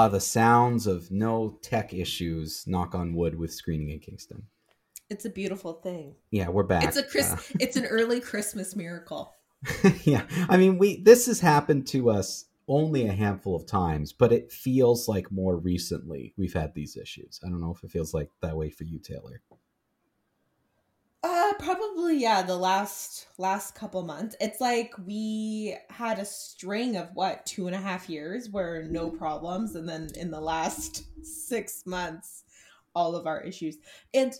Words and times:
Ah, 0.00 0.08
the 0.08 0.18
sounds 0.18 0.86
of 0.86 1.10
no 1.10 1.58
tech 1.60 1.92
issues, 1.92 2.64
knock 2.66 2.94
on 2.94 3.12
wood, 3.12 3.34
with 3.34 3.52
screening 3.52 3.90
in 3.90 3.98
Kingston. 3.98 4.44
It's 5.10 5.26
a 5.26 5.28
beautiful 5.28 5.74
thing. 5.74 6.14
Yeah, 6.30 6.48
we're 6.48 6.62
back. 6.62 6.84
It's 6.84 6.96
a 6.96 7.02
Chris. 7.02 7.30
Uh, 7.30 7.36
it's 7.60 7.76
an 7.76 7.84
early 7.84 8.18
Christmas 8.18 8.74
miracle. 8.74 9.34
yeah, 10.04 10.24
I 10.48 10.56
mean, 10.56 10.78
we 10.78 11.02
this 11.02 11.26
has 11.26 11.40
happened 11.40 11.86
to 11.88 12.08
us 12.08 12.46
only 12.66 13.08
a 13.08 13.12
handful 13.12 13.54
of 13.54 13.66
times, 13.66 14.14
but 14.14 14.32
it 14.32 14.50
feels 14.50 15.06
like 15.06 15.30
more 15.30 15.58
recently 15.58 16.32
we've 16.38 16.54
had 16.54 16.72
these 16.72 16.96
issues. 16.96 17.38
I 17.44 17.50
don't 17.50 17.60
know 17.60 17.74
if 17.76 17.84
it 17.84 17.90
feels 17.90 18.14
like 18.14 18.30
that 18.40 18.56
way 18.56 18.70
for 18.70 18.84
you, 18.84 19.00
Taylor. 19.00 19.42
Probably 22.00 22.22
yeah. 22.22 22.40
The 22.40 22.56
last 22.56 23.26
last 23.36 23.74
couple 23.74 24.02
months, 24.02 24.34
it's 24.40 24.58
like 24.58 24.94
we 25.06 25.76
had 25.90 26.18
a 26.18 26.24
string 26.24 26.96
of 26.96 27.10
what 27.12 27.44
two 27.44 27.66
and 27.66 27.76
a 27.76 27.78
half 27.78 28.08
years 28.08 28.48
where 28.48 28.84
no 28.84 29.08
mm-hmm. 29.08 29.18
problems, 29.18 29.74
and 29.74 29.86
then 29.86 30.08
in 30.16 30.30
the 30.30 30.40
last 30.40 31.04
six 31.22 31.82
months, 31.84 32.44
all 32.94 33.14
of 33.14 33.26
our 33.26 33.42
issues. 33.42 33.76
And 34.14 34.32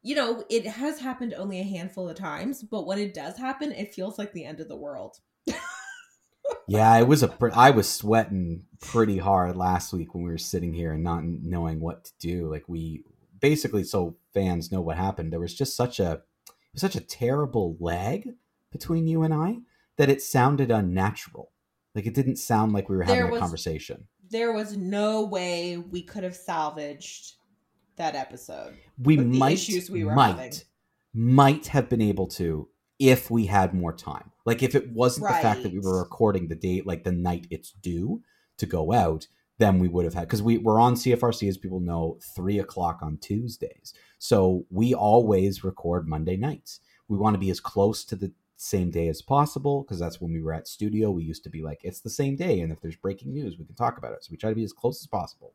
you 0.00 0.14
know, 0.14 0.44
it 0.48 0.64
has 0.64 1.00
happened 1.00 1.34
only 1.34 1.58
a 1.58 1.64
handful 1.64 2.08
of 2.08 2.16
times, 2.16 2.62
but 2.62 2.86
when 2.86 3.00
it 3.00 3.14
does 3.14 3.36
happen, 3.36 3.72
it 3.72 3.94
feels 3.94 4.16
like 4.16 4.32
the 4.32 4.44
end 4.44 4.60
of 4.60 4.68
the 4.68 4.76
world. 4.76 5.16
yeah, 6.68 6.96
it 6.98 7.08
was 7.08 7.24
a. 7.24 7.36
I 7.52 7.70
was 7.70 7.92
sweating 7.92 8.62
pretty 8.80 9.18
hard 9.18 9.56
last 9.56 9.92
week 9.92 10.14
when 10.14 10.22
we 10.22 10.30
were 10.30 10.38
sitting 10.38 10.72
here 10.72 10.92
and 10.92 11.02
not 11.02 11.24
knowing 11.24 11.80
what 11.80 12.04
to 12.04 12.12
do. 12.20 12.48
Like 12.48 12.68
we 12.68 13.02
basically, 13.40 13.82
so 13.82 14.16
fans 14.32 14.70
know 14.70 14.80
what 14.80 14.96
happened. 14.96 15.32
There 15.32 15.40
was 15.40 15.54
just 15.54 15.74
such 15.74 15.98
a 15.98 16.22
such 16.76 16.96
a 16.96 17.00
terrible 17.00 17.76
lag 17.80 18.28
between 18.70 19.06
you 19.06 19.22
and 19.22 19.34
I 19.34 19.58
that 19.96 20.08
it 20.08 20.22
sounded 20.22 20.70
unnatural. 20.70 21.52
Like 21.94 22.06
it 22.06 22.14
didn't 22.14 22.36
sound 22.36 22.72
like 22.72 22.88
we 22.88 22.96
were 22.96 23.02
having 23.02 23.30
was, 23.30 23.38
a 23.38 23.40
conversation. 23.40 24.06
There 24.30 24.52
was 24.52 24.76
no 24.76 25.24
way 25.24 25.76
we 25.76 26.02
could 26.02 26.22
have 26.22 26.36
salvaged 26.36 27.34
that 27.96 28.14
episode. 28.14 28.74
We 28.98 29.16
might 29.16 29.54
issues 29.54 29.90
we 29.90 30.04
were 30.04 30.14
might 30.14 30.36
having. 30.36 30.52
might 31.12 31.66
have 31.68 31.88
been 31.88 32.02
able 32.02 32.28
to 32.28 32.68
if 32.98 33.30
we 33.30 33.46
had 33.46 33.74
more 33.74 33.92
time. 33.92 34.30
Like 34.44 34.62
if 34.62 34.74
it 34.74 34.90
wasn't 34.90 35.26
right. 35.26 35.36
the 35.36 35.42
fact 35.42 35.62
that 35.62 35.72
we 35.72 35.80
were 35.80 35.98
recording 35.98 36.48
the 36.48 36.54
date 36.54 36.86
like 36.86 37.04
the 37.04 37.12
night 37.12 37.46
it's 37.50 37.72
due 37.72 38.22
to 38.58 38.66
go 38.66 38.92
out, 38.92 39.26
then 39.58 39.78
we 39.78 39.88
would 39.88 40.04
have 40.04 40.14
had 40.14 40.22
because 40.22 40.42
we 40.42 40.58
we're 40.58 40.80
on 40.80 40.94
CFRC 40.94 41.48
as 41.48 41.58
people 41.58 41.80
know 41.80 42.18
three 42.34 42.58
o'clock 42.58 43.00
on 43.02 43.18
Tuesdays. 43.18 43.92
So 44.18 44.66
we 44.70 44.94
always 44.94 45.64
record 45.64 46.08
Monday 46.08 46.36
nights. 46.36 46.80
We 47.08 47.18
want 47.18 47.34
to 47.34 47.38
be 47.38 47.50
as 47.50 47.60
close 47.60 48.04
to 48.04 48.16
the 48.16 48.32
same 48.56 48.90
day 48.90 49.08
as 49.08 49.22
possible 49.22 49.82
because 49.82 49.98
that's 49.98 50.20
when 50.20 50.32
we 50.32 50.42
were 50.42 50.52
at 50.52 50.68
studio. 50.68 51.10
We 51.10 51.22
used 51.22 51.44
to 51.44 51.50
be 51.50 51.62
like 51.62 51.80
it's 51.84 52.00
the 52.00 52.10
same 52.10 52.36
day, 52.36 52.60
and 52.60 52.72
if 52.72 52.80
there's 52.80 52.96
breaking 52.96 53.32
news, 53.32 53.58
we 53.58 53.64
can 53.64 53.76
talk 53.76 53.98
about 53.98 54.12
it. 54.12 54.24
So 54.24 54.30
we 54.30 54.36
try 54.36 54.50
to 54.50 54.56
be 54.56 54.64
as 54.64 54.72
close 54.72 55.00
as 55.00 55.06
possible. 55.06 55.52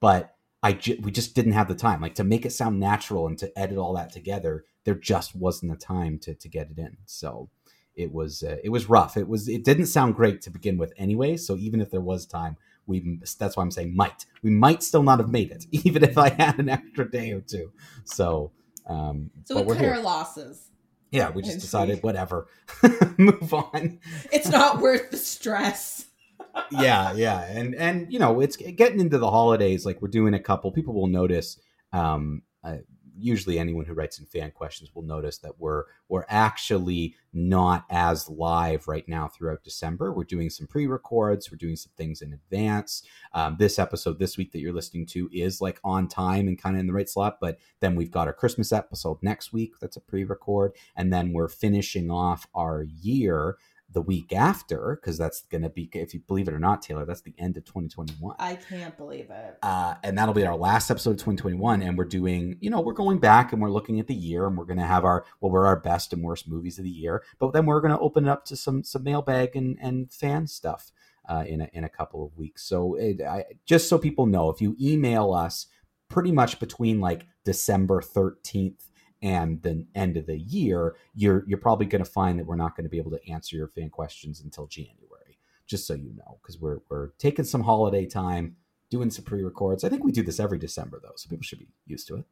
But 0.00 0.34
I 0.62 0.74
ju- 0.74 0.98
we 1.02 1.10
just 1.10 1.34
didn't 1.34 1.52
have 1.52 1.68
the 1.68 1.74
time, 1.74 2.00
like 2.00 2.14
to 2.16 2.24
make 2.24 2.46
it 2.46 2.52
sound 2.52 2.78
natural 2.78 3.26
and 3.26 3.38
to 3.38 3.58
edit 3.58 3.78
all 3.78 3.94
that 3.94 4.12
together. 4.12 4.64
There 4.84 4.94
just 4.94 5.34
wasn't 5.34 5.72
the 5.72 5.78
time 5.78 6.18
to 6.20 6.34
to 6.34 6.48
get 6.48 6.70
it 6.70 6.78
in. 6.78 6.98
So 7.06 7.48
it 7.94 8.12
was 8.12 8.42
uh, 8.42 8.56
it 8.62 8.68
was 8.68 8.88
rough. 8.88 9.16
It 9.16 9.28
was 9.28 9.48
it 9.48 9.64
didn't 9.64 9.86
sound 9.86 10.14
great 10.14 10.42
to 10.42 10.50
begin 10.50 10.78
with 10.78 10.92
anyway. 10.96 11.36
So 11.36 11.56
even 11.56 11.80
if 11.80 11.90
there 11.90 12.00
was 12.00 12.26
time, 12.26 12.56
we 12.86 13.18
that's 13.38 13.56
why 13.56 13.62
I'm 13.62 13.70
saying 13.70 13.94
might. 13.94 14.26
We 14.42 14.50
might 14.50 14.82
still 14.82 15.02
not 15.02 15.18
have 15.18 15.30
made 15.30 15.50
it, 15.50 15.66
even 15.72 16.02
if 16.04 16.18
I 16.18 16.30
had 16.30 16.58
an 16.58 16.68
extra 16.68 17.10
day 17.10 17.32
or 17.32 17.40
two. 17.40 17.72
So, 18.04 18.52
um, 18.86 19.30
so 19.44 19.62
we 19.62 19.74
cut 19.74 19.80
here. 19.80 19.94
our 19.94 20.00
losses. 20.00 20.70
Yeah, 21.10 21.30
we 21.30 21.42
just 21.42 21.60
decided 21.60 22.02
whatever, 22.02 22.46
move 23.18 23.52
on. 23.52 24.00
It's 24.32 24.48
not 24.48 24.80
worth 24.80 25.10
the 25.10 25.18
stress. 25.18 26.06
yeah, 26.70 27.12
yeah, 27.12 27.44
and 27.44 27.74
and 27.74 28.10
you 28.10 28.18
know 28.18 28.40
it's 28.40 28.56
getting 28.56 28.98
into 28.98 29.18
the 29.18 29.30
holidays. 29.30 29.84
Like 29.84 30.00
we're 30.00 30.08
doing 30.08 30.34
a 30.34 30.40
couple. 30.40 30.72
People 30.72 30.94
will 30.94 31.08
notice. 31.08 31.58
Um, 31.92 32.42
uh, 32.64 32.78
usually 33.22 33.58
anyone 33.58 33.84
who 33.84 33.94
writes 33.94 34.18
in 34.18 34.26
fan 34.26 34.50
questions 34.50 34.90
will 34.94 35.02
notice 35.02 35.38
that 35.38 35.58
we're 35.58 35.84
we're 36.08 36.24
actually 36.28 37.14
not 37.32 37.84
as 37.90 38.28
live 38.28 38.88
right 38.88 39.08
now 39.08 39.28
throughout 39.28 39.64
December. 39.64 40.12
We're 40.12 40.24
doing 40.24 40.50
some 40.50 40.66
pre-records, 40.66 41.50
we're 41.50 41.56
doing 41.56 41.76
some 41.76 41.92
things 41.96 42.20
in 42.20 42.32
advance. 42.32 43.02
Um, 43.32 43.56
this 43.58 43.78
episode 43.78 44.18
this 44.18 44.36
week 44.36 44.52
that 44.52 44.60
you're 44.60 44.72
listening 44.72 45.06
to 45.06 45.30
is 45.32 45.60
like 45.60 45.80
on 45.82 46.08
time 46.08 46.48
and 46.48 46.60
kind 46.60 46.76
of 46.76 46.80
in 46.80 46.86
the 46.86 46.92
right 46.92 47.08
slot, 47.08 47.38
but 47.40 47.58
then 47.80 47.94
we've 47.94 48.10
got 48.10 48.26
our 48.26 48.34
Christmas 48.34 48.72
episode 48.72 49.18
next 49.22 49.52
week 49.52 49.74
that's 49.80 49.96
a 49.96 50.00
pre-record, 50.00 50.72
and 50.96 51.12
then 51.12 51.32
we're 51.32 51.48
finishing 51.48 52.10
off 52.10 52.46
our 52.54 52.82
year 52.82 53.56
the 53.92 54.02
week 54.02 54.32
after, 54.32 54.98
because 55.00 55.18
that's 55.18 55.42
going 55.42 55.62
to 55.62 55.68
be, 55.68 55.88
if 55.92 56.14
you 56.14 56.20
believe 56.20 56.48
it 56.48 56.54
or 56.54 56.58
not, 56.58 56.82
Taylor, 56.82 57.04
that's 57.04 57.20
the 57.20 57.34
end 57.38 57.56
of 57.56 57.64
2021. 57.64 58.36
I 58.38 58.56
can't 58.56 58.96
believe 58.96 59.30
it. 59.30 59.58
Uh, 59.62 59.94
and 60.02 60.16
that'll 60.16 60.34
be 60.34 60.46
our 60.46 60.56
last 60.56 60.90
episode 60.90 61.10
of 61.10 61.16
2021. 61.16 61.82
And 61.82 61.96
we're 61.96 62.04
doing, 62.04 62.56
you 62.60 62.70
know, 62.70 62.80
we're 62.80 62.92
going 62.92 63.18
back 63.18 63.52
and 63.52 63.60
we're 63.60 63.70
looking 63.70 64.00
at 64.00 64.06
the 64.06 64.14
year 64.14 64.46
and 64.46 64.56
we're 64.56 64.64
going 64.64 64.78
to 64.78 64.84
have 64.84 65.04
our, 65.04 65.24
well, 65.40 65.52
we're 65.52 65.66
our 65.66 65.78
best 65.78 66.12
and 66.12 66.22
worst 66.22 66.48
movies 66.48 66.78
of 66.78 66.84
the 66.84 66.90
year. 66.90 67.22
But 67.38 67.52
then 67.52 67.66
we're 67.66 67.80
going 67.80 67.92
to 67.92 68.00
open 68.00 68.26
it 68.26 68.30
up 68.30 68.44
to 68.46 68.56
some, 68.56 68.82
some 68.82 69.04
mailbag 69.04 69.56
and, 69.56 69.78
and 69.80 70.12
fan 70.12 70.46
stuff 70.46 70.90
uh, 71.28 71.44
in, 71.46 71.60
a, 71.60 71.68
in 71.72 71.84
a 71.84 71.88
couple 71.88 72.24
of 72.24 72.36
weeks. 72.36 72.62
So 72.64 72.94
it, 72.94 73.20
I, 73.20 73.44
just 73.66 73.88
so 73.88 73.98
people 73.98 74.26
know, 74.26 74.50
if 74.50 74.60
you 74.60 74.76
email 74.80 75.32
us 75.32 75.66
pretty 76.08 76.32
much 76.32 76.60
between 76.60 77.00
like 77.00 77.26
December 77.44 78.00
13th 78.00 78.90
and 79.22 79.62
the 79.62 79.86
end 79.94 80.16
of 80.16 80.26
the 80.26 80.38
year, 80.38 80.96
you're 81.14 81.44
you're 81.46 81.58
probably 81.58 81.86
going 81.86 82.04
to 82.04 82.10
find 82.10 82.38
that 82.38 82.46
we're 82.46 82.56
not 82.56 82.76
going 82.76 82.84
to 82.84 82.90
be 82.90 82.98
able 82.98 83.12
to 83.12 83.30
answer 83.30 83.56
your 83.56 83.68
fan 83.68 83.90
questions 83.90 84.40
until 84.40 84.66
January. 84.66 85.38
Just 85.66 85.86
so 85.86 85.94
you 85.94 86.12
know, 86.14 86.38
because 86.42 86.58
we're 86.58 86.78
we're 86.90 87.10
taking 87.18 87.44
some 87.44 87.62
holiday 87.62 88.04
time, 88.04 88.56
doing 88.90 89.10
some 89.10 89.24
pre-records. 89.24 89.84
I 89.84 89.88
think 89.88 90.04
we 90.04 90.12
do 90.12 90.22
this 90.22 90.40
every 90.40 90.58
December 90.58 91.00
though, 91.02 91.14
so 91.16 91.28
people 91.28 91.44
should 91.44 91.60
be 91.60 91.68
used 91.86 92.08
to 92.08 92.16
it. 92.16 92.24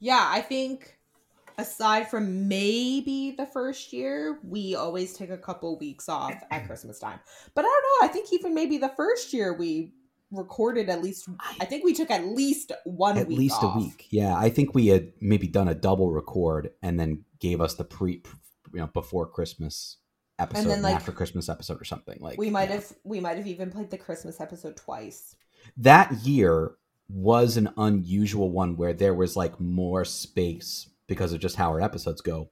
Yeah, 0.00 0.26
I 0.28 0.40
think 0.40 0.98
aside 1.58 2.10
from 2.10 2.48
maybe 2.48 3.34
the 3.36 3.46
first 3.46 3.92
year, 3.92 4.40
we 4.42 4.74
always 4.74 5.12
take 5.12 5.30
a 5.30 5.38
couple 5.38 5.78
weeks 5.78 6.08
off 6.08 6.34
at 6.50 6.66
Christmas 6.66 6.98
time. 6.98 7.20
But 7.54 7.64
I 7.64 7.68
don't 7.68 7.82
know. 8.02 8.08
I 8.08 8.12
think 8.12 8.32
even 8.32 8.52
maybe 8.52 8.78
the 8.78 8.92
first 8.96 9.32
year 9.32 9.54
we 9.54 9.92
recorded 10.32 10.88
at 10.88 11.02
least 11.02 11.28
I 11.60 11.64
think 11.64 11.84
we 11.84 11.92
took 11.92 12.10
at 12.10 12.26
least 12.26 12.72
one 12.84 13.18
at 13.18 13.28
least 13.28 13.62
off. 13.62 13.76
a 13.76 13.78
week. 13.78 14.06
Yeah, 14.10 14.34
I 14.36 14.50
think 14.50 14.74
we 14.74 14.88
had 14.88 15.12
maybe 15.20 15.46
done 15.46 15.68
a 15.68 15.74
double 15.74 16.10
record 16.10 16.70
and 16.82 16.98
then 16.98 17.24
gave 17.38 17.60
us 17.60 17.74
the 17.74 17.84
pre 17.84 18.22
you 18.72 18.80
know 18.80 18.86
before 18.88 19.26
Christmas 19.26 19.98
episode 20.38 20.62
and, 20.62 20.70
then, 20.70 20.82
like, 20.82 20.94
after 20.94 21.12
Christmas 21.12 21.48
episode 21.48 21.80
or 21.80 21.84
something 21.84 22.18
like 22.20 22.38
we 22.38 22.50
might 22.50 22.68
yeah. 22.68 22.76
have 22.76 22.92
we 23.04 23.20
might 23.20 23.36
have 23.36 23.46
even 23.46 23.70
played 23.70 23.90
the 23.90 23.98
Christmas 23.98 24.40
episode 24.40 24.76
twice. 24.76 25.36
That 25.76 26.12
year 26.24 26.72
was 27.08 27.56
an 27.56 27.70
unusual 27.76 28.50
one 28.50 28.76
where 28.76 28.92
there 28.92 29.14
was 29.14 29.36
like 29.36 29.60
more 29.60 30.04
space 30.04 30.88
because 31.06 31.32
of 31.32 31.40
just 31.40 31.56
how 31.56 31.68
our 31.68 31.80
episodes 31.80 32.20
go 32.20 32.50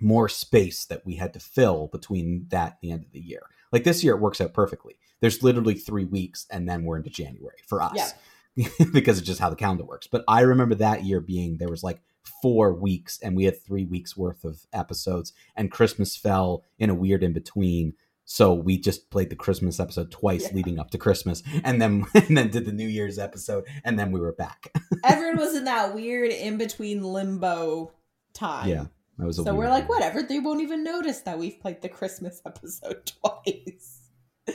more 0.00 0.28
space 0.28 0.84
that 0.86 1.04
we 1.04 1.16
had 1.16 1.32
to 1.32 1.40
fill 1.40 1.88
between 1.88 2.46
that 2.48 2.72
and 2.72 2.78
the 2.82 2.92
end 2.92 3.04
of 3.04 3.12
the 3.12 3.20
year. 3.20 3.42
Like 3.72 3.84
this 3.84 4.02
year, 4.02 4.14
it 4.14 4.20
works 4.20 4.40
out 4.40 4.54
perfectly. 4.54 4.98
There's 5.20 5.42
literally 5.42 5.74
three 5.74 6.04
weeks, 6.04 6.46
and 6.50 6.68
then 6.68 6.84
we're 6.84 6.96
into 6.96 7.10
January 7.10 7.58
for 7.66 7.82
us 7.82 8.14
yeah. 8.56 8.68
because 8.92 9.18
of 9.18 9.24
just 9.24 9.40
how 9.40 9.50
the 9.50 9.56
calendar 9.56 9.84
works. 9.84 10.06
But 10.06 10.24
I 10.28 10.40
remember 10.40 10.74
that 10.76 11.04
year 11.04 11.20
being 11.20 11.58
there 11.58 11.68
was 11.68 11.82
like 11.82 12.00
four 12.42 12.72
weeks, 12.72 13.18
and 13.20 13.36
we 13.36 13.44
had 13.44 13.62
three 13.62 13.84
weeks 13.84 14.16
worth 14.16 14.44
of 14.44 14.66
episodes, 14.72 15.32
and 15.56 15.70
Christmas 15.70 16.16
fell 16.16 16.64
in 16.78 16.90
a 16.90 16.94
weird 16.94 17.22
in 17.22 17.32
between. 17.32 17.94
So 18.24 18.52
we 18.52 18.78
just 18.78 19.10
played 19.10 19.30
the 19.30 19.36
Christmas 19.36 19.80
episode 19.80 20.10
twice 20.10 20.42
yeah. 20.42 20.54
leading 20.54 20.78
up 20.78 20.90
to 20.90 20.98
Christmas, 20.98 21.42
and 21.64 21.80
then 21.80 22.04
and 22.14 22.36
then 22.36 22.50
did 22.50 22.66
the 22.66 22.72
New 22.72 22.88
Year's 22.88 23.18
episode, 23.18 23.64
and 23.84 23.98
then 23.98 24.12
we 24.12 24.20
were 24.20 24.32
back. 24.32 24.72
Everyone 25.04 25.38
was 25.38 25.56
in 25.56 25.64
that 25.64 25.94
weird 25.94 26.30
in 26.30 26.58
between 26.58 27.02
limbo 27.02 27.92
time. 28.34 28.68
Yeah, 28.68 28.84
that 29.18 29.26
was. 29.26 29.36
so 29.36 29.54
we're 29.54 29.68
like, 29.68 29.88
whatever. 29.88 30.22
They 30.22 30.38
won't 30.38 30.60
even 30.60 30.84
notice 30.84 31.20
that 31.22 31.38
we've 31.38 31.60
played 31.60 31.82
the 31.82 31.88
Christmas 31.88 32.40
episode 32.46 33.10
twice. 33.20 34.00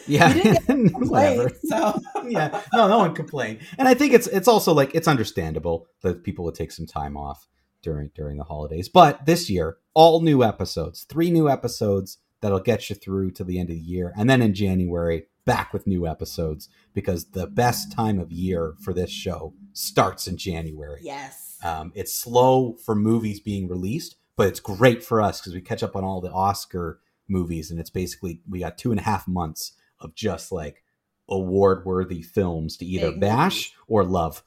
Yeah, 0.07 0.33
whatever. 0.67 1.51
So 1.65 1.99
yeah, 2.27 2.61
no, 2.73 2.87
no 2.87 2.97
one 2.97 3.13
complained, 3.13 3.59
and 3.77 3.87
I 3.87 3.93
think 3.93 4.13
it's 4.13 4.27
it's 4.27 4.47
also 4.47 4.73
like 4.73 4.95
it's 4.95 5.07
understandable 5.07 5.87
that 6.01 6.23
people 6.23 6.45
would 6.45 6.55
take 6.55 6.71
some 6.71 6.87
time 6.87 7.15
off 7.15 7.47
during 7.83 8.09
during 8.15 8.37
the 8.37 8.43
holidays. 8.43 8.89
But 8.89 9.25
this 9.25 9.49
year, 9.49 9.77
all 9.93 10.21
new 10.21 10.43
episodes, 10.43 11.03
three 11.03 11.29
new 11.29 11.47
episodes 11.47 12.17
that'll 12.41 12.59
get 12.59 12.89
you 12.89 12.95
through 12.95 13.31
to 13.31 13.43
the 13.43 13.59
end 13.59 13.69
of 13.69 13.75
the 13.75 13.81
year, 13.81 14.13
and 14.17 14.27
then 14.27 14.41
in 14.41 14.55
January, 14.55 15.27
back 15.45 15.73
with 15.73 15.87
new 15.87 16.07
episodes 16.07 16.69
because 16.93 17.25
the 17.31 17.47
best 17.47 17.91
time 17.91 18.19
of 18.19 18.31
year 18.31 18.75
for 18.81 18.93
this 18.93 19.11
show 19.11 19.53
starts 19.73 20.27
in 20.27 20.37
January. 20.37 21.01
Yes. 21.03 21.57
Um, 21.63 21.91
it's 21.95 22.13
slow 22.13 22.77
for 22.83 22.95
movies 22.95 23.39
being 23.39 23.67
released, 23.67 24.15
but 24.35 24.47
it's 24.47 24.59
great 24.59 25.03
for 25.03 25.21
us 25.21 25.39
because 25.39 25.53
we 25.53 25.61
catch 25.61 25.83
up 25.83 25.95
on 25.95 26.03
all 26.03 26.21
the 26.21 26.31
Oscar 26.31 26.99
movies, 27.27 27.71
and 27.71 27.79
it's 27.79 27.89
basically 27.89 28.41
we 28.49 28.59
got 28.59 28.77
two 28.77 28.91
and 28.91 28.99
a 28.99 29.03
half 29.03 29.27
months 29.27 29.73
of 29.99 30.15
just 30.15 30.51
like 30.51 30.83
award 31.29 31.85
worthy 31.85 32.21
films 32.21 32.77
to 32.77 32.85
either 32.85 33.11
Big 33.11 33.21
bash 33.21 33.55
movies. 33.55 33.73
or 33.87 34.03
love. 34.03 34.43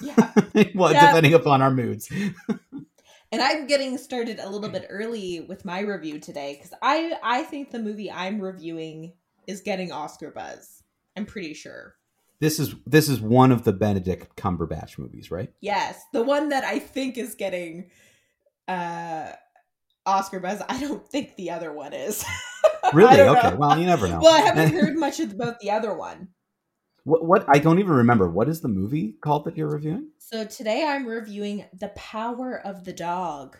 Yeah. 0.00 0.32
well, 0.74 0.92
yeah. 0.92 1.06
depending 1.06 1.34
upon 1.34 1.62
our 1.62 1.70
moods. 1.70 2.10
and 3.32 3.42
I'm 3.42 3.66
getting 3.66 3.98
started 3.98 4.38
a 4.38 4.48
little 4.48 4.70
bit 4.70 4.86
early 4.88 5.40
with 5.40 5.64
my 5.64 5.80
review 5.80 6.18
today 6.18 6.54
because 6.54 6.76
I 6.82 7.14
I 7.22 7.42
think 7.42 7.70
the 7.70 7.78
movie 7.78 8.10
I'm 8.10 8.40
reviewing 8.40 9.14
is 9.46 9.60
getting 9.60 9.92
Oscar 9.92 10.30
buzz. 10.30 10.82
I'm 11.16 11.26
pretty 11.26 11.54
sure. 11.54 11.96
This 12.40 12.58
is 12.58 12.74
this 12.86 13.08
is 13.08 13.20
one 13.20 13.52
of 13.52 13.64
the 13.64 13.72
Benedict 13.72 14.36
Cumberbatch 14.36 14.98
movies, 14.98 15.30
right? 15.30 15.52
Yes, 15.60 16.00
the 16.12 16.22
one 16.22 16.48
that 16.48 16.64
I 16.64 16.78
think 16.78 17.18
is 17.18 17.34
getting 17.34 17.90
uh 18.68 19.32
Oscar 20.06 20.40
buzz. 20.40 20.62
I 20.68 20.80
don't 20.80 21.06
think 21.06 21.36
the 21.36 21.50
other 21.50 21.72
one 21.72 21.92
is. 21.92 22.24
really? 22.92 23.20
Okay. 23.20 23.50
Know. 23.50 23.56
Well, 23.56 23.78
you 23.78 23.86
never 23.86 24.08
know. 24.08 24.20
Well, 24.20 24.34
I 24.34 24.40
haven't 24.46 24.72
heard 24.72 24.96
much 24.96 25.20
about 25.20 25.60
the 25.60 25.70
other 25.70 25.94
one. 25.94 26.28
What, 27.04 27.24
what? 27.24 27.44
I 27.48 27.58
don't 27.58 27.78
even 27.78 27.92
remember. 27.92 28.28
What 28.28 28.48
is 28.48 28.60
the 28.60 28.68
movie 28.68 29.16
called 29.20 29.44
that 29.44 29.56
you're 29.56 29.70
reviewing? 29.70 30.10
So 30.18 30.44
today 30.44 30.84
I'm 30.86 31.06
reviewing 31.06 31.66
The 31.78 31.88
Power 31.88 32.60
of 32.64 32.84
the 32.84 32.92
Dog. 32.92 33.56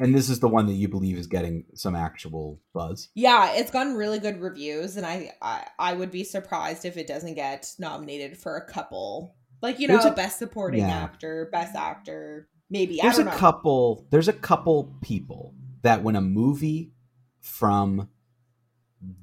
And 0.00 0.14
this 0.14 0.28
is 0.28 0.40
the 0.40 0.48
one 0.48 0.66
that 0.66 0.72
you 0.72 0.88
believe 0.88 1.16
is 1.16 1.28
getting 1.28 1.66
some 1.74 1.94
actual 1.94 2.60
buzz. 2.72 3.10
Yeah, 3.14 3.52
it's 3.52 3.70
gotten 3.70 3.94
really 3.94 4.18
good 4.18 4.40
reviews, 4.40 4.96
and 4.96 5.06
I 5.06 5.32
I, 5.40 5.68
I 5.78 5.94
would 5.94 6.10
be 6.10 6.24
surprised 6.24 6.84
if 6.84 6.96
it 6.96 7.06
doesn't 7.06 7.34
get 7.34 7.72
nominated 7.78 8.36
for 8.36 8.56
a 8.56 8.66
couple, 8.66 9.36
like 9.62 9.78
you 9.78 9.86
know, 9.86 10.00
a, 10.00 10.10
best 10.10 10.40
supporting 10.40 10.80
yeah. 10.80 11.04
actor, 11.04 11.48
best 11.52 11.76
actor, 11.76 12.48
maybe. 12.70 12.98
There's 13.00 13.18
a 13.18 13.24
know. 13.24 13.30
couple. 13.32 14.06
There's 14.10 14.28
a 14.28 14.32
couple 14.32 14.94
people 15.00 15.54
that 15.82 16.02
when 16.02 16.16
a 16.16 16.20
movie 16.20 16.92
from 17.40 18.08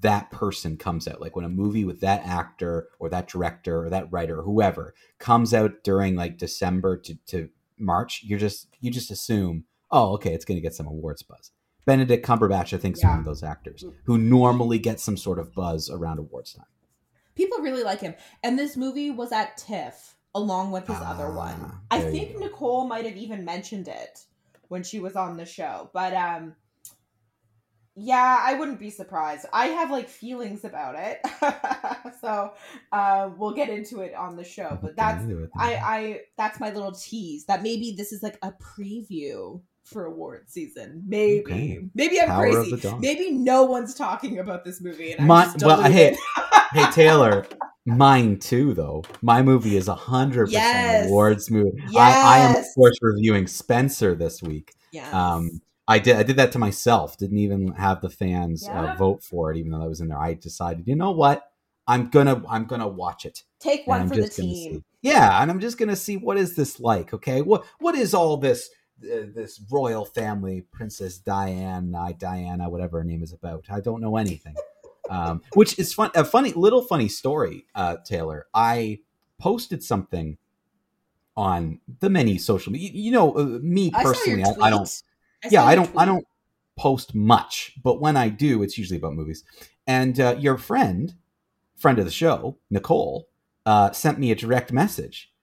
that 0.02 0.30
person 0.32 0.78
comes 0.78 1.08
out 1.08 1.22
like 1.22 1.36
when 1.36 1.46
a 1.46 1.50
movie 1.50 1.84
with 1.84 2.02
that 2.02 2.24
actor 2.26 2.88
or 3.00 3.10
that 3.10 3.28
director 3.28 3.84
or 3.84 3.90
that 3.90 4.12
writer 4.12 4.40
or 4.40 4.44
whoever 4.44 4.94
comes 5.18 5.54
out 5.54 5.84
during 5.84 6.16
like 6.16 6.38
december 6.38 6.98
to, 6.98 7.16
to 7.26 7.50
march 7.78 8.22
you're 8.24 8.40
just 8.40 8.68
you 8.80 8.92
just 8.92 9.10
assume 9.10 9.64
oh 9.90 10.14
okay 10.14 10.34
it's 10.34 10.46
going 10.46 10.56
to 10.56 10.62
get 10.62 10.76
some 10.76 10.88
awards 10.88 11.24
buzz 11.24 11.52
benedict 11.86 12.26
cumberbatch 12.26 12.74
i 12.74 12.78
think 12.78 12.96
is 12.96 13.02
yeah. 13.02 13.10
one 13.10 13.20
of 13.20 13.26
those 13.26 13.44
actors 13.44 13.84
who 14.04 14.18
normally 14.18 14.78
gets 14.78 15.02
some 15.04 15.18
sort 15.18 15.40
of 15.40 15.54
buzz 15.54 15.90
around 15.90 16.20
awards 16.20 16.54
time 16.54 16.66
people 17.36 17.58
really 17.60 17.84
like 17.84 18.02
him 18.02 18.14
and 18.44 18.60
this 18.60 18.78
movie 18.78 19.10
was 19.10 19.32
at 19.32 19.58
tiff 19.58 20.16
along 20.34 20.72
with 20.72 20.88
his 20.88 20.98
ah, 21.00 21.12
other 21.12 21.32
one 21.32 21.72
i 21.92 22.00
think 22.00 22.38
nicole 22.40 22.88
might 22.88 23.06
have 23.06 23.18
even 23.18 23.44
mentioned 23.44 23.88
it 23.88 24.26
when 24.72 24.84
she 24.84 25.02
was 25.02 25.18
on 25.18 25.36
the 25.36 25.46
show. 25.46 25.90
But 25.94 26.14
um 26.14 26.56
yeah, 27.94 28.40
I 28.42 28.54
wouldn't 28.54 28.80
be 28.80 28.90
surprised. 28.90 29.46
I 29.52 29.68
have 29.68 29.92
like 29.92 30.08
feelings 30.08 30.64
about 30.64 30.96
it. 30.98 31.20
so 32.22 32.54
uh, 32.94 33.30
we'll 33.36 33.52
get 33.52 33.68
into 33.68 34.00
it 34.00 34.16
on 34.16 34.38
the 34.38 34.46
show. 34.46 34.80
But 34.82 34.96
that's 34.96 35.26
I, 35.58 35.76
I 35.76 36.20
that's 36.38 36.62
my 36.62 36.72
little 36.72 36.94
tease 36.94 37.46
that 37.46 37.62
maybe 37.64 37.94
this 37.98 38.14
is 38.14 38.24
like 38.24 38.40
a 38.42 38.54
preview 38.54 39.62
for 39.84 40.06
award 40.06 40.50
season. 40.50 41.04
Maybe. 41.06 41.42
Okay. 41.42 41.80
Maybe 41.94 42.22
I'm 42.22 42.28
Power 42.28 42.64
crazy. 42.64 42.94
Maybe 43.00 43.32
no 43.32 43.64
one's 43.64 43.94
talking 43.94 44.40
about 44.40 44.64
this 44.64 44.80
movie 44.80 45.12
and 45.12 45.28
My, 45.28 45.54
well, 45.60 45.84
hey, 45.84 46.16
hey 46.72 46.92
Taylor, 46.92 47.46
Mine 47.86 48.38
too, 48.38 48.74
though. 48.74 49.04
My 49.22 49.42
movie 49.42 49.76
is 49.76 49.88
a 49.88 49.96
hundred 49.96 50.48
percent 50.48 51.08
awards 51.08 51.50
movie. 51.50 51.82
Yes. 51.90 51.96
I, 51.96 52.36
I, 52.36 52.38
am 52.40 52.56
of 52.58 52.66
course 52.76 52.98
reviewing 53.02 53.48
Spencer 53.48 54.14
this 54.14 54.42
week. 54.42 54.74
Yeah. 54.92 55.10
Um, 55.10 55.62
I 55.88 55.98
did. 55.98 56.16
I 56.16 56.24
did 56.24 56.36
that 56.36 56.52
to 56.52 56.60
myself. 56.60 57.18
Didn't 57.18 57.40
even 57.40 57.74
have 57.74 58.02
the 58.02 58.10
fans 58.10 58.68
uh, 58.68 58.72
yeah. 58.72 58.94
uh, 58.94 58.96
vote 58.98 59.24
for 59.24 59.52
it, 59.52 59.58
even 59.58 59.72
though 59.72 59.84
I 59.84 59.88
was 59.88 60.00
in 60.00 60.10
there. 60.10 60.20
I 60.20 60.36
decided, 60.36 60.88
you 60.88 60.96
know 60.96 61.12
what? 61.12 61.44
I'm 61.88 62.10
gonna. 62.10 62.44
I'm 62.48 62.66
gonna 62.66 62.88
watch 62.88 63.26
it. 63.26 63.44
Take 63.60 63.88
one 63.88 64.08
for 64.08 64.16
the 64.16 64.30
team. 64.30 64.74
See. 64.74 64.84
Yeah, 65.02 65.42
and 65.42 65.50
I'm 65.50 65.60
just 65.60 65.80
gonna 65.80 65.96
see 65.96 66.18
what 66.18 66.38
is 66.38 66.56
this 66.56 66.80
like. 66.80 67.16
Okay, 67.16 67.42
what 67.42 67.66
what 67.80 67.96
is 67.96 68.14
all 68.14 68.38
this? 68.38 68.70
Uh, 69.04 69.26
this 69.34 69.60
royal 69.72 70.06
family, 70.06 70.62
Princess 70.72 71.18
Diana, 71.18 72.14
Diana, 72.20 72.70
whatever 72.70 73.00
her 73.00 73.04
name 73.04 73.24
is 73.24 73.34
about. 73.34 73.66
I 73.72 73.80
don't 73.80 74.00
know 74.00 74.18
anything 74.18 74.54
um, 75.12 75.42
which 75.54 75.78
is 75.78 75.94
fun. 75.94 76.10
A 76.16 76.24
funny 76.24 76.54
little 76.54 76.82
funny 76.82 77.10
story, 77.10 77.66
uh, 77.76 77.98
Taylor. 78.06 78.48
I 78.54 79.00
posted 79.40 79.84
something 79.84 80.38
on 81.36 81.80
the 82.00 82.10
many 82.10 82.38
social 82.38 82.72
media. 82.72 82.92
You, 82.94 83.12
know, 83.12 83.34
uh, 83.34 83.60
me 83.62 83.92
personally, 83.92 84.44
I, 84.44 84.68
I, 84.68 84.70
don't. 84.70 85.04
I 85.44 85.50
yeah, 85.52 85.66
I 85.66 85.76
don't. 85.76 85.92
I 85.98 86.06
don't 86.06 86.26
post 86.78 87.14
much, 87.14 87.74
but 87.84 88.00
when 88.00 88.16
I 88.16 88.30
do, 88.30 88.64
it's 88.64 88.78
usually 88.78 88.98
about 88.98 89.14
movies. 89.14 89.44
And 89.86 90.18
uh, 90.20 90.38
your 90.40 90.58
friend, 90.58 91.14
friend 91.76 92.00
of 92.00 92.06
the 92.06 92.12
show, 92.12 92.58
Nicole, 92.70 93.28
uh, 93.66 93.92
sent 93.92 94.18
me 94.18 94.32
a 94.32 94.36
direct 94.36 94.72
message, 94.72 95.34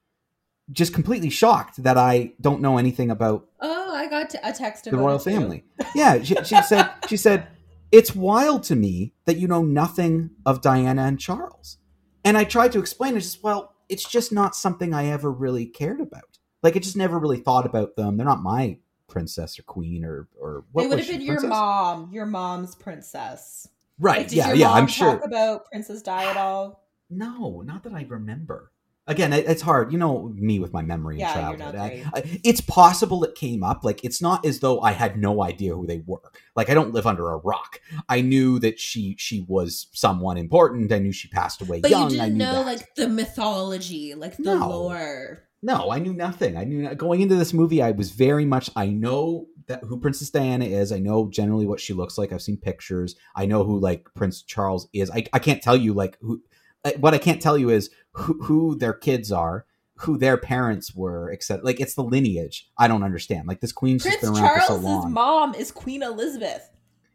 just 0.71 0.95
completely 0.95 1.29
shocked 1.29 1.83
that 1.83 1.95
I 1.95 2.33
don't 2.41 2.61
know 2.61 2.79
anything 2.79 3.11
about. 3.11 3.47
Oh, 3.61 3.93
I 3.93 4.07
got 4.07 4.33
a 4.43 4.51
text 4.51 4.85
the 4.85 4.97
royal 4.97 5.19
family. 5.19 5.63
yeah, 5.93 6.23
she, 6.23 6.35
she 6.43 6.59
said. 6.63 6.89
She 7.07 7.17
said 7.17 7.47
it's 7.91 8.15
wild 8.15 8.63
to 8.63 8.75
me 8.75 9.13
that 9.25 9.37
you 9.37 9.47
know 9.47 9.63
nothing 9.63 10.31
of 10.45 10.61
Diana 10.61 11.03
and 11.03 11.19
Charles. 11.19 11.77
And 12.23 12.37
I 12.37 12.43
tried 12.43 12.71
to 12.73 12.79
explain 12.79 13.15
it 13.15 13.21
just, 13.21 13.43
well, 13.43 13.75
it's 13.87 14.07
just 14.07 14.31
not 14.31 14.55
something 14.55 14.93
I 14.93 15.07
ever 15.07 15.31
really 15.31 15.65
cared 15.65 16.01
about. 16.01 16.37
Like, 16.61 16.75
I 16.75 16.79
just 16.79 16.97
never 16.97 17.17
really 17.17 17.39
thought 17.39 17.65
about 17.65 17.95
them. 17.95 18.17
They're 18.17 18.25
not 18.25 18.43
my 18.43 18.77
princess 19.07 19.57
or 19.57 19.63
queen 19.63 20.05
or 20.05 20.27
or 20.39 20.65
what. 20.71 20.83
They 20.83 20.89
would 20.89 20.99
have 20.99 21.07
been 21.07 21.21
your 21.21 21.41
mom, 21.47 22.09
your 22.11 22.25
mom's 22.25 22.75
princess. 22.75 23.67
Right? 23.97 24.27
Like, 24.27 24.31
yeah, 24.31 24.53
yeah. 24.53 24.71
I'm 24.71 24.87
sure. 24.87 25.17
about 25.17 25.65
Princess 25.65 26.01
Di 26.01 26.25
at 26.25 26.37
all? 26.37 26.85
No, 27.11 27.63
not 27.65 27.81
that 27.85 27.93
I 27.93 28.05
remember 28.07 28.71
again 29.09 29.33
it's 29.33 29.61
hard. 29.61 29.91
You 29.91 29.97
know 29.97 30.31
me 30.35 30.59
with 30.59 30.71
my 30.71 30.81
memory 30.81 31.19
yeah, 31.19 31.33
childhood. 31.33 31.75
I, 31.75 32.05
I, 32.13 32.39
it's 32.43 32.61
possible 32.61 33.23
it 33.23 33.35
came 33.35 33.63
up. 33.63 33.83
Like 33.83 34.03
it's 34.03 34.21
not 34.21 34.45
as 34.45 34.59
though 34.59 34.79
i 34.81 34.91
had 34.91 35.17
no 35.17 35.43
idea 35.43 35.75
who 35.75 35.85
they 35.85 36.01
were. 36.05 36.21
Like 36.55 36.69
i 36.69 36.73
don't 36.73 36.93
live 36.93 37.07
under 37.07 37.29
a 37.31 37.37
rock. 37.37 37.81
I 38.07 38.21
knew 38.21 38.59
that 38.59 38.79
she 38.79 39.15
she 39.17 39.45
was 39.47 39.87
someone 39.91 40.37
important. 40.37 40.91
I 40.91 40.99
knew 40.99 41.11
she 41.11 41.27
passed 41.27 41.61
away 41.61 41.81
but 41.81 41.91
young. 41.91 42.11
You 42.11 42.17
didn't 42.17 42.37
know 42.37 42.53
that. 42.53 42.65
like 42.65 42.95
the 42.95 43.09
mythology 43.09 44.13
like 44.15 44.37
the 44.37 44.55
no. 44.55 44.69
lore. 44.69 45.43
No 45.61 45.91
i 45.91 45.99
knew 45.99 46.13
nothing. 46.13 46.55
I 46.55 46.63
knew 46.63 46.93
going 46.95 47.21
into 47.21 47.35
this 47.35 47.53
movie 47.53 47.81
i 47.81 47.91
was 47.91 48.11
very 48.11 48.45
much 48.45 48.69
i 48.75 48.87
know 48.87 49.47
that 49.69 49.83
who 49.83 49.97
princess 49.97 50.29
diana 50.29 50.65
is. 50.65 50.91
I 50.91 50.99
know 50.99 51.29
generally 51.29 51.65
what 51.65 51.79
she 51.79 51.93
looks 51.93 52.17
like. 52.17 52.33
I've 52.33 52.41
seen 52.41 52.57
pictures. 52.57 53.15
I 53.35 53.45
know 53.45 53.63
who 53.63 53.79
like 53.79 54.07
prince 54.15 54.41
charles 54.41 54.89
is. 54.93 55.09
I, 55.11 55.25
I 55.31 55.39
can't 55.39 55.61
tell 55.61 55.77
you 55.77 55.93
like 55.93 56.17
who 56.21 56.41
Uh, 56.83 56.91
what 56.99 57.13
I 57.13 57.17
can't 57.17 57.41
tell 57.41 57.57
you 57.57 57.69
is 57.69 57.89
who, 58.13 58.41
who 58.43 58.75
their 58.75 58.93
kids 58.93 59.31
are, 59.31 59.65
who 59.95 60.17
their 60.17 60.37
parents 60.37 60.95
were, 60.95 61.29
except 61.29 61.63
like 61.63 61.79
it's 61.79 61.95
the 61.95 62.03
lineage. 62.03 62.69
I 62.77 62.87
don't 62.87 63.03
understand. 63.03 63.47
Like 63.47 63.59
this 63.59 63.71
queen's 63.71 64.03
Prince 64.03 64.21
been 64.21 64.29
around 64.29 64.37
Charles's 64.37 64.67
for 64.67 64.73
so 64.75 64.87
long. 64.87 65.11
mom 65.11 65.55
is 65.55 65.71
Queen 65.71 66.03
Elizabeth. 66.03 66.69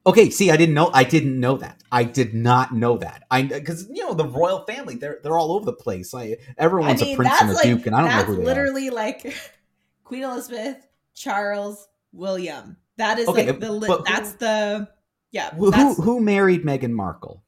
Okay, 0.07 0.29
see, 0.29 0.51
I 0.51 0.57
didn't 0.59 0.75
know. 0.75 0.91
I 0.93 1.05
didn't 1.05 1.41
know 1.41 1.57
that. 1.57 1.83
I 1.91 2.05
did 2.05 2.35
not 2.35 2.75
know 2.75 2.99
that. 2.99 3.23
I 3.31 3.43
because 3.43 3.89
you 3.89 4.05
know 4.05 4.13
the 4.13 4.27
royal 4.27 4.65
family, 4.67 4.97
they're 4.97 5.19
they're 5.23 5.39
all 5.39 5.53
over 5.53 5.65
the 5.65 5.73
place. 5.73 6.13
Like 6.13 6.43
everyone's 6.59 7.01
I 7.01 7.07
mean, 7.07 7.15
a 7.15 7.17
prince 7.17 7.41
and 7.41 7.51
a 7.51 7.53
like, 7.55 7.63
duke, 7.63 7.87
and 7.87 7.97
I 7.97 8.03
don't 8.03 8.11
know 8.11 8.25
who 8.25 8.37
they 8.37 8.43
are. 8.43 8.45
literally 8.45 8.91
like 8.91 9.35
Queen 10.05 10.23
Elizabeth, 10.23 10.87
Charles, 11.15 11.89
William. 12.13 12.77
That 12.99 13.19
is 13.19 13.29
okay, 13.29 13.47
like 13.47 13.61
the 13.61 13.73
li- 13.73 14.03
that's 14.05 14.33
the 14.35 14.89
yeah. 15.31 15.55
Who 15.55 15.71
who 15.95 16.21
married 16.21 16.65
Meghan 16.65 16.93
Markle? 16.93 17.43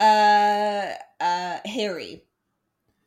Uh, 0.00 0.92
uh, 1.20 1.58
Harry. 1.64 2.24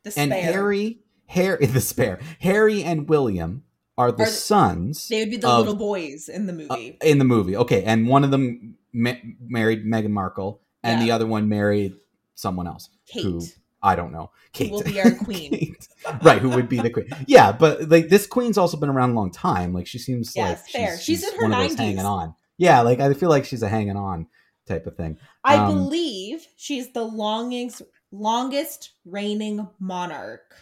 The 0.04 0.10
spare. 0.12 0.22
And 0.22 0.32
Harry, 0.32 0.98
Harry, 1.26 1.66
the 1.66 1.80
spare. 1.80 2.20
Harry 2.40 2.82
and 2.84 3.08
William 3.08 3.64
are 3.98 4.12
the, 4.12 4.22
are 4.22 4.26
the 4.26 4.32
sons. 4.32 5.08
They 5.08 5.20
would 5.20 5.30
be 5.30 5.36
the 5.36 5.48
of, 5.48 5.58
little 5.60 5.74
boys 5.74 6.28
in 6.28 6.46
the 6.46 6.52
movie. 6.52 6.98
Uh, 7.02 7.06
in 7.06 7.18
the 7.18 7.24
movie, 7.24 7.56
okay. 7.56 7.82
And 7.84 8.08
one 8.08 8.24
of 8.24 8.30
them 8.30 8.76
ma- 8.92 9.14
married 9.40 9.84
Meghan 9.84 10.10
Markle, 10.10 10.60
and 10.82 11.00
yeah. 11.00 11.06
the 11.06 11.12
other 11.12 11.26
one 11.26 11.48
married 11.48 11.94
someone 12.34 12.66
else. 12.66 12.90
Kate. 13.06 13.22
Who, 13.22 13.42
I 13.82 13.96
don't 13.96 14.12
know. 14.12 14.30
Kate 14.52 14.70
who 14.70 14.76
will 14.76 14.82
be 14.82 15.00
our 15.00 15.10
queen. 15.24 15.76
right, 16.22 16.40
who 16.40 16.50
would 16.50 16.68
be 16.68 16.78
the 16.78 16.90
queen? 16.90 17.08
Yeah, 17.26 17.52
but 17.52 17.88
like 17.88 18.08
this 18.08 18.26
queen's 18.26 18.56
also 18.56 18.76
been 18.76 18.88
around 18.88 19.10
a 19.10 19.14
long 19.14 19.30
time. 19.30 19.72
Like 19.72 19.86
she 19.86 19.98
seems 19.98 20.36
like 20.36 20.58
fair. 20.58 20.96
She's, 20.96 21.04
she's, 21.04 21.20
she's 21.20 21.32
in 21.32 21.40
her 21.40 21.48
nineties, 21.48 21.78
hanging 21.78 21.98
on. 22.00 22.34
Yeah, 22.56 22.82
like 22.82 23.00
I 23.00 23.12
feel 23.14 23.28
like 23.28 23.44
she's 23.44 23.62
a 23.62 23.68
hanging 23.68 23.96
on 23.96 24.26
type 24.66 24.86
of 24.86 24.96
thing. 24.96 25.18
I 25.44 25.56
um, 25.56 25.74
believe 25.74 26.46
she's 26.56 26.92
the 26.92 27.04
longest 27.04 27.82
longest 28.10 28.92
reigning 29.04 29.68
monarch 29.78 30.54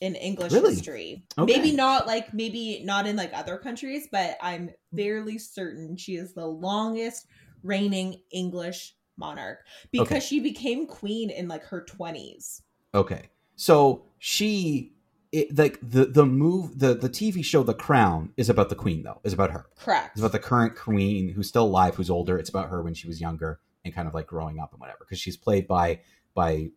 in 0.00 0.14
English 0.14 0.52
really? 0.52 0.74
history. 0.74 1.24
Okay. 1.38 1.56
Maybe 1.56 1.72
not 1.72 2.06
like 2.06 2.32
maybe 2.32 2.82
not 2.84 3.06
in 3.06 3.16
like 3.16 3.32
other 3.34 3.58
countries, 3.58 4.08
but 4.10 4.36
I'm 4.40 4.70
fairly 4.96 5.38
certain 5.38 5.96
she 5.96 6.16
is 6.16 6.32
the 6.32 6.46
longest 6.46 7.26
reigning 7.62 8.20
English 8.32 8.94
monarch 9.16 9.58
because 9.92 10.08
okay. 10.08 10.20
she 10.20 10.40
became 10.40 10.86
queen 10.86 11.30
in 11.30 11.48
like 11.48 11.62
her 11.64 11.84
20s. 11.84 12.62
Okay. 12.94 13.28
So 13.56 14.06
she 14.18 14.94
it, 15.32 15.56
like 15.56 15.78
the 15.82 16.06
the 16.06 16.26
move 16.26 16.78
the 16.78 16.94
the 16.94 17.08
TV 17.08 17.44
show 17.44 17.62
The 17.62 17.74
Crown 17.74 18.32
is 18.36 18.48
about 18.48 18.68
the 18.68 18.74
queen 18.74 19.02
though. 19.02 19.20
Is 19.22 19.32
about 19.32 19.50
her. 19.52 19.66
Correct. 19.78 20.10
It's 20.12 20.20
about 20.20 20.32
the 20.32 20.38
current 20.38 20.76
queen 20.76 21.28
who's 21.28 21.48
still 21.48 21.64
alive, 21.64 21.94
who's 21.94 22.10
older. 22.10 22.38
It's 22.38 22.50
about 22.50 22.68
her 22.70 22.82
when 22.82 22.94
she 22.94 23.06
was 23.06 23.20
younger 23.20 23.60
and 23.84 23.94
kind 23.94 24.08
of 24.08 24.14
like 24.14 24.26
growing 24.26 24.58
up 24.58 24.72
and 24.72 24.80
whatever 24.80 24.98
because 25.00 25.18
she's 25.18 25.36
played 25.36 25.68
by 25.68 26.00
by 26.34 26.70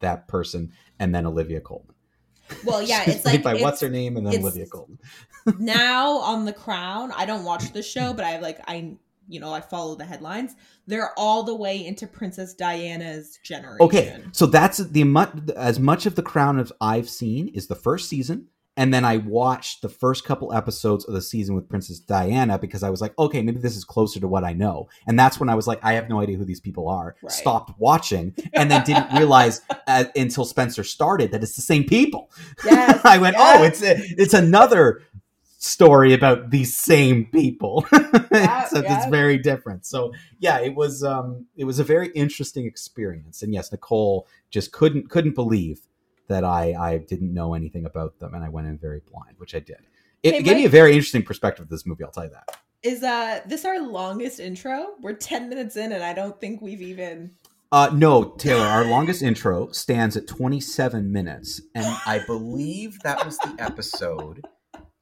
that 0.00 0.28
person 0.28 0.72
and 0.98 1.14
then 1.14 1.26
Olivia 1.26 1.60
Colman. 1.60 1.94
Well, 2.64 2.82
yeah, 2.82 3.04
it's 3.06 3.24
like 3.24 3.42
by 3.42 3.54
what's 3.54 3.80
her 3.80 3.88
name 3.90 4.16
and 4.16 4.26
then 4.26 4.40
Olivia 4.40 4.66
Colman. 4.66 4.98
now 5.58 6.18
on 6.18 6.46
The 6.46 6.52
Crown, 6.52 7.12
I 7.12 7.26
don't 7.26 7.44
watch 7.44 7.72
the 7.72 7.82
show, 7.82 8.12
but 8.14 8.24
I 8.24 8.38
like 8.40 8.60
I 8.66 8.96
you 9.30 9.40
know 9.40 9.52
I 9.52 9.60
follow 9.60 9.94
the 9.94 10.04
headlines. 10.04 10.54
They're 10.86 11.12
all 11.16 11.42
the 11.42 11.54
way 11.54 11.84
into 11.84 12.06
Princess 12.06 12.54
Diana's 12.54 13.38
generation. 13.42 13.78
Okay, 13.80 14.22
so 14.32 14.46
that's 14.46 14.78
the 14.78 15.52
as 15.56 15.78
much 15.78 16.06
of 16.06 16.16
The 16.16 16.22
Crown 16.22 16.58
as 16.58 16.72
I've 16.80 17.08
seen 17.08 17.48
is 17.48 17.68
the 17.68 17.74
first 17.74 18.08
season 18.08 18.48
and 18.80 18.94
then 18.94 19.04
I 19.04 19.18
watched 19.18 19.82
the 19.82 19.90
first 19.90 20.24
couple 20.24 20.54
episodes 20.54 21.04
of 21.04 21.12
the 21.12 21.20
season 21.20 21.54
with 21.54 21.68
Princess 21.68 21.98
Diana 21.98 22.58
because 22.58 22.82
I 22.82 22.88
was 22.88 23.02
like, 23.02 23.12
okay, 23.18 23.42
maybe 23.42 23.58
this 23.58 23.76
is 23.76 23.84
closer 23.84 24.20
to 24.20 24.26
what 24.26 24.42
I 24.42 24.54
know. 24.54 24.88
And 25.06 25.18
that's 25.18 25.38
when 25.38 25.50
I 25.50 25.54
was 25.54 25.66
like, 25.66 25.80
I 25.82 25.94
have 25.94 26.08
no 26.08 26.20
idea 26.20 26.38
who 26.38 26.46
these 26.46 26.60
people 26.60 26.88
are. 26.88 27.14
Right. 27.22 27.30
Stopped 27.30 27.78
watching 27.78 28.34
and 28.54 28.70
then 28.70 28.84
didn't 28.84 29.12
realize 29.16 29.60
uh, 29.86 30.04
until 30.16 30.46
Spencer 30.46 30.84
started 30.84 31.32
that 31.32 31.42
it's 31.42 31.56
the 31.56 31.62
same 31.62 31.84
people. 31.84 32.30
Yes, 32.64 33.00
I 33.04 33.18
went, 33.18 33.36
yes. 33.36 33.60
oh, 33.60 33.64
it's 33.64 33.82
it's 33.82 34.34
another 34.34 35.02
story 35.60 36.14
about 36.14 36.50
these 36.50 36.74
same 36.74 37.26
people. 37.26 37.86
Yeah, 38.32 38.66
so 38.66 38.80
yeah. 38.80 38.96
it's 38.96 39.06
very 39.06 39.38
different. 39.38 39.84
So 39.84 40.12
yeah, 40.38 40.60
it 40.60 40.76
was 40.76 41.02
um 41.02 41.46
it 41.56 41.64
was 41.64 41.80
a 41.80 41.84
very 41.84 42.10
interesting 42.10 42.64
experience. 42.64 43.42
And 43.42 43.52
yes, 43.52 43.72
Nicole 43.72 44.28
just 44.50 44.70
couldn't 44.70 45.10
couldn't 45.10 45.34
believe 45.34 45.80
that 46.28 46.44
I 46.44 46.74
I 46.74 46.98
didn't 46.98 47.34
know 47.34 47.54
anything 47.54 47.84
about 47.84 48.20
them, 48.20 48.34
and 48.34 48.44
I 48.44 48.48
went 48.48 48.68
in 48.68 48.78
very 48.78 49.00
blind, 49.10 49.34
which 49.38 49.54
I 49.54 49.58
did. 49.58 49.78
It, 50.22 50.34
hey, 50.34 50.42
gave 50.42 50.46
Mike, 50.46 50.56
me 50.58 50.64
a 50.66 50.70
very 50.70 50.92
interesting 50.92 51.24
perspective 51.24 51.64
of 51.64 51.70
this 51.70 51.84
movie. 51.84 52.04
I'll 52.04 52.12
tell 52.12 52.24
you 52.24 52.30
that. 52.30 52.56
Is 52.84 53.02
uh 53.02 53.40
this 53.46 53.64
our 53.64 53.80
longest 53.80 54.38
intro? 54.38 54.90
We're 55.00 55.14
ten 55.14 55.48
minutes 55.48 55.76
in, 55.76 55.90
and 55.90 56.04
I 56.04 56.12
don't 56.12 56.40
think 56.40 56.62
we've 56.62 56.82
even. 56.82 57.32
Uh, 57.72 57.90
no, 57.92 58.30
Taylor. 58.30 58.64
Our 58.64 58.84
longest 58.84 59.22
intro 59.22 59.70
stands 59.70 60.16
at 60.16 60.26
27 60.26 61.12
minutes, 61.12 61.60
and 61.74 61.86
I 62.06 62.18
believe 62.26 63.00
that 63.00 63.24
was 63.24 63.38
the 63.38 63.54
episode. 63.58 64.44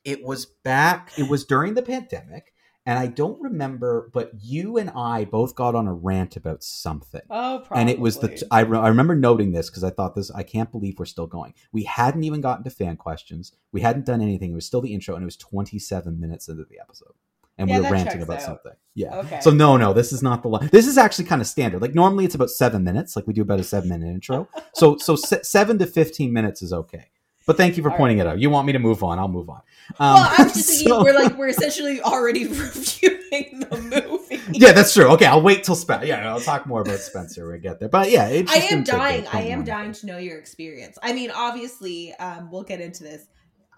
It 0.09 0.25
was 0.25 0.47
back. 0.47 1.13
It 1.19 1.29
was 1.29 1.45
during 1.45 1.75
the 1.75 1.83
pandemic, 1.83 2.55
and 2.87 2.99
I 2.99 3.07
don't 3.09 3.39
remember, 3.43 4.11
but 4.15 4.33
you 4.41 4.79
and 4.79 4.89
I 4.91 5.27
both 5.27 5.55
got 5.55 5.75
on 5.75 5.87
a 5.87 5.93
rant 5.93 6.37
about 6.37 6.63
something. 6.65 7.21
Oh, 7.29 7.63
probably. 7.67 7.81
And 7.83 7.91
it 7.91 8.01
was 8.01 8.19
the 8.19 8.43
I, 8.51 8.61
re- 8.61 8.79
I 8.79 8.89
remember 8.89 9.15
noting 9.15 9.53
this 9.53 9.69
because 9.69 9.85
I 9.85 9.91
thought 9.91 10.15
this. 10.15 10.31
I 10.31 10.43
can't 10.43 10.73
believe 10.73 10.99
we're 10.99 11.05
still 11.05 11.27
going. 11.27 11.53
We 11.73 11.83
hadn't 11.83 12.25
even 12.25 12.41
gotten 12.41 12.65
to 12.65 12.71
fan 12.71 12.97
questions. 12.97 13.53
We 13.73 13.83
hadn't 13.83 14.07
done 14.07 14.23
anything. 14.23 14.53
It 14.53 14.55
was 14.55 14.65
still 14.65 14.81
the 14.81 14.95
intro, 14.95 15.15
and 15.15 15.23
it 15.23 15.27
was 15.27 15.37
27 15.37 16.19
minutes 16.19 16.49
into 16.49 16.65
the 16.65 16.81
episode, 16.81 17.13
and 17.59 17.69
yeah, 17.69 17.81
we 17.81 17.85
were 17.85 17.91
ranting 17.91 18.23
about 18.23 18.39
out. 18.39 18.43
something. 18.43 18.73
Yeah. 18.95 19.17
Okay. 19.19 19.41
So 19.43 19.51
no, 19.51 19.77
no, 19.77 19.93
this 19.93 20.11
is 20.11 20.23
not 20.23 20.43
the 20.43 20.49
line. 20.49 20.71
This 20.73 20.87
is 20.87 20.97
actually 20.97 21.27
kind 21.27 21.43
of 21.43 21.47
standard. 21.47 21.83
Like 21.83 21.95
normally 21.95 22.25
it's 22.25 22.35
about 22.35 22.51
seven 22.51 22.83
minutes. 22.83 23.15
Like 23.15 23.27
we 23.27 23.35
do 23.35 23.43
about 23.43 23.61
a 23.61 23.65
seven 23.65 23.91
minute 23.91 24.09
intro. 24.09 24.49
so 24.75 24.97
so 24.97 25.15
seven 25.17 25.79
to 25.79 25.87
15 25.87 26.33
minutes 26.33 26.63
is 26.63 26.73
okay. 26.73 27.11
But 27.47 27.57
thank 27.57 27.79
you 27.79 27.83
for 27.83 27.91
All 27.91 27.97
pointing 27.97 28.19
right. 28.19 28.27
it 28.27 28.31
out. 28.31 28.39
You 28.41 28.51
want 28.51 28.67
me 28.67 28.75
to 28.75 28.79
move 28.79 29.03
on? 29.03 29.19
I'll 29.19 29.27
move 29.27 29.49
on. 29.49 29.63
Um, 29.99 30.15
well, 30.15 30.35
I'm 30.39 30.49
just 30.49 30.69
thinking 30.69 30.89
so... 30.89 31.03
we're 31.03 31.15
like 31.15 31.37
we're 31.37 31.49
essentially 31.49 32.01
already 32.01 32.47
reviewing 32.49 33.61
the 33.61 34.07
movie. 34.07 34.41
Yeah, 34.53 34.73
that's 34.73 34.95
true. 34.95 35.07
Okay, 35.13 35.27
I'll 35.27 35.43
wait 35.43 35.65
till 35.65 35.75
Spencer. 35.75 36.07
Yeah, 36.07 36.29
I'll 36.29 36.41
talk 36.41 36.67
more 36.67 36.81
about 36.83 36.99
Spencer 36.99 37.45
when 37.45 37.55
we 37.55 37.59
get 37.61 37.81
there. 37.81 37.89
But 37.89 38.11
yeah, 38.11 38.25
I 38.25 38.69
am 38.71 38.85
dying. 38.85 39.27
I 39.33 39.43
am 39.43 39.65
dying 39.65 39.93
to 39.93 40.07
know 40.07 40.19
your 40.19 40.39
experience. 40.39 40.99
I 41.03 41.13
mean, 41.13 41.31
obviously, 41.31 42.15
um, 42.15 42.51
we'll 42.51 42.65
get 42.65 42.81
into 42.81 43.03
this. 43.03 43.27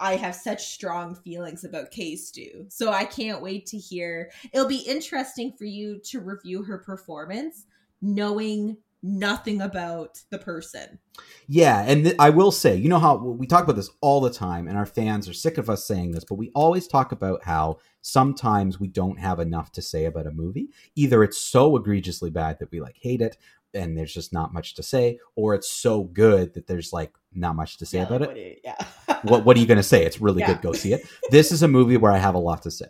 I 0.00 0.16
have 0.16 0.34
such 0.34 0.64
strong 0.68 1.14
feelings 1.14 1.64
about 1.64 1.90
K-Stew, 1.90 2.66
so 2.70 2.90
I 2.90 3.04
can't 3.04 3.42
wait 3.42 3.66
to 3.66 3.76
hear. 3.76 4.30
It'll 4.50 4.66
be 4.66 4.78
interesting 4.78 5.52
for 5.58 5.66
you 5.66 6.00
to 6.06 6.20
review 6.20 6.62
her 6.62 6.78
performance, 6.78 7.66
knowing 8.00 8.78
nothing 9.02 9.60
about 9.60 10.22
the 10.30 10.38
person. 10.38 10.98
Yeah, 11.46 11.84
and 11.86 12.04
th- 12.04 12.16
I 12.18 12.30
will 12.30 12.50
say, 12.50 12.76
you 12.76 12.88
know 12.88 12.98
how 12.98 13.16
we 13.16 13.46
talk 13.46 13.64
about 13.64 13.76
this 13.76 13.90
all 14.00 14.20
the 14.20 14.30
time, 14.30 14.68
and 14.68 14.76
our 14.76 14.86
fans 14.86 15.28
are 15.28 15.32
sick 15.32 15.58
of 15.58 15.70
us 15.70 15.84
saying 15.84 16.12
this, 16.12 16.24
but 16.24 16.36
we 16.36 16.50
always 16.54 16.86
talk 16.86 17.12
about 17.12 17.44
how 17.44 17.78
sometimes 18.02 18.78
we 18.78 18.88
don't 18.88 19.18
have 19.18 19.40
enough 19.40 19.72
to 19.72 19.82
say 19.82 20.04
about 20.04 20.26
a 20.26 20.32
movie. 20.32 20.68
Either 20.96 21.22
it's 21.22 21.38
so 21.38 21.76
egregiously 21.76 22.30
bad 22.30 22.58
that 22.58 22.70
we 22.70 22.80
like 22.80 22.96
hate 23.00 23.20
it, 23.20 23.36
and 23.74 23.96
there's 23.96 24.14
just 24.14 24.32
not 24.32 24.52
much 24.52 24.74
to 24.74 24.82
say, 24.82 25.18
or 25.36 25.54
it's 25.54 25.70
so 25.70 26.04
good 26.04 26.54
that 26.54 26.66
there's 26.66 26.92
like 26.92 27.12
not 27.32 27.56
much 27.56 27.78
to 27.78 27.86
say 27.86 27.98
yeah, 27.98 28.04
about 28.04 28.20
like, 28.22 28.36
it. 28.36 28.60
What 28.62 28.78
yeah. 29.08 29.16
what 29.22 29.44
What 29.44 29.56
are 29.56 29.60
you 29.60 29.66
going 29.66 29.76
to 29.76 29.82
say? 29.82 30.04
It's 30.04 30.20
really 30.20 30.40
yeah. 30.40 30.54
good. 30.54 30.62
Go 30.62 30.72
see 30.72 30.92
it. 30.92 31.06
This 31.30 31.52
is 31.52 31.62
a 31.62 31.68
movie 31.68 31.96
where 31.96 32.12
I 32.12 32.18
have 32.18 32.34
a 32.34 32.38
lot 32.38 32.62
to 32.62 32.70
say. 32.70 32.86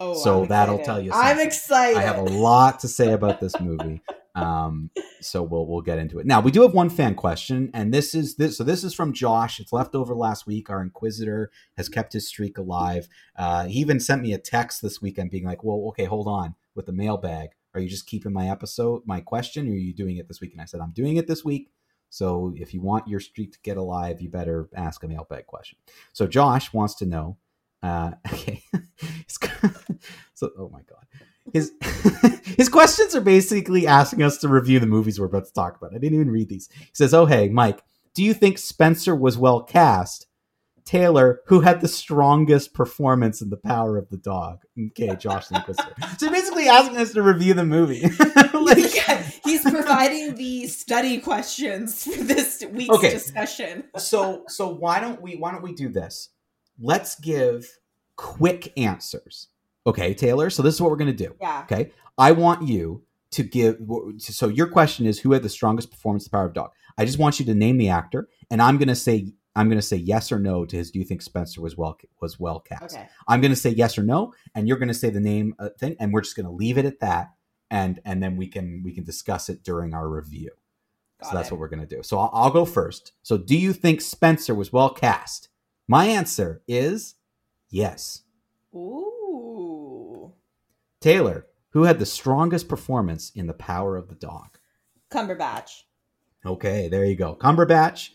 Oh, 0.00 0.14
so 0.14 0.46
that'll 0.46 0.78
tell 0.78 1.00
you. 1.00 1.10
Something. 1.10 1.28
I'm 1.28 1.40
excited. 1.40 1.96
I 1.96 2.02
have 2.02 2.18
a 2.18 2.22
lot 2.22 2.80
to 2.80 2.88
say 2.88 3.12
about 3.12 3.40
this 3.40 3.58
movie. 3.60 4.00
Um, 4.38 4.90
so 5.20 5.42
we'll 5.42 5.66
we'll 5.66 5.82
get 5.82 5.98
into 5.98 6.18
it. 6.18 6.26
Now 6.26 6.40
we 6.40 6.50
do 6.50 6.62
have 6.62 6.72
one 6.72 6.90
fan 6.90 7.14
question, 7.14 7.70
and 7.74 7.92
this 7.92 8.14
is 8.14 8.36
this. 8.36 8.56
So 8.56 8.64
this 8.64 8.84
is 8.84 8.94
from 8.94 9.12
Josh. 9.12 9.60
It's 9.60 9.72
left 9.72 9.94
over 9.94 10.14
last 10.14 10.46
week. 10.46 10.70
Our 10.70 10.82
Inquisitor 10.82 11.50
has 11.76 11.88
kept 11.88 12.12
his 12.12 12.28
streak 12.28 12.58
alive. 12.58 13.08
Uh, 13.36 13.66
he 13.66 13.80
even 13.80 14.00
sent 14.00 14.22
me 14.22 14.32
a 14.32 14.38
text 14.38 14.82
this 14.82 15.02
weekend, 15.02 15.30
being 15.30 15.44
like, 15.44 15.64
"Well, 15.64 15.86
okay, 15.88 16.04
hold 16.04 16.28
on 16.28 16.54
with 16.74 16.86
the 16.86 16.92
mailbag. 16.92 17.50
Are 17.74 17.80
you 17.80 17.88
just 17.88 18.06
keeping 18.06 18.32
my 18.32 18.48
episode, 18.48 19.02
my 19.06 19.20
question, 19.20 19.68
or 19.68 19.72
are 19.72 19.74
you 19.74 19.94
doing 19.94 20.16
it 20.16 20.28
this 20.28 20.40
week?" 20.40 20.52
And 20.52 20.60
I 20.60 20.66
said, 20.66 20.80
"I'm 20.80 20.92
doing 20.92 21.16
it 21.16 21.26
this 21.26 21.44
week." 21.44 21.70
So 22.10 22.54
if 22.56 22.72
you 22.72 22.80
want 22.80 23.08
your 23.08 23.20
streak 23.20 23.52
to 23.52 23.58
get 23.62 23.76
alive, 23.76 24.20
you 24.20 24.30
better 24.30 24.68
ask 24.74 25.02
a 25.02 25.08
mailbag 25.08 25.46
question. 25.46 25.78
So 26.12 26.26
Josh 26.26 26.72
wants 26.72 26.94
to 26.96 27.06
know. 27.06 27.36
Uh, 27.82 28.12
okay, 28.32 28.62
so 30.34 30.50
oh 30.58 30.68
my 30.68 30.80
god 30.82 31.06
his 31.52 31.72
his 32.58 32.68
questions 32.68 33.14
are 33.14 33.22
basically 33.22 33.86
asking 33.86 34.22
us 34.22 34.36
to 34.38 34.48
review 34.48 34.80
the 34.80 34.86
movies 34.86 35.18
we're 35.18 35.26
about 35.26 35.46
to 35.46 35.52
talk 35.52 35.76
about. 35.76 35.94
I 35.94 35.98
didn't 35.98 36.16
even 36.16 36.30
read 36.30 36.48
these. 36.48 36.68
He 36.76 36.90
says, 36.92 37.14
"Oh 37.14 37.24
hey, 37.24 37.48
Mike, 37.48 37.82
do 38.14 38.22
you 38.22 38.34
think 38.34 38.58
Spencer 38.58 39.16
was 39.16 39.38
well 39.38 39.62
cast?" 39.62 40.26
Taylor, 40.84 41.42
who 41.46 41.60
had 41.60 41.82
the 41.82 41.88
strongest 41.88 42.72
performance 42.72 43.42
in 43.42 43.50
The 43.50 43.58
Power 43.58 43.98
of 43.98 44.08
the 44.08 44.16
Dog. 44.16 44.62
Okay, 44.86 45.14
Josh 45.16 45.50
Inquisitor. 45.50 45.94
so 46.18 46.30
basically 46.30 46.66
asking 46.66 46.96
us 46.96 47.12
to 47.12 47.22
review 47.22 47.52
the 47.52 47.64
movie. 47.64 48.00
like, 48.54 48.78
he's 49.44 49.62
providing 49.62 50.34
the 50.36 50.66
study 50.66 51.18
questions 51.18 52.04
for 52.04 52.24
this 52.24 52.64
week's 52.72 52.94
okay. 52.96 53.10
discussion. 53.10 53.84
so 53.98 54.44
so 54.48 54.68
why 54.68 54.98
don't 54.98 55.20
we 55.22 55.36
why 55.36 55.52
don't 55.52 55.62
we 55.62 55.74
do 55.74 55.90
this? 55.90 56.30
Let's 56.80 57.20
give 57.20 57.78
quick 58.16 58.72
answers 58.76 59.48
Okay, 59.88 60.12
Taylor. 60.12 60.50
So 60.50 60.62
this 60.62 60.74
is 60.74 60.82
what 60.82 60.90
we're 60.90 60.98
going 60.98 61.16
to 61.16 61.24
do. 61.24 61.34
Yeah. 61.40 61.62
Okay. 61.62 61.90
I 62.18 62.32
want 62.32 62.66
you 62.66 63.04
to 63.30 63.42
give. 63.42 63.78
So 64.18 64.48
your 64.48 64.66
question 64.66 65.06
is 65.06 65.20
who 65.20 65.32
had 65.32 65.42
the 65.42 65.48
strongest 65.48 65.90
performance? 65.90 66.24
The 66.24 66.30
Power 66.30 66.46
of 66.46 66.54
Dog. 66.54 66.70
I 66.96 67.04
just 67.04 67.18
want 67.18 67.38
you 67.38 67.46
to 67.46 67.54
name 67.54 67.78
the 67.78 67.88
actor, 67.88 68.28
and 68.50 68.60
I'm 68.60 68.76
going 68.76 68.88
to 68.88 68.96
say 68.96 69.32
I'm 69.58 69.68
going 69.68 69.78
to 69.78 69.82
say 69.82 69.96
yes 69.96 70.30
or 70.30 70.38
no 70.38 70.64
to 70.64 70.76
his. 70.76 70.92
Do 70.92 71.00
you 71.00 71.04
think 71.04 71.20
Spencer 71.20 71.60
was 71.60 71.76
well 71.76 71.98
was 72.20 72.38
well 72.38 72.60
cast? 72.60 72.96
Okay. 72.96 73.08
I'm 73.26 73.40
going 73.40 73.50
to 73.50 73.56
say 73.56 73.70
yes 73.70 73.98
or 73.98 74.02
no, 74.02 74.32
and 74.54 74.68
you're 74.68 74.78
going 74.78 74.88
to 74.88 74.94
say 74.94 75.10
the 75.10 75.20
name 75.20 75.54
uh, 75.58 75.70
thing, 75.78 75.96
and 75.98 76.12
we're 76.12 76.20
just 76.20 76.36
going 76.36 76.46
to 76.46 76.52
leave 76.52 76.78
it 76.78 76.84
at 76.84 77.00
that, 77.00 77.32
and 77.68 78.00
and 78.04 78.22
then 78.22 78.36
we 78.36 78.46
can 78.46 78.82
we 78.84 78.92
can 78.92 79.02
discuss 79.02 79.48
it 79.48 79.64
during 79.64 79.94
our 79.94 80.08
review. 80.08 80.50
Got 81.20 81.30
so 81.30 81.36
that's 81.36 81.48
it. 81.48 81.52
what 81.52 81.60
we're 81.60 81.68
going 81.68 81.86
to 81.86 81.96
do. 81.96 82.04
So 82.04 82.20
I'll, 82.20 82.30
I'll 82.32 82.50
go 82.50 82.64
first. 82.64 83.12
So 83.22 83.36
do 83.36 83.58
you 83.58 83.72
think 83.72 84.00
Spencer 84.00 84.54
was 84.54 84.72
well 84.72 84.90
cast? 84.90 85.48
My 85.88 86.06
answer 86.06 86.62
is 86.68 87.16
yes. 87.68 88.22
Ooh. 88.72 90.34
Taylor, 91.00 91.46
who 91.70 91.84
had 91.84 91.98
the 91.98 92.06
strongest 92.06 92.68
performance 92.68 93.30
in 93.34 93.46
The 93.46 93.54
Power 93.54 93.96
of 93.96 94.08
the 94.08 94.14
Dog? 94.14 94.58
Cumberbatch. 95.10 95.82
Okay, 96.44 96.88
there 96.88 97.04
you 97.04 97.16
go. 97.16 97.34
Cumberbatch. 97.34 98.10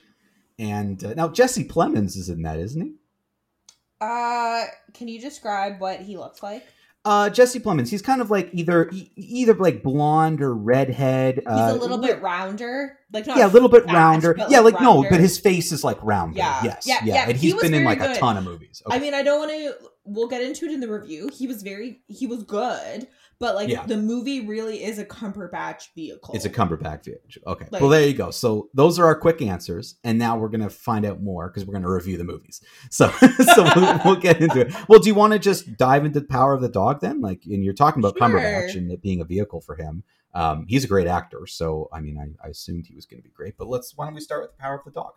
And 0.60 1.04
uh, 1.04 1.14
now 1.14 1.30
Jesse 1.30 1.66
Plemons 1.66 2.16
is 2.16 2.30
in 2.30 2.44
that, 2.44 2.60
isn't 2.60 2.82
he? 2.82 2.94
Uh, 4.00 4.66
can 4.94 5.08
you 5.08 5.20
describe 5.20 5.80
what 5.80 6.00
he 6.00 6.18
looks 6.18 6.44
like? 6.44 6.66
Uh, 7.06 7.30
Jesse 7.30 7.60
Plemons. 7.60 7.90
He's 7.90 8.02
kind 8.02 8.22
of 8.22 8.32
like 8.32 8.50
either 8.54 8.90
either 9.16 9.54
like 9.56 9.84
blonde 9.84 10.42
or 10.42 10.54
redhead. 10.54 11.36
He's 11.36 11.48
uh, 11.48 11.74
a 11.74 11.76
little 11.76 11.98
bit 11.98 12.22
rounder, 12.22 12.98
like 13.14 13.28
yeah, 13.28 13.46
a 13.46 13.48
little 13.48 13.70
bit 13.70 13.86
rounder. 13.86 14.36
yeah, 14.50 14.60
like, 14.60 14.74
like 14.74 14.84
no, 14.84 15.06
but 15.08 15.20
his 15.20 15.40
face 15.40 15.72
is 15.72 15.84
like 15.84 15.98
rounder. 16.02 16.38
Yeah, 16.38 16.64
yes, 16.64 16.88
yeah, 16.88 17.00
yeah. 17.04 17.14
yeah. 17.14 17.30
And 17.30 17.38
he's 17.38 17.54
he 17.54 17.60
been 17.60 17.74
in 17.74 17.84
like 17.84 18.00
good. 18.00 18.18
a 18.18 18.20
ton 18.20 18.38
of 18.38 18.44
movies. 18.44 18.82
Okay. 18.86 18.96
I 18.96 19.00
mean, 19.00 19.14
I 19.14 19.22
don't 19.22 19.40
want 19.40 19.52
to. 19.52 19.90
We'll 20.06 20.28
get 20.28 20.42
into 20.42 20.66
it 20.66 20.72
in 20.72 20.80
the 20.80 20.92
review. 20.92 21.30
He 21.34 21.48
was 21.48 21.64
very, 21.64 22.02
he 22.08 22.28
was 22.28 22.44
good, 22.44 23.08
but 23.40 23.56
like 23.56 23.70
yeah. 23.70 23.86
the 23.86 23.98
movie 23.98 24.46
really 24.46 24.84
is 24.84 25.00
a 25.00 25.06
Cumberbatch 25.06 25.94
vehicle. 25.96 26.34
It's 26.34 26.44
a 26.46 26.50
Cumberbatch 26.50 27.06
vehicle. 27.06 27.30
Okay. 27.46 27.68
Like, 27.72 27.82
well, 27.82 27.90
there 27.90 28.06
you 28.06 28.14
go. 28.14 28.32
So 28.32 28.70
those 28.74 29.00
are 29.00 29.06
our 29.06 29.16
quick 29.16 29.42
answers, 29.42 29.96
and 30.04 30.18
now 30.18 30.38
we're 30.38 30.50
gonna 30.50 30.70
find 30.70 31.06
out 31.06 31.22
more 31.22 31.50
because 31.50 31.66
we're 31.66 31.74
gonna 31.74 31.92
review 31.92 32.18
the 32.18 32.24
movies. 32.24 32.62
So 32.90 33.10
so 33.10 33.64
we'll, 33.76 34.00
we'll, 34.06 34.16
get 34.16 34.42
into 34.42 34.62
it. 34.62 34.74
Well, 34.88 35.00
do 35.00 35.08
you 35.08 35.16
want 35.16 35.34
to 35.34 35.40
just 35.40 35.78
dive 35.78 36.06
into 36.06 36.20
the 36.20 36.26
Power 36.26 36.54
of 36.54 36.62
the 36.62 36.70
Dog 36.70 37.00
then? 37.02 37.22
Like, 37.22 37.44
and 37.46 37.64
you're 37.64 37.74
talking 37.74 38.02
about 38.02 38.18
sure. 38.18 38.28
Cumberbatch 38.28 38.76
and 38.76 38.92
it 38.92 39.02
being 39.02 39.22
a 39.22 39.26
vehicle 39.26 39.62
for 39.62 39.76
him. 39.76 40.04
Um, 40.34 40.66
he's 40.68 40.84
a 40.84 40.88
great 40.88 41.08
actor, 41.08 41.46
so 41.46 41.90
I 41.94 42.02
mean, 42.02 42.18
I, 42.18 42.46
I 42.46 42.50
assumed 42.50 42.86
he 42.86 42.96
was 42.96 43.06
going 43.06 43.22
to 43.22 43.24
be 43.24 43.34
great. 43.34 43.58
But 43.58 43.68
let's 43.68 43.96
why 43.96 44.06
don't 44.06 44.16
we 44.16 44.22
start 44.22 44.42
with 44.42 44.52
the 44.52 44.62
power 44.62 44.76
of 44.76 44.84
the 44.86 44.92
dog? 44.92 45.14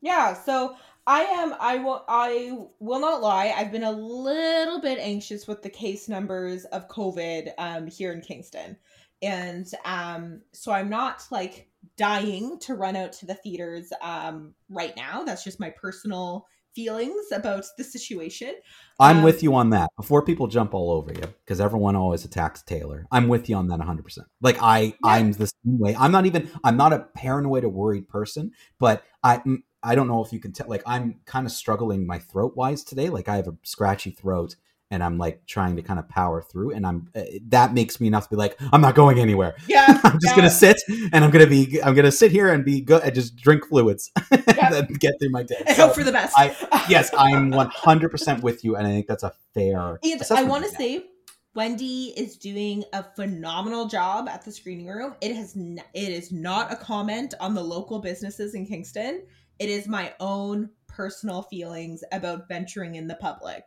Yeah, 0.00 0.34
so 0.34 0.76
I 1.06 1.22
am. 1.22 1.54
I 1.58 1.78
will. 1.78 2.04
I 2.08 2.58
will 2.78 3.00
not 3.00 3.22
lie. 3.22 3.54
I've 3.56 3.72
been 3.72 3.84
a 3.84 3.92
little 3.92 4.80
bit 4.80 4.98
anxious 4.98 5.46
with 5.46 5.62
the 5.62 5.70
case 5.70 6.08
numbers 6.08 6.64
of 6.66 6.88
COVID 6.88 7.52
um, 7.58 7.86
here 7.86 8.12
in 8.12 8.20
Kingston, 8.20 8.76
and 9.22 9.66
um, 9.84 10.42
so 10.52 10.72
I'm 10.72 10.90
not 10.90 11.24
like 11.30 11.68
dying 11.96 12.58
to 12.60 12.74
run 12.74 12.96
out 12.96 13.12
to 13.12 13.26
the 13.26 13.34
theaters 13.34 13.92
um, 14.02 14.54
right 14.68 14.94
now. 14.96 15.24
That's 15.24 15.44
just 15.44 15.60
my 15.60 15.70
personal 15.70 16.46
feelings 16.74 17.26
about 17.32 17.64
the 17.76 17.84
situation. 17.84 18.54
I'm 18.98 19.18
um, 19.18 19.22
with 19.22 19.42
you 19.42 19.54
on 19.54 19.70
that. 19.70 19.90
Before 19.96 20.22
people 20.22 20.46
jump 20.46 20.74
all 20.74 20.90
over 20.90 21.12
you, 21.12 21.22
because 21.44 21.60
everyone 21.60 21.96
always 21.96 22.24
attacks 22.24 22.62
Taylor. 22.62 23.06
I'm 23.10 23.28
with 23.28 23.48
you 23.48 23.56
on 23.56 23.68
that 23.68 23.78
100. 23.78 24.02
percent 24.02 24.26
Like 24.40 24.58
I, 24.62 24.80
yeah. 24.80 24.92
I'm 25.04 25.32
the 25.32 25.46
same 25.46 25.78
way. 25.78 25.96
I'm 25.98 26.12
not 26.12 26.26
even. 26.26 26.50
I'm 26.64 26.76
not 26.76 26.92
a 26.92 27.00
paranoid 27.14 27.64
or 27.64 27.68
worried 27.68 28.08
person, 28.08 28.52
but 28.78 29.04
I. 29.22 29.42
I 29.84 29.96
don't 29.96 30.06
know 30.06 30.24
if 30.24 30.32
you 30.32 30.38
can 30.38 30.52
tell. 30.52 30.68
Like 30.68 30.84
I'm 30.86 31.20
kind 31.26 31.44
of 31.44 31.50
struggling 31.50 32.06
my 32.06 32.20
throat 32.20 32.52
wise 32.54 32.84
today. 32.84 33.08
Like 33.08 33.28
I 33.28 33.34
have 33.34 33.48
a 33.48 33.56
scratchy 33.64 34.12
throat 34.12 34.54
and 34.92 35.02
I'm 35.02 35.16
like 35.16 35.46
trying 35.46 35.74
to 35.76 35.82
kind 35.82 35.98
of 35.98 36.06
power 36.08 36.42
through, 36.42 36.72
and 36.72 36.86
I'm 36.86 37.08
uh, 37.16 37.22
that 37.48 37.72
makes 37.72 37.98
me 37.98 38.06
enough 38.06 38.24
to 38.24 38.30
be 38.30 38.36
like, 38.36 38.60
I'm 38.72 38.82
not 38.82 38.94
going 38.94 39.18
anywhere. 39.18 39.56
Yeah, 39.66 39.86
I'm 40.04 40.20
just 40.20 40.26
yeah. 40.26 40.36
gonna 40.36 40.50
sit 40.50 40.76
and 41.12 41.24
I'm 41.24 41.30
gonna 41.30 41.46
be 41.46 41.82
I'm 41.82 41.94
gonna 41.94 42.12
sit 42.12 42.30
here 42.30 42.52
and 42.52 42.62
be 42.64 42.82
good 42.82 43.02
and 43.02 43.14
just 43.14 43.34
drink 43.36 43.66
fluids 43.66 44.12
and 44.30 45.00
get 45.00 45.14
through 45.18 45.30
my 45.30 45.42
day. 45.44 45.62
And 45.66 45.74
so 45.74 45.86
hope 45.86 45.96
for 45.96 46.04
the 46.04 46.12
best. 46.12 46.34
I, 46.36 46.54
yes, 46.88 47.10
I'm 47.16 47.50
100 47.50 48.10
percent 48.10 48.42
with 48.42 48.64
you, 48.64 48.76
and 48.76 48.86
I 48.86 48.90
think 48.90 49.06
that's 49.06 49.22
a 49.22 49.32
fair. 49.54 49.98
And 50.04 50.22
I 50.30 50.44
want 50.44 50.64
to 50.64 50.70
say. 50.70 51.06
Wendy 51.54 52.14
is 52.16 52.38
doing 52.38 52.82
a 52.94 53.04
phenomenal 53.14 53.86
job 53.86 54.26
at 54.26 54.42
the 54.42 54.50
screening 54.50 54.86
room. 54.86 55.14
It 55.20 55.36
has 55.36 55.54
n- 55.54 55.82
it 55.92 56.08
is 56.08 56.32
not 56.32 56.72
a 56.72 56.76
comment 56.76 57.34
on 57.40 57.52
the 57.52 57.62
local 57.62 57.98
businesses 57.98 58.54
in 58.54 58.64
Kingston. 58.64 59.22
It 59.58 59.68
is 59.68 59.86
my 59.86 60.14
own 60.18 60.70
personal 60.88 61.42
feelings 61.42 62.02
about 62.10 62.48
venturing 62.48 62.94
in 62.94 63.06
the 63.06 63.16
public 63.16 63.64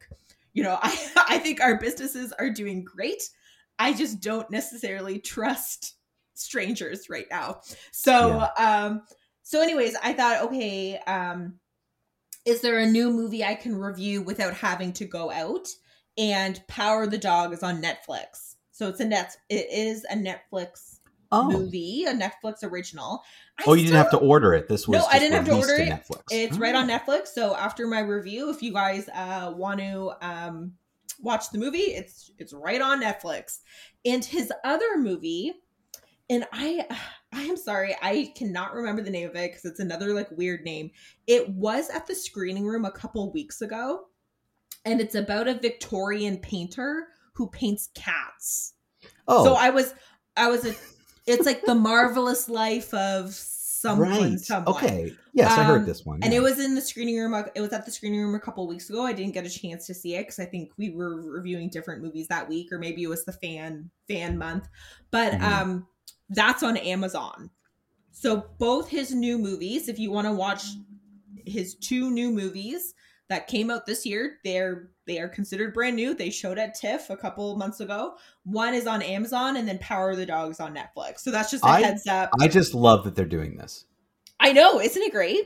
you 0.55 0.63
know, 0.63 0.79
I 0.81 0.97
I 1.29 1.37
think 1.37 1.61
our 1.61 1.77
businesses 1.77 2.33
are 2.39 2.49
doing 2.49 2.83
great. 2.83 3.29
I 3.77 3.93
just 3.93 4.21
don't 4.21 4.49
necessarily 4.49 5.19
trust 5.19 5.95
strangers 6.33 7.09
right 7.09 7.27
now. 7.29 7.61
So 7.91 8.49
yeah. 8.57 8.81
um 8.85 9.03
so 9.43 9.61
anyways, 9.61 9.95
I 10.01 10.13
thought 10.13 10.41
okay, 10.45 10.97
um 11.05 11.59
is 12.45 12.61
there 12.61 12.79
a 12.79 12.87
new 12.87 13.11
movie 13.11 13.43
I 13.43 13.55
can 13.55 13.75
review 13.75 14.21
without 14.21 14.53
having 14.55 14.93
to 14.93 15.05
go 15.05 15.29
out? 15.31 15.67
And 16.17 16.61
Power 16.67 17.05
the 17.05 17.17
Dog 17.17 17.53
is 17.53 17.63
on 17.63 17.81
Netflix. 17.81 18.55
So 18.71 18.87
it's 18.87 18.99
a 18.99 19.05
net 19.05 19.35
it 19.49 19.67
is 19.71 20.05
a 20.05 20.15
Netflix 20.15 20.94
oh. 21.35 21.51
movie, 21.51 22.05
a 22.05 22.13
Netflix 22.13 22.63
original. 22.63 23.23
I 23.59 23.63
oh, 23.67 23.73
you 23.73 23.81
still, 23.81 23.93
didn't 23.93 24.11
have 24.11 24.11
to 24.11 24.25
order 24.25 24.53
it. 24.53 24.67
This 24.67 24.87
was 24.87 24.99
no, 24.99 25.07
I 25.11 25.19
didn't 25.19 25.33
have 25.33 25.45
to 25.45 25.55
order 25.55 25.75
it. 25.75 25.89
Netflix. 25.89 26.23
It's 26.31 26.57
oh. 26.57 26.59
right 26.59 26.75
on 26.75 26.89
oh. 26.89 26.97
Netflix. 26.97 27.27
So 27.27 27.55
after 27.55 27.87
my 27.87 27.99
review, 27.99 28.49
if 28.49 28.61
you 28.61 28.73
guys 28.73 29.09
uh, 29.13 29.53
want 29.55 29.79
to 29.79 30.11
um, 30.21 30.73
watch 31.21 31.49
the 31.51 31.57
movie, 31.57 31.77
it's 31.79 32.31
it's 32.37 32.53
right 32.53 32.81
on 32.81 33.01
Netflix. 33.01 33.59
And 34.05 34.23
his 34.23 34.51
other 34.63 34.97
movie, 34.97 35.53
and 36.29 36.45
I 36.53 36.87
I 37.33 37.41
am 37.41 37.57
sorry, 37.57 37.95
I 38.01 38.31
cannot 38.37 38.73
remember 38.73 39.01
the 39.01 39.09
name 39.09 39.27
of 39.27 39.35
it 39.35 39.51
because 39.51 39.65
it's 39.65 39.81
another 39.81 40.13
like 40.13 40.31
weird 40.31 40.63
name. 40.63 40.91
It 41.27 41.49
was 41.49 41.89
at 41.89 42.07
the 42.07 42.15
screening 42.15 42.65
room 42.65 42.85
a 42.85 42.91
couple 42.91 43.31
weeks 43.33 43.61
ago, 43.61 44.07
and 44.85 45.01
it's 45.01 45.15
about 45.15 45.47
a 45.47 45.55
Victorian 45.55 46.37
painter 46.37 47.07
who 47.33 47.49
paints 47.49 47.89
cats. 47.93 48.73
Oh, 49.27 49.43
so 49.43 49.53
I 49.55 49.69
was 49.69 49.93
I 50.37 50.49
was 50.49 50.65
a 50.65 50.75
it's 51.25 51.45
like 51.45 51.63
the 51.63 51.75
marvelous 51.75 52.49
life 52.49 52.93
of 52.93 53.33
someone. 53.33 54.09
Right. 54.09 54.39
Someone. 54.39 54.75
Okay. 54.75 55.13
Yes, 55.33 55.51
um, 55.51 55.59
I 55.59 55.63
heard 55.63 55.81
um, 55.81 55.85
this 55.85 56.05
one. 56.05 56.19
Yeah. 56.19 56.25
And 56.25 56.33
it 56.33 56.41
was 56.41 56.59
in 56.59 56.75
the 56.75 56.81
screening 56.81 57.17
room. 57.17 57.33
It 57.55 57.61
was 57.61 57.73
at 57.73 57.85
the 57.85 57.91
screening 57.91 58.21
room 58.21 58.35
a 58.35 58.39
couple 58.39 58.67
weeks 58.67 58.89
ago. 58.89 59.05
I 59.05 59.13
didn't 59.13 59.33
get 59.33 59.45
a 59.45 59.49
chance 59.49 59.85
to 59.87 59.93
see 59.93 60.15
it 60.15 60.23
because 60.23 60.39
I 60.39 60.45
think 60.45 60.71
we 60.77 60.91
were 60.91 61.21
reviewing 61.21 61.69
different 61.69 62.01
movies 62.01 62.27
that 62.27 62.47
week, 62.47 62.71
or 62.71 62.79
maybe 62.79 63.03
it 63.03 63.07
was 63.07 63.25
the 63.25 63.33
fan 63.33 63.89
fan 64.07 64.37
month. 64.37 64.67
But 65.11 65.33
mm-hmm. 65.33 65.43
um, 65.43 65.87
that's 66.29 66.63
on 66.63 66.77
Amazon. 66.77 67.49
So 68.11 68.45
both 68.57 68.89
his 68.89 69.13
new 69.13 69.37
movies, 69.37 69.89
if 69.89 69.99
you 69.99 70.11
want 70.11 70.25
to 70.27 70.33
watch 70.33 70.63
his 71.45 71.75
two 71.75 72.11
new 72.11 72.31
movies 72.31 72.93
that 73.29 73.47
came 73.47 73.71
out 73.71 73.85
this 73.85 74.05
year, 74.05 74.37
they're 74.43 74.89
they 75.07 75.19
are 75.19 75.29
considered 75.29 75.73
brand 75.73 75.95
new. 75.95 76.13
They 76.13 76.29
showed 76.29 76.57
at 76.57 76.73
TIFF 76.73 77.09
a 77.09 77.17
couple 77.17 77.55
months 77.57 77.79
ago. 77.79 78.15
One 78.43 78.73
is 78.73 78.87
on 78.87 79.01
Amazon, 79.01 79.57
and 79.57 79.67
then 79.67 79.77
Power 79.79 80.11
of 80.11 80.17
the 80.17 80.25
Dogs 80.25 80.59
on 80.59 80.75
Netflix. 80.75 81.19
So 81.19 81.31
that's 81.31 81.51
just 81.51 81.63
a 81.63 81.67
I, 81.67 81.81
heads 81.81 82.07
up. 82.07 82.31
I 82.41 82.47
just 82.47 82.73
love 82.73 83.03
that 83.03 83.15
they're 83.15 83.25
doing 83.25 83.55
this. 83.57 83.85
I 84.39 84.51
know, 84.51 84.79
isn't 84.79 85.01
it 85.01 85.11
great? 85.11 85.45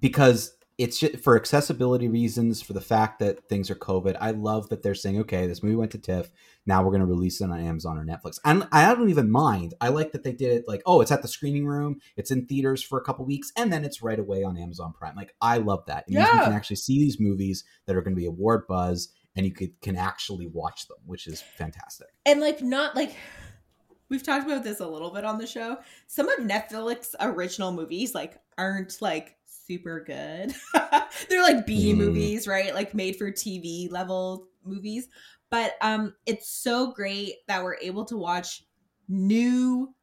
Because 0.00 0.55
it's 0.78 0.98
just 0.98 1.20
for 1.20 1.36
accessibility 1.36 2.06
reasons, 2.06 2.60
for 2.60 2.74
the 2.74 2.80
fact 2.80 3.18
that 3.20 3.48
things 3.48 3.70
are 3.70 3.74
COVID. 3.74 4.16
I 4.20 4.32
love 4.32 4.68
that 4.68 4.82
they're 4.82 4.94
saying, 4.94 5.18
okay, 5.20 5.46
this 5.46 5.62
movie 5.62 5.76
went 5.76 5.90
to 5.92 5.98
TIFF. 5.98 6.30
Now 6.66 6.82
we're 6.82 6.90
going 6.90 7.00
to 7.00 7.06
release 7.06 7.40
it 7.40 7.44
on 7.44 7.58
Amazon 7.58 7.96
or 7.96 8.04
Netflix. 8.04 8.38
And 8.44 8.68
I 8.72 8.94
don't 8.94 9.08
even 9.08 9.30
mind. 9.30 9.72
I 9.80 9.88
like 9.88 10.12
that 10.12 10.22
they 10.22 10.32
did 10.32 10.52
it 10.52 10.64
like, 10.68 10.82
oh, 10.84 11.00
it's 11.00 11.10
at 11.10 11.22
the 11.22 11.28
screening 11.28 11.66
room, 11.66 12.00
it's 12.16 12.30
in 12.30 12.46
theaters 12.46 12.82
for 12.82 12.98
a 12.98 13.04
couple 13.04 13.24
weeks, 13.24 13.52
and 13.56 13.72
then 13.72 13.84
it's 13.84 14.02
right 14.02 14.18
away 14.18 14.42
on 14.42 14.58
Amazon 14.58 14.92
Prime. 14.92 15.16
Like, 15.16 15.34
I 15.40 15.58
love 15.58 15.84
that. 15.86 16.04
It 16.08 16.14
yeah. 16.14 16.40
we 16.40 16.44
can 16.44 16.52
actually 16.52 16.76
see 16.76 16.98
these 16.98 17.18
movies 17.18 17.64
that 17.86 17.96
are 17.96 18.02
going 18.02 18.14
to 18.14 18.20
be 18.20 18.26
award 18.26 18.66
buzz 18.68 19.08
and 19.34 19.46
you 19.46 19.52
could 19.52 19.80
can 19.80 19.96
actually 19.96 20.46
watch 20.46 20.88
them, 20.88 20.98
which 21.06 21.26
is 21.26 21.40
fantastic. 21.40 22.08
And 22.24 22.40
like, 22.40 22.62
not 22.62 22.96
like 22.96 23.14
we've 24.08 24.22
talked 24.22 24.46
about 24.46 24.64
this 24.64 24.80
a 24.80 24.86
little 24.86 25.10
bit 25.10 25.24
on 25.24 25.38
the 25.38 25.46
show. 25.46 25.78
Some 26.06 26.28
of 26.28 26.40
Netflix 26.40 27.14
original 27.20 27.72
movies 27.72 28.14
like 28.14 28.38
aren't 28.58 29.00
like 29.00 29.36
super 29.66 30.00
good. 30.00 30.54
They're 31.28 31.42
like 31.42 31.66
B 31.66 31.92
mm. 31.92 31.96
movies, 31.96 32.46
right? 32.46 32.74
Like 32.74 32.94
made 32.94 33.16
for 33.16 33.30
TV 33.30 33.90
level 33.90 34.48
movies. 34.64 35.08
But 35.50 35.74
um 35.80 36.14
it's 36.26 36.48
so 36.48 36.92
great 36.92 37.34
that 37.48 37.62
we're 37.62 37.78
able 37.80 38.04
to 38.06 38.16
watch 38.16 38.64
new 39.08 39.94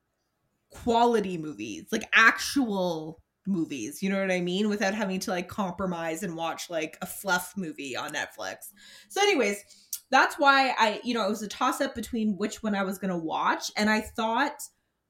quality 0.70 1.38
movies, 1.38 1.88
like 1.92 2.10
actual 2.14 3.22
movies, 3.46 4.02
you 4.02 4.10
know 4.10 4.20
what 4.20 4.32
I 4.32 4.42
mean? 4.42 4.70
Without 4.70 4.94
having 4.94 5.20
to 5.22 5.32
like 5.32 5.48
compromise 5.48 6.24
and 6.24 6.36
watch 6.36 6.70
like 6.70 6.98
a 7.02 7.06
fluff 7.06 7.54
movie 7.58 7.96
on 7.96 8.14
Netflix. 8.14 8.72
So 9.10 9.22
anyways, 9.22 9.64
that's 10.10 10.40
why 10.40 10.74
I, 10.78 11.02
you 11.04 11.14
know, 11.14 11.26
it 11.26 11.30
was 11.30 11.42
a 11.42 11.48
toss 11.48 11.82
up 11.82 11.96
between 11.96 12.38
which 12.38 12.64
one 12.64 12.76
I 12.76 12.84
was 12.84 12.98
going 12.98 13.12
to 13.12 13.18
watch 13.18 13.72
and 13.76 13.90
I 13.90 14.02
thought 14.02 14.62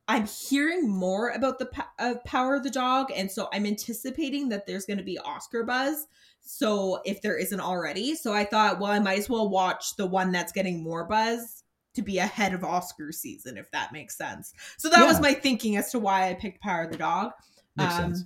I'm 0.07 0.27
hearing 0.27 0.89
more 0.89 1.29
about 1.29 1.59
the 1.59 1.69
uh, 1.97 2.15
Power 2.25 2.55
of 2.55 2.63
the 2.63 2.69
Dog, 2.69 3.11
and 3.15 3.31
so 3.31 3.47
I'm 3.53 3.65
anticipating 3.65 4.49
that 4.49 4.67
there's 4.67 4.85
going 4.85 4.97
to 4.97 5.03
be 5.03 5.17
Oscar 5.19 5.63
buzz. 5.63 6.07
So 6.41 7.01
if 7.05 7.21
there 7.21 7.37
isn't 7.37 7.59
already, 7.59 8.15
so 8.15 8.33
I 8.33 8.43
thought, 8.43 8.79
well, 8.79 8.91
I 8.91 8.99
might 8.99 9.19
as 9.19 9.29
well 9.29 9.49
watch 9.49 9.95
the 9.95 10.05
one 10.05 10.31
that's 10.33 10.51
getting 10.51 10.83
more 10.83 11.05
buzz 11.05 11.63
to 11.93 12.01
be 12.01 12.17
ahead 12.17 12.53
of 12.53 12.63
Oscar 12.63 13.11
season, 13.11 13.57
if 13.57 13.71
that 13.71 13.93
makes 13.93 14.17
sense. 14.17 14.53
So 14.77 14.89
that 14.89 14.99
yeah. 14.99 15.07
was 15.07 15.21
my 15.21 15.33
thinking 15.33 15.77
as 15.77 15.91
to 15.91 15.99
why 15.99 16.29
I 16.29 16.33
picked 16.33 16.61
Power 16.61 16.83
of 16.83 16.91
the 16.91 16.97
Dog. 16.97 17.31
Makes 17.77 17.93
um, 17.93 18.01
sense. 18.01 18.25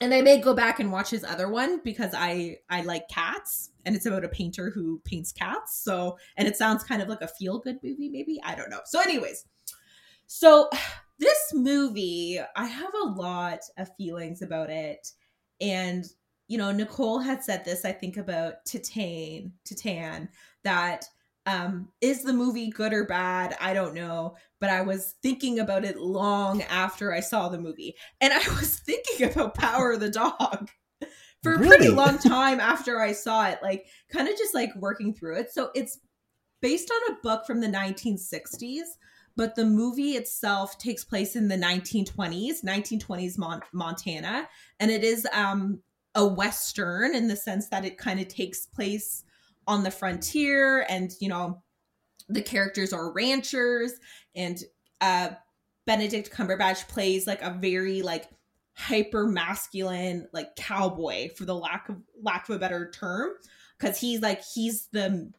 And 0.00 0.14
I 0.14 0.22
may 0.22 0.40
go 0.40 0.54
back 0.54 0.80
and 0.80 0.90
watch 0.90 1.10
his 1.10 1.24
other 1.24 1.48
one 1.48 1.80
because 1.84 2.12
I 2.12 2.56
I 2.68 2.82
like 2.82 3.08
cats, 3.08 3.70
and 3.84 3.94
it's 3.94 4.06
about 4.06 4.24
a 4.24 4.28
painter 4.28 4.70
who 4.70 5.00
paints 5.04 5.30
cats. 5.30 5.76
So, 5.76 6.18
and 6.36 6.48
it 6.48 6.56
sounds 6.56 6.82
kind 6.82 7.02
of 7.02 7.08
like 7.08 7.20
a 7.20 7.28
feel 7.28 7.58
good 7.58 7.78
movie, 7.84 8.08
maybe 8.08 8.40
I 8.42 8.54
don't 8.54 8.70
know. 8.70 8.80
So, 8.84 9.00
anyways, 9.00 9.44
so 10.26 10.70
this 11.18 11.52
movie, 11.54 12.40
I 12.56 12.66
have 12.66 12.92
a 12.94 13.08
lot 13.08 13.60
of 13.78 13.94
feelings 13.96 14.42
about 14.42 14.70
it. 14.70 15.08
And, 15.60 16.04
you 16.48 16.58
know, 16.58 16.72
Nicole 16.72 17.18
had 17.18 17.42
said 17.44 17.64
this, 17.64 17.84
I 17.84 17.92
think, 17.92 18.16
about 18.16 18.64
Titane, 18.66 19.52
Titan, 19.64 20.28
that 20.64 21.06
um, 21.46 21.88
is 22.00 22.22
the 22.22 22.32
movie 22.32 22.70
good 22.70 22.92
or 22.92 23.04
bad? 23.04 23.56
I 23.60 23.72
don't 23.72 23.94
know. 23.94 24.36
But 24.60 24.70
I 24.70 24.82
was 24.82 25.14
thinking 25.22 25.58
about 25.58 25.84
it 25.84 25.98
long 25.98 26.62
after 26.62 27.12
I 27.12 27.20
saw 27.20 27.48
the 27.48 27.58
movie. 27.58 27.96
And 28.20 28.32
I 28.32 28.38
was 28.56 28.78
thinking 28.80 29.30
about 29.30 29.54
Power 29.54 29.92
of 29.92 30.00
the 30.00 30.10
Dog 30.10 30.70
for 31.42 31.54
a 31.54 31.58
really? 31.58 31.76
pretty 31.76 31.88
long 31.88 32.18
time 32.18 32.60
after 32.60 33.00
I 33.00 33.12
saw 33.12 33.48
it, 33.48 33.58
like 33.62 33.86
kind 34.10 34.28
of 34.28 34.36
just 34.36 34.54
like 34.54 34.74
working 34.76 35.14
through 35.14 35.38
it. 35.38 35.52
So 35.52 35.70
it's 35.74 35.98
based 36.60 36.90
on 36.90 37.14
a 37.14 37.20
book 37.22 37.46
from 37.46 37.60
the 37.60 37.66
1960s 37.66 38.82
but 39.36 39.54
the 39.54 39.64
movie 39.64 40.12
itself 40.12 40.78
takes 40.78 41.04
place 41.04 41.36
in 41.36 41.48
the 41.48 41.56
1920s 41.56 42.64
1920s 42.64 43.38
Mon- 43.38 43.62
montana. 43.72 44.48
And 44.80 44.90
it 44.90 45.04
is 45.04 45.26
um, 45.32 45.80
a 46.14 46.26
western 46.26 47.14
in 47.14 47.28
the 47.28 47.36
sense 47.36 47.68
that 47.68 47.84
it 47.84 47.98
kind 47.98 48.20
of 48.20 48.28
takes 48.28 48.66
place 48.66 49.24
on 49.66 49.84
the 49.84 49.90
frontier 49.90 50.84
and 50.88 51.12
you 51.20 51.28
know 51.28 51.62
the 52.28 52.42
characters 52.42 52.92
are 52.92 53.12
ranchers. 53.12 53.92
And 54.34 54.58
uh 55.00 55.30
benedict 55.86 56.30
cumberbatch 56.30 56.88
plays 56.88 57.26
like 57.26 57.42
a 57.42 57.56
very 57.60 58.02
like 58.02 58.28
hyper 58.74 59.26
masculine 59.26 60.28
like 60.32 60.54
cowboy 60.56 61.28
for 61.36 61.44
the 61.44 61.54
lack 61.54 61.88
of 61.88 61.96
lack 62.22 62.48
of 62.48 62.56
a 62.56 62.58
better 62.58 62.90
term. 62.90 63.30
Because 63.78 63.98
he's 63.98 64.20
like 64.20 64.42
he's 64.54 64.88
the 64.92 65.32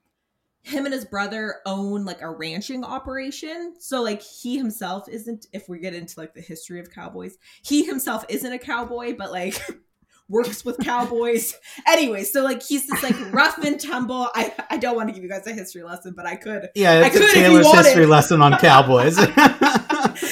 him 0.64 0.86
and 0.86 0.94
his 0.94 1.06
brother 1.06 1.58
own 1.66 2.06
like 2.06 2.22
a 2.22 2.30
ranching 2.30 2.84
operation. 2.84 3.76
So 3.80 4.02
like 4.02 4.22
he 4.22 4.58
himself 4.58 5.10
isn't 5.10 5.48
if 5.52 5.68
we 5.68 5.78
get 5.78 5.94
into 5.94 6.20
like 6.20 6.34
the 6.34 6.42
history 6.42 6.80
of 6.80 6.90
cowboys, 6.90 7.38
he 7.64 7.86
himself 7.86 8.26
isn't 8.30 8.52
a 8.52 8.58
cowboy, 8.58 9.16
but 9.16 9.32
like 9.32 9.62
works 10.30 10.64
with 10.64 10.78
cowboys. 10.80 11.54
anyway, 11.88 12.24
so 12.24 12.44
like 12.44 12.64
he's 12.64 12.88
this 12.88 13.04
like 13.04 13.34
rough 13.34 13.58
and 13.58 13.80
tumble. 13.80 14.30
I 14.34 14.54
I 14.70 14.78
don't 14.78 14.96
want 14.96 15.10
to 15.10 15.14
give 15.14 15.22
you 15.22 15.30
guys 15.30 15.46
a 15.48 15.54
history 15.54 15.84
lesson, 15.84 16.14
but 16.16 16.26
I 16.26 16.38
could. 16.38 16.70
Yeah, 16.76 17.02
it's 17.02 17.08
I 17.08 17.20
could 17.20 17.30
a 17.30 17.34
Taylor's 17.34 17.72
history 17.72 18.06
lesson 18.06 18.42
on 18.42 18.58
cowboys. 18.58 19.18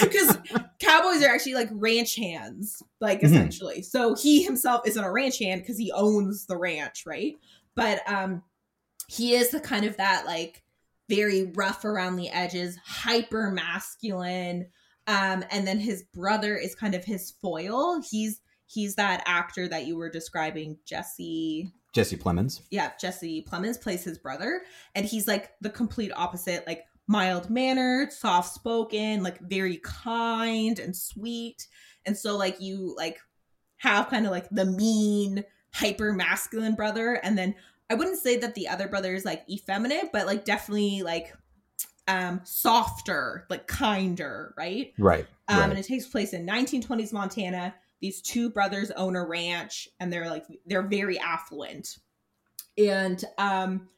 Because 0.01 0.37
cowboys 0.79 1.23
are 1.23 1.33
actually 1.33 1.55
like 1.55 1.69
ranch 1.71 2.15
hands, 2.15 2.83
like 2.99 3.17
mm-hmm. 3.17 3.33
essentially. 3.33 3.75
Mm-hmm. 3.77 3.83
So 3.83 4.15
he 4.15 4.43
himself 4.43 4.81
isn't 4.85 5.03
a 5.03 5.11
ranch 5.11 5.39
hand 5.39 5.61
because 5.61 5.77
he 5.77 5.91
owns 5.91 6.45
the 6.45 6.55
ranch, 6.55 7.05
right? 7.05 7.35
But 7.75 8.01
um 8.09 8.43
he 9.07 9.33
is 9.35 9.49
the 9.49 9.59
kind 9.59 9.85
of 9.85 9.97
that 9.97 10.25
like 10.25 10.63
very 11.09 11.51
rough 11.55 11.83
around 11.83 12.15
the 12.15 12.29
edges, 12.29 12.77
hyper 12.85 13.51
masculine. 13.51 14.67
Um, 15.07 15.43
and 15.51 15.67
then 15.67 15.79
his 15.79 16.03
brother 16.03 16.55
is 16.55 16.73
kind 16.75 16.95
of 16.95 17.03
his 17.03 17.31
foil. 17.41 18.01
He's 18.09 18.39
he's 18.67 18.95
that 18.95 19.23
actor 19.25 19.67
that 19.67 19.85
you 19.85 19.97
were 19.97 20.09
describing, 20.09 20.77
Jesse. 20.85 21.71
Jesse 21.93 22.15
Plemons. 22.15 22.61
Yeah, 22.71 22.91
Jesse 22.99 23.45
Plemons 23.49 23.81
plays 23.81 24.03
his 24.03 24.17
brother, 24.17 24.61
and 24.95 25.05
he's 25.05 25.27
like 25.27 25.51
the 25.59 25.69
complete 25.69 26.11
opposite, 26.15 26.65
like 26.65 26.85
mild 27.07 27.49
mannered, 27.49 28.13
soft 28.13 28.53
spoken, 28.53 29.21
like 29.23 29.39
very 29.41 29.81
kind 29.83 30.79
and 30.79 30.95
sweet. 30.95 31.67
And 32.05 32.17
so 32.17 32.37
like 32.37 32.61
you 32.61 32.95
like 32.95 33.19
have 33.77 34.09
kind 34.09 34.25
of 34.25 34.31
like 34.31 34.47
the 34.49 34.65
mean, 34.65 35.43
hyper 35.73 36.13
masculine 36.13 36.75
brother, 36.75 37.15
and 37.15 37.37
then 37.37 37.55
I 37.91 37.93
wouldn't 37.93 38.19
say 38.19 38.37
that 38.37 38.55
the 38.55 38.69
other 38.69 38.87
brother 38.87 39.13
is 39.13 39.25
like 39.25 39.43
effeminate, 39.49 40.13
but 40.13 40.25
like 40.25 40.45
definitely 40.45 41.03
like 41.03 41.35
um 42.07 42.39
softer, 42.45 43.45
like 43.49 43.67
kinder, 43.67 44.53
right? 44.57 44.93
Right. 44.97 45.27
Um 45.49 45.59
right. 45.59 45.69
and 45.71 45.77
it 45.77 45.85
takes 45.85 46.07
place 46.07 46.31
in 46.31 46.47
1920s 46.47 47.11
Montana. 47.11 47.75
These 47.99 48.21
two 48.21 48.49
brothers 48.49 48.91
own 48.91 49.17
a 49.17 49.25
ranch 49.25 49.89
and 49.99 50.11
they're 50.11 50.29
like 50.29 50.45
they're 50.65 50.87
very 50.87 51.19
affluent. 51.19 51.97
And 52.77 53.21
um 53.37 53.89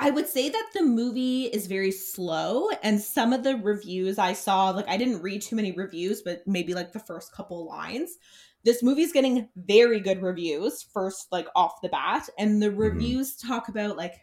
I 0.00 0.10
would 0.10 0.28
say 0.28 0.48
that 0.48 0.66
the 0.74 0.84
movie 0.84 1.46
is 1.46 1.66
very 1.66 1.90
slow 1.90 2.70
and 2.84 3.00
some 3.00 3.32
of 3.32 3.42
the 3.42 3.56
reviews 3.56 4.16
I 4.16 4.32
saw 4.34 4.70
like 4.70 4.88
I 4.88 4.96
didn't 4.96 5.22
read 5.22 5.42
too 5.42 5.56
many 5.56 5.72
reviews 5.72 6.22
but 6.22 6.46
maybe 6.46 6.72
like 6.72 6.92
the 6.92 7.00
first 7.00 7.32
couple 7.32 7.66
lines 7.66 8.16
this 8.64 8.82
movie's 8.82 9.12
getting 9.12 9.48
very 9.56 10.00
good 10.00 10.22
reviews 10.22 10.84
first 10.92 11.28
like 11.30 11.46
off 11.54 11.80
the 11.82 11.88
bat 11.88 12.28
and 12.38 12.62
the 12.62 12.66
mm-hmm. 12.68 12.78
reviews 12.78 13.36
mm-hmm. 13.36 13.48
talk 13.48 13.68
about 13.68 13.96
like 13.96 14.14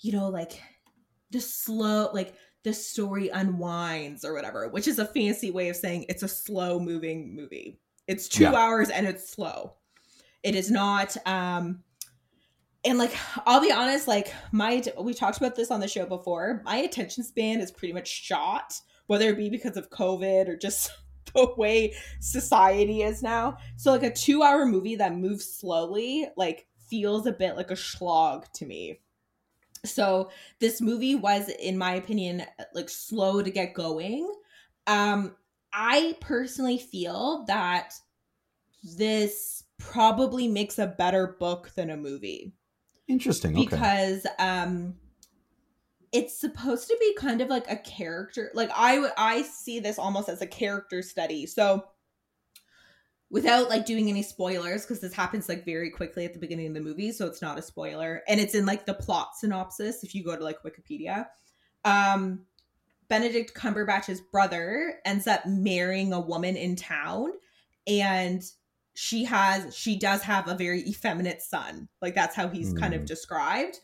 you 0.00 0.12
know 0.12 0.28
like 0.28 0.60
the 1.30 1.40
slow 1.40 2.10
like 2.12 2.34
the 2.64 2.72
story 2.72 3.28
unwinds 3.28 4.24
or 4.24 4.34
whatever 4.34 4.68
which 4.68 4.88
is 4.88 4.98
a 4.98 5.06
fancy 5.06 5.50
way 5.50 5.68
of 5.68 5.76
saying 5.76 6.04
it's 6.08 6.22
a 6.22 6.28
slow 6.28 6.80
moving 6.80 7.34
movie 7.34 7.78
it's 8.06 8.28
two 8.28 8.44
yeah. 8.44 8.54
hours 8.54 8.90
and 8.90 9.06
it's 9.06 9.28
slow 9.28 9.74
it 10.42 10.54
is 10.54 10.70
not 10.70 11.16
um 11.26 11.82
and 12.84 12.98
like 12.98 13.14
i'll 13.46 13.60
be 13.60 13.72
honest 13.72 14.08
like 14.08 14.32
my 14.52 14.82
we 15.00 15.14
talked 15.14 15.38
about 15.38 15.54
this 15.54 15.70
on 15.70 15.80
the 15.80 15.88
show 15.88 16.06
before 16.06 16.62
my 16.64 16.78
attention 16.78 17.22
span 17.22 17.60
is 17.60 17.70
pretty 17.70 17.94
much 17.94 18.08
shot 18.08 18.74
whether 19.06 19.28
it 19.28 19.36
be 19.36 19.48
because 19.48 19.76
of 19.76 19.90
covid 19.90 20.48
or 20.48 20.56
just 20.56 20.90
the 21.34 21.54
way 21.56 21.94
society 22.20 23.02
is 23.02 23.22
now. 23.22 23.58
So 23.76 23.90
like 23.90 24.02
a 24.02 24.10
2-hour 24.10 24.66
movie 24.66 24.96
that 24.96 25.16
moves 25.16 25.50
slowly 25.50 26.26
like 26.36 26.66
feels 26.88 27.26
a 27.26 27.32
bit 27.32 27.56
like 27.56 27.70
a 27.70 27.76
slog 27.76 28.46
to 28.54 28.66
me. 28.66 29.00
So 29.84 30.30
this 30.60 30.80
movie 30.80 31.14
was 31.14 31.48
in 31.48 31.78
my 31.78 31.94
opinion 31.94 32.44
like 32.74 32.88
slow 32.88 33.42
to 33.42 33.50
get 33.50 33.74
going. 33.74 34.32
Um 34.86 35.36
I 35.72 36.16
personally 36.20 36.78
feel 36.78 37.44
that 37.48 37.92
this 38.96 39.64
probably 39.78 40.48
makes 40.48 40.78
a 40.78 40.86
better 40.86 41.36
book 41.38 41.70
than 41.74 41.90
a 41.90 41.96
movie. 41.96 42.52
Interesting. 43.08 43.54
Because 43.54 44.26
um 44.38 44.96
it's 46.12 46.38
supposed 46.38 46.88
to 46.88 46.96
be 47.00 47.14
kind 47.14 47.40
of 47.40 47.48
like 47.48 47.70
a 47.70 47.76
character 47.76 48.50
like 48.54 48.70
i 48.74 49.10
i 49.16 49.42
see 49.42 49.80
this 49.80 49.98
almost 49.98 50.28
as 50.28 50.40
a 50.40 50.46
character 50.46 51.02
study 51.02 51.46
so 51.46 51.84
without 53.30 53.68
like 53.68 53.84
doing 53.84 54.08
any 54.08 54.22
spoilers 54.22 54.82
because 54.82 55.00
this 55.00 55.12
happens 55.12 55.48
like 55.48 55.64
very 55.64 55.90
quickly 55.90 56.24
at 56.24 56.32
the 56.32 56.38
beginning 56.38 56.68
of 56.68 56.74
the 56.74 56.80
movie 56.80 57.12
so 57.12 57.26
it's 57.26 57.42
not 57.42 57.58
a 57.58 57.62
spoiler 57.62 58.22
and 58.28 58.40
it's 58.40 58.54
in 58.54 58.66
like 58.66 58.86
the 58.86 58.94
plot 58.94 59.30
synopsis 59.36 60.04
if 60.04 60.14
you 60.14 60.24
go 60.24 60.36
to 60.36 60.44
like 60.44 60.62
wikipedia 60.62 61.26
um 61.84 62.40
benedict 63.08 63.54
cumberbatch's 63.54 64.20
brother 64.20 64.94
ends 65.04 65.26
up 65.26 65.44
marrying 65.46 66.12
a 66.12 66.20
woman 66.20 66.56
in 66.56 66.76
town 66.76 67.30
and 67.86 68.42
she 68.94 69.24
has 69.24 69.76
she 69.76 69.98
does 69.98 70.22
have 70.22 70.48
a 70.48 70.54
very 70.54 70.80
effeminate 70.88 71.42
son 71.42 71.88
like 72.00 72.14
that's 72.14 72.34
how 72.34 72.48
he's 72.48 72.72
mm. 72.72 72.80
kind 72.80 72.94
of 72.94 73.00
hmm. 73.00 73.06
described 73.06 73.78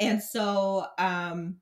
and 0.00 0.22
so 0.22 0.84
um 0.98 1.56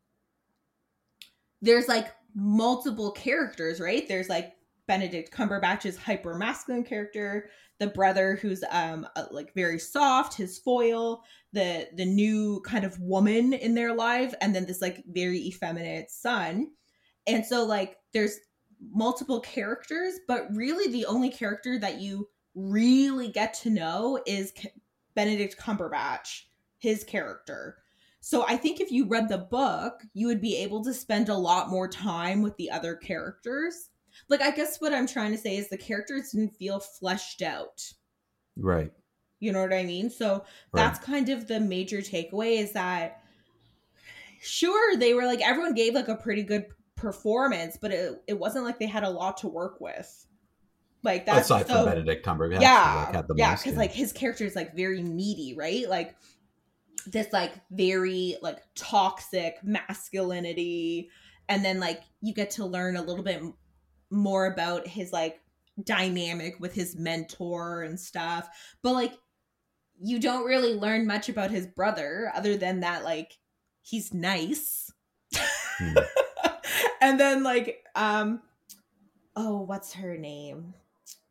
there's 1.65 1.89
like 1.89 2.09
multiple 2.35 3.11
characters, 3.13 3.81
right? 3.81 4.07
There's 4.07 4.29
like 4.29 4.53
Benedict 4.87 5.33
Cumberbatch's 5.33 5.97
hyper 5.97 6.35
masculine 6.37 6.85
character, 6.85 7.49
the 7.79 7.87
brother 7.89 8.39
who's 8.41 8.63
um 8.71 9.07
uh, 9.17 9.25
like 9.31 9.55
very 9.55 9.79
soft, 9.79 10.37
his 10.37 10.59
foil, 10.59 11.23
the 11.53 11.89
the 11.97 12.05
new 12.05 12.61
kind 12.65 12.85
of 12.85 13.01
woman 13.01 13.53
in 13.53 13.75
their 13.75 13.95
life, 13.95 14.35
and 14.41 14.55
then 14.55 14.67
this 14.67 14.83
like 14.83 15.03
very 15.09 15.39
effeminate 15.39 16.11
son. 16.11 16.69
And 17.27 17.45
so 17.45 17.65
like 17.65 17.97
there's 18.13 18.39
multiple 18.93 19.41
characters, 19.41 20.15
but 20.29 20.47
really 20.55 20.93
the 20.93 21.07
only 21.07 21.31
character 21.31 21.79
that 21.79 22.01
you 22.01 22.29
really 22.55 23.29
get 23.29 23.55
to 23.55 23.71
know 23.71 24.21
is 24.27 24.53
Benedict 25.15 25.57
Cumberbatch, 25.59 26.43
his 26.79 27.05
character. 27.05 27.79
So 28.25 28.43
I 28.49 28.57
think 28.57 28.81
if 28.81 28.91
you 28.91 29.07
read 29.07 29.29
the 29.29 29.37
book, 29.37 30.03
you 30.15 30.29
would 30.29 30.41
be 30.41 30.57
able 30.57 30.83
to 30.85 30.95
spend 30.95 31.29
a 31.29 31.35
lot 31.35 31.69
more 31.69 31.87
time 31.87 32.41
with 32.41 32.57
the 32.57 32.71
other 32.71 32.97
characters. 32.97 33.91
Like 34.31 34.41
I 34.41 34.51
guess 34.51 34.81
what 34.81 34.95
I'm 34.95 35.07
trying 35.07 35.33
to 35.33 35.37
say 35.37 35.59
is 35.59 35.69
the 35.69 35.77
characters 35.77 36.31
didn't 36.31 36.57
feel 36.57 36.81
fleshed 36.81 37.43
out. 37.43 37.83
Right. 38.57 38.91
You 39.41 39.53
know 39.53 39.61
what 39.61 39.75
I 39.75 39.83
mean? 39.83 40.09
So 40.09 40.43
that's 40.73 41.01
right. 41.01 41.07
kind 41.07 41.29
of 41.29 41.49
the 41.49 41.61
major 41.61 41.99
takeaway 41.99 42.59
is 42.61 42.73
that 42.73 43.21
sure 44.41 44.97
they 44.97 45.13
were 45.13 45.27
like 45.27 45.43
everyone 45.43 45.75
gave 45.75 45.93
like 45.93 46.09
a 46.09 46.17
pretty 46.17 46.45
good 46.45 46.65
performance, 46.97 47.77
but 47.79 47.91
it, 47.91 48.23
it 48.27 48.39
wasn't 48.39 48.65
like 48.65 48.79
they 48.79 48.87
had 48.87 49.05
a 49.05 49.11
lot 49.11 49.37
to 49.39 49.49
work 49.49 49.83
with. 49.83 50.27
Like 51.03 51.27
that's 51.27 51.51
aside 51.51 51.67
so, 51.67 51.75
from 51.75 51.85
Benedict 51.85 52.25
Cumberbatch, 52.25 52.63
yeah, 52.63 53.11
like, 53.13 53.27
yeah, 53.37 53.55
because 53.55 53.77
like 53.77 53.93
his 53.93 54.15
character 54.15 54.47
is 54.47 54.57
like 54.57 54.75
very 54.75 55.03
meaty, 55.03 55.55
right? 55.55 55.87
Like 55.87 56.17
this 57.07 57.33
like 57.33 57.53
very 57.71 58.37
like 58.43 58.59
toxic 58.75 59.57
masculinity. 59.63 61.11
And 61.49 61.65
then 61.65 61.81
like 61.81 62.03
you 62.21 62.35
get 62.35 62.51
to 62.53 62.65
learn 62.65 62.97
a 62.97 63.03
little 63.03 63.25
bit 63.25 63.43
more 64.11 64.47
about 64.47 64.87
his 64.87 65.13
like 65.13 65.41
dynamic 65.83 66.61
with 66.61 66.73
his 66.75 66.97
mentor 66.97 67.83
and 67.83 67.99
stuff. 67.99 68.49
But 68.83 68.93
like 68.93 69.13
you 70.01 70.19
don't 70.19 70.45
really 70.45 70.75
learn 70.75 71.07
much 71.07 71.29
about 71.29 71.51
his 71.51 71.67
brother 71.67 72.33
other 72.35 72.57
than 72.57 72.81
that 72.81 73.05
like 73.05 73.39
he's 73.83 74.13
nice. 74.13 74.93
Mm. 75.81 76.05
and 77.01 77.21
then 77.21 77.43
like 77.43 77.85
um 77.95 78.41
oh 79.37 79.61
what's 79.63 79.93
her 79.95 80.17
name? 80.17 80.75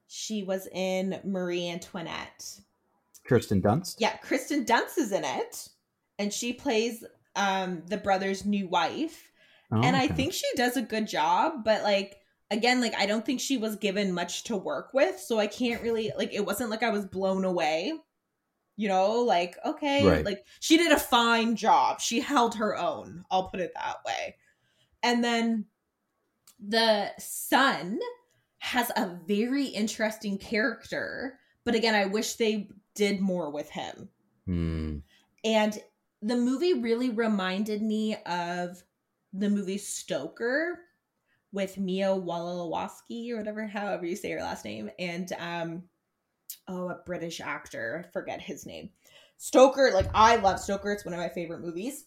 She 0.07 0.43
was 0.43 0.67
in 0.71 1.19
marie 1.23 1.69
antoinette 1.69 2.59
Kirsten 3.25 3.61
Dunst. 3.61 3.95
Yeah, 3.99 4.15
Kristen 4.17 4.65
Dunst 4.65 4.97
is 4.97 5.11
in 5.11 5.23
it, 5.23 5.69
and 6.19 6.31
she 6.31 6.53
plays 6.53 7.03
um 7.35 7.83
the 7.87 7.97
brother's 7.97 8.45
new 8.45 8.67
wife. 8.67 9.31
Oh, 9.71 9.81
and 9.81 9.95
I 9.95 10.07
think 10.07 10.33
she 10.33 10.47
does 10.55 10.77
a 10.77 10.81
good 10.81 11.07
job, 11.07 11.63
but 11.63 11.83
like 11.83 12.17
again, 12.51 12.81
like 12.81 12.93
I 12.97 13.05
don't 13.05 13.25
think 13.25 13.39
she 13.39 13.57
was 13.57 13.75
given 13.75 14.13
much 14.13 14.43
to 14.45 14.55
work 14.55 14.93
with, 14.93 15.19
so 15.19 15.39
I 15.39 15.47
can't 15.47 15.81
really 15.81 16.11
like 16.17 16.33
it 16.33 16.45
wasn't 16.45 16.69
like 16.69 16.83
I 16.83 16.91
was 16.91 17.05
blown 17.05 17.45
away. 17.45 17.93
You 18.75 18.87
know, 18.87 19.21
like 19.21 19.55
okay, 19.65 20.05
right. 20.05 20.25
like 20.25 20.45
she 20.59 20.77
did 20.77 20.91
a 20.91 20.99
fine 20.99 21.55
job. 21.55 22.01
She 22.01 22.19
held 22.19 22.55
her 22.55 22.77
own. 22.77 23.23
I'll 23.29 23.49
put 23.49 23.59
it 23.59 23.71
that 23.75 23.97
way. 24.05 24.35
And 25.01 25.23
then 25.23 25.65
the 26.59 27.11
son 27.19 27.99
has 28.59 28.89
a 28.95 29.19
very 29.27 29.65
interesting 29.65 30.37
character, 30.37 31.39
but 31.65 31.75
again, 31.75 31.93
I 31.93 32.05
wish 32.05 32.35
they 32.35 32.69
did 32.95 33.21
more 33.21 33.49
with 33.49 33.69
him. 33.69 34.09
Hmm. 34.45 34.97
And 35.43 35.77
the 36.21 36.35
movie 36.35 36.73
really 36.73 37.09
reminded 37.09 37.81
me 37.81 38.15
of 38.25 38.81
the 39.33 39.49
movie 39.49 39.77
Stoker 39.77 40.79
with 41.51 41.77
Mia 41.77 42.07
Wasilowski 42.07 43.31
or 43.31 43.37
whatever, 43.37 43.67
however 43.67 44.05
you 44.05 44.15
say 44.15 44.31
her 44.31 44.39
last 44.39 44.65
name, 44.65 44.89
and 44.97 45.31
um, 45.39 45.83
oh, 46.67 46.89
a 46.89 46.99
British 47.05 47.41
actor, 47.41 48.05
I 48.07 48.11
forget 48.11 48.41
his 48.41 48.65
name. 48.65 48.89
Stoker, 49.37 49.91
like 49.93 50.09
I 50.13 50.37
love 50.37 50.59
Stoker; 50.59 50.91
it's 50.91 51.05
one 51.05 51.13
of 51.13 51.19
my 51.19 51.29
favorite 51.29 51.61
movies. 51.61 52.05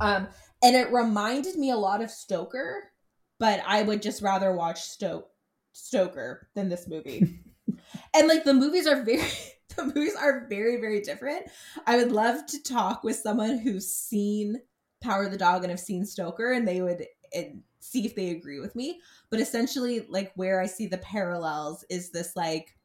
Um, 0.00 0.28
and 0.62 0.76
it 0.76 0.92
reminded 0.92 1.56
me 1.56 1.70
a 1.70 1.76
lot 1.76 2.02
of 2.02 2.10
Stoker, 2.10 2.92
but 3.38 3.62
I 3.66 3.82
would 3.82 4.02
just 4.02 4.22
rather 4.22 4.54
watch 4.54 4.82
Stoke 4.82 5.28
Stoker 5.72 6.48
than 6.54 6.68
this 6.68 6.86
movie. 6.88 7.40
and 8.14 8.28
like 8.28 8.44
the 8.44 8.54
movies 8.54 8.86
are 8.86 9.02
very 9.02 9.28
the 9.76 9.84
movies 9.84 10.14
are 10.14 10.46
very 10.48 10.80
very 10.80 11.00
different. 11.00 11.46
I 11.86 11.96
would 11.96 12.12
love 12.12 12.46
to 12.46 12.62
talk 12.62 13.04
with 13.04 13.16
someone 13.16 13.58
who's 13.58 13.92
seen 13.92 14.60
Power 15.02 15.24
of 15.24 15.32
the 15.32 15.38
Dog 15.38 15.62
and 15.62 15.70
have 15.70 15.80
seen 15.80 16.04
Stoker 16.04 16.52
and 16.52 16.66
they 16.66 16.82
would 16.82 17.04
and 17.34 17.62
see 17.80 18.06
if 18.06 18.14
they 18.14 18.30
agree 18.30 18.60
with 18.60 18.74
me. 18.76 19.00
But 19.30 19.40
essentially 19.40 20.06
like 20.08 20.32
where 20.34 20.60
I 20.60 20.66
see 20.66 20.86
the 20.86 20.98
parallels 20.98 21.84
is 21.90 22.10
this 22.10 22.36
like 22.36 22.76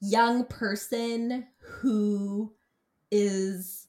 young 0.00 0.44
person 0.46 1.46
who 1.58 2.52
is 3.10 3.88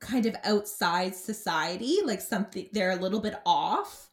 kind 0.00 0.26
of 0.26 0.34
outside 0.44 1.14
society, 1.14 1.98
like 2.04 2.20
something 2.20 2.68
they're 2.72 2.92
a 2.92 2.96
little 2.96 3.20
bit 3.20 3.34
off, 3.46 4.10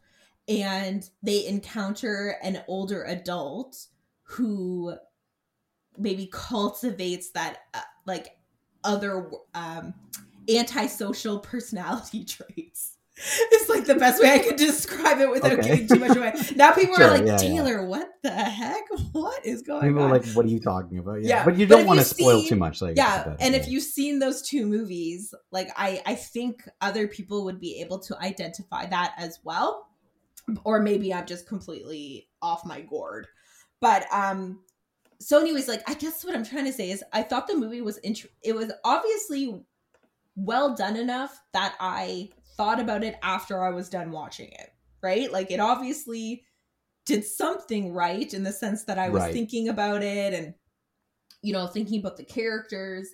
and 0.47 1.09
they 1.23 1.45
encounter 1.47 2.37
an 2.43 2.63
older 2.67 3.03
adult 3.03 3.87
who 4.23 4.95
maybe 5.97 6.29
cultivates 6.31 7.31
that 7.31 7.59
uh, 7.73 7.81
like 8.05 8.37
other 8.83 9.29
um 9.53 9.93
antisocial 10.49 11.39
personality 11.51 12.23
traits 12.23 12.97
it's 13.19 13.69
like 13.69 13.85
the 13.85 13.95
best 13.95 14.21
way 14.21 14.33
I 14.33 14.39
could 14.39 14.57
describe 14.57 15.19
it 15.19 15.29
without 15.29 15.53
okay. 15.53 15.69
giving 15.69 15.87
too 15.87 15.99
much 15.99 16.15
away. 16.15 16.33
Now 16.55 16.71
people 16.73 16.95
sure, 16.95 17.07
are 17.07 17.17
like, 17.17 17.25
yeah, 17.25 17.37
Taylor, 17.37 17.81
yeah. 17.81 17.87
what 17.87 18.09
the 18.21 18.29
heck? 18.29 18.83
What 19.11 19.45
is 19.45 19.63
going 19.63 19.79
on? 19.79 19.87
people 19.87 20.03
on? 20.03 20.11
like, 20.11 20.25
what 20.33 20.45
are 20.45 20.49
you 20.49 20.59
talking 20.59 20.99
about? 20.99 21.23
Yeah. 21.23 21.29
yeah. 21.29 21.45
But 21.45 21.57
you 21.57 21.65
don't 21.65 21.87
want 21.87 21.99
to 21.99 22.05
spoil 22.05 22.43
too 22.43 22.55
much. 22.55 22.81
Like, 22.81 22.97
yeah. 22.97 23.35
And 23.39 23.55
if 23.55 23.67
you've 23.67 23.83
seen 23.83 24.19
those 24.19 24.41
two 24.41 24.65
movies, 24.65 25.33
like 25.51 25.69
I, 25.75 26.01
I 26.05 26.15
think 26.15 26.67
other 26.81 27.07
people 27.07 27.45
would 27.45 27.59
be 27.59 27.81
able 27.81 27.99
to 27.99 28.17
identify 28.19 28.85
that 28.87 29.13
as 29.17 29.39
well. 29.43 29.87
Or 30.63 30.79
maybe 30.79 31.13
I'm 31.13 31.25
just 31.25 31.47
completely 31.47 32.27
off 32.41 32.65
my 32.65 32.81
gourd. 32.81 33.27
But 33.81 34.05
um 34.13 34.59
so 35.19 35.39
anyways, 35.39 35.67
like 35.67 35.87
I 35.89 35.93
guess 35.93 36.23
what 36.23 36.35
I'm 36.35 36.45
trying 36.45 36.65
to 36.65 36.73
say 36.73 36.91
is 36.91 37.03
I 37.13 37.23
thought 37.23 37.47
the 37.47 37.57
movie 37.57 37.81
was 37.81 37.97
int- 37.99 38.25
it 38.43 38.55
was 38.55 38.71
obviously 38.83 39.61
well 40.35 40.75
done 40.75 40.95
enough 40.95 41.41
that 41.53 41.75
I 41.79 42.29
thought 42.55 42.79
about 42.79 43.03
it 43.03 43.15
after 43.23 43.63
I 43.63 43.71
was 43.71 43.89
done 43.89 44.11
watching 44.11 44.49
it, 44.51 44.71
right? 45.01 45.31
Like 45.31 45.51
it 45.51 45.59
obviously 45.59 46.43
did 47.05 47.25
something 47.25 47.93
right 47.93 48.31
in 48.33 48.43
the 48.43 48.51
sense 48.51 48.83
that 48.83 48.99
I 48.99 49.09
was 49.09 49.23
right. 49.23 49.33
thinking 49.33 49.69
about 49.69 50.03
it 50.03 50.33
and 50.33 50.53
you 51.41 51.53
know, 51.53 51.67
thinking 51.67 51.99
about 51.99 52.17
the 52.17 52.25
characters. 52.25 53.09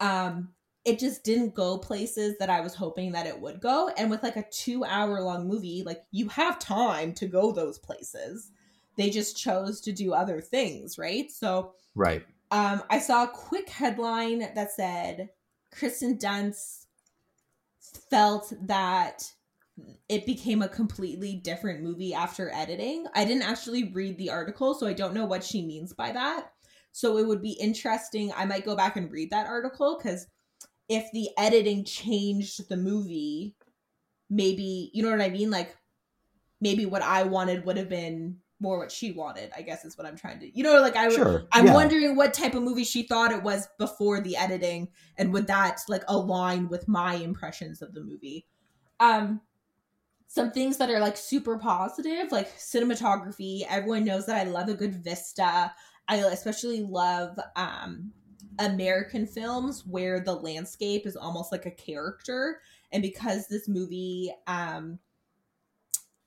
Um 0.00 0.50
it 0.84 0.98
just 0.98 1.24
didn't 1.24 1.54
go 1.54 1.78
places 1.78 2.36
that 2.38 2.50
I 2.50 2.60
was 2.60 2.74
hoping 2.74 3.12
that 3.12 3.26
it 3.26 3.40
would 3.40 3.58
go. 3.58 3.90
And 3.96 4.10
with 4.10 4.22
like 4.22 4.36
a 4.36 4.44
2 4.50 4.84
hour 4.84 5.20
long 5.22 5.48
movie, 5.48 5.82
like 5.84 6.04
you 6.10 6.28
have 6.28 6.58
time 6.58 7.12
to 7.14 7.26
go 7.26 7.52
those 7.52 7.78
places. 7.78 8.50
They 8.96 9.10
just 9.10 9.36
chose 9.36 9.80
to 9.82 9.92
do 9.92 10.12
other 10.12 10.40
things, 10.40 10.98
right? 10.98 11.30
So 11.30 11.72
Right. 11.94 12.24
Um 12.50 12.82
I 12.90 12.98
saw 12.98 13.24
a 13.24 13.28
quick 13.28 13.68
headline 13.68 14.40
that 14.54 14.72
said 14.72 15.30
Kristen 15.72 16.18
Dunst 16.18 16.86
felt 18.10 18.52
that 18.62 19.30
it 20.08 20.26
became 20.26 20.62
a 20.62 20.68
completely 20.68 21.34
different 21.34 21.82
movie 21.82 22.14
after 22.14 22.50
editing. 22.54 23.06
I 23.14 23.24
didn't 23.24 23.42
actually 23.42 23.90
read 23.92 24.18
the 24.18 24.30
article, 24.30 24.74
so 24.74 24.86
I 24.86 24.92
don't 24.92 25.14
know 25.14 25.24
what 25.24 25.42
she 25.42 25.66
means 25.66 25.92
by 25.92 26.12
that. 26.12 26.52
So 26.92 27.18
it 27.18 27.26
would 27.26 27.42
be 27.42 27.52
interesting. 27.52 28.32
I 28.36 28.44
might 28.44 28.64
go 28.64 28.76
back 28.76 28.96
and 28.96 29.10
read 29.10 29.30
that 29.30 29.48
article 29.48 29.98
because 29.98 30.28
if 30.88 31.10
the 31.12 31.30
editing 31.36 31.84
changed 31.84 32.68
the 32.68 32.76
movie, 32.76 33.56
maybe, 34.30 34.90
you 34.92 35.02
know 35.02 35.10
what 35.10 35.20
I 35.20 35.28
mean? 35.28 35.50
Like, 35.50 35.76
maybe 36.60 36.86
what 36.86 37.02
I 37.02 37.24
wanted 37.24 37.64
would 37.64 37.76
have 37.76 37.88
been 37.88 38.36
more 38.64 38.78
what 38.78 38.90
she 38.90 39.12
wanted 39.12 39.50
i 39.56 39.62
guess 39.62 39.84
is 39.84 39.96
what 39.96 40.06
i'm 40.06 40.16
trying 40.16 40.40
to 40.40 40.56
you 40.56 40.64
know 40.64 40.80
like 40.80 40.96
i 40.96 41.08
sure. 41.10 41.46
i'm 41.52 41.66
yeah. 41.66 41.74
wondering 41.74 42.16
what 42.16 42.34
type 42.34 42.54
of 42.54 42.62
movie 42.62 42.82
she 42.82 43.04
thought 43.04 43.30
it 43.30 43.42
was 43.42 43.68
before 43.78 44.20
the 44.20 44.36
editing 44.36 44.88
and 45.18 45.32
would 45.32 45.46
that 45.46 45.78
like 45.88 46.02
align 46.08 46.68
with 46.68 46.88
my 46.88 47.14
impressions 47.14 47.82
of 47.82 47.92
the 47.92 48.00
movie 48.00 48.46
um 48.98 49.40
some 50.26 50.50
things 50.50 50.78
that 50.78 50.90
are 50.90 50.98
like 50.98 51.16
super 51.16 51.58
positive 51.58 52.32
like 52.32 52.56
cinematography 52.58 53.62
everyone 53.68 54.04
knows 54.04 54.26
that 54.26 54.44
i 54.44 54.50
love 54.50 54.68
a 54.68 54.74
good 54.74 54.94
vista 55.04 55.72
i 56.08 56.16
especially 56.16 56.82
love 56.82 57.38
um 57.54 58.10
american 58.58 59.26
films 59.26 59.84
where 59.86 60.20
the 60.20 60.34
landscape 60.34 61.06
is 61.06 61.16
almost 61.16 61.52
like 61.52 61.66
a 61.66 61.70
character 61.70 62.60
and 62.92 63.02
because 63.02 63.46
this 63.46 63.68
movie 63.68 64.32
um 64.46 64.98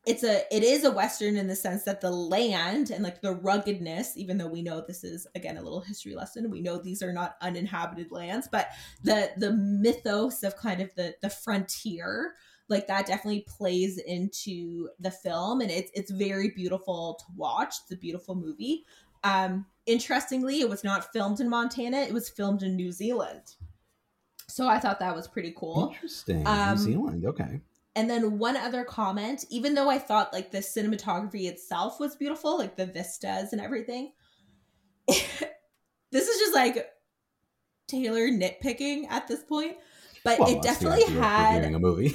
it's 0.07 0.23
a 0.23 0.55
it 0.55 0.63
is 0.63 0.85
a 0.85 0.91
western 0.91 1.35
in 1.35 1.47
the 1.47 1.55
sense 1.55 1.83
that 1.83 1.99
the 1.99 2.09
land 2.09 2.91
and 2.91 3.03
like 3.03 3.21
the 3.21 3.33
ruggedness 3.33 4.15
even 4.15 4.37
though 4.37 4.47
we 4.47 4.61
know 4.61 4.81
this 4.81 5.03
is 5.03 5.27
again 5.35 5.57
a 5.57 5.61
little 5.61 5.81
history 5.81 6.15
lesson 6.15 6.49
we 6.49 6.61
know 6.61 6.77
these 6.77 7.03
are 7.03 7.11
not 7.11 7.35
uninhabited 7.41 8.11
lands 8.11 8.47
but 8.49 8.69
the 9.03 9.29
the 9.37 9.51
mythos 9.51 10.43
of 10.43 10.55
kind 10.55 10.81
of 10.81 10.93
the 10.95 11.13
the 11.21 11.29
frontier 11.29 12.33
like 12.69 12.87
that 12.87 13.05
definitely 13.05 13.45
plays 13.47 13.97
into 13.97 14.89
the 14.99 15.11
film 15.11 15.61
and 15.61 15.71
it's 15.71 15.91
it's 15.93 16.11
very 16.11 16.49
beautiful 16.49 17.15
to 17.19 17.25
watch. 17.35 17.75
It's 17.83 17.91
a 17.91 17.97
beautiful 17.97 18.35
movie. 18.35 18.85
Um 19.23 19.65
interestingly 19.85 20.61
it 20.61 20.69
was 20.69 20.83
not 20.83 21.11
filmed 21.11 21.39
in 21.39 21.49
montana. 21.49 21.97
It 21.97 22.13
was 22.13 22.29
filmed 22.29 22.63
in 22.63 22.75
new 22.75 22.91
zealand. 22.91 23.55
So 24.49 24.67
i 24.67 24.79
thought 24.79 24.99
that 24.99 25.15
was 25.15 25.27
pretty 25.27 25.53
cool. 25.55 25.89
Interesting. 25.93 26.45
Um, 26.47 26.77
new 26.77 26.83
zealand. 26.83 27.25
Okay 27.25 27.61
and 27.97 28.07
then 28.07 28.37
one 28.37 28.55
other 28.55 28.83
comment, 28.83 29.43
even 29.49 29.73
though 29.73 29.89
I 29.89 29.97
thought 29.97 30.31
like 30.31 30.51
the 30.51 30.59
cinematography 30.59 31.49
itself 31.49 31.99
was 31.99 32.15
beautiful, 32.15 32.59
like 32.59 32.77
the 32.77 32.85
vistas 32.85 33.53
and 33.53 33.59
everything, 33.59 34.11
this 35.07 36.27
is 36.27 36.39
just 36.39 36.53
like 36.53 36.87
Taylor 37.87 38.27
nitpicking 38.29 39.09
at 39.09 39.27
this 39.27 39.41
point. 39.41 39.77
But 40.23 40.37
well, 40.37 40.55
it 40.55 40.61
definitely 40.61 41.05
had 41.05 41.63
a 41.63 41.79
movie. 41.79 42.09
you 42.09 42.13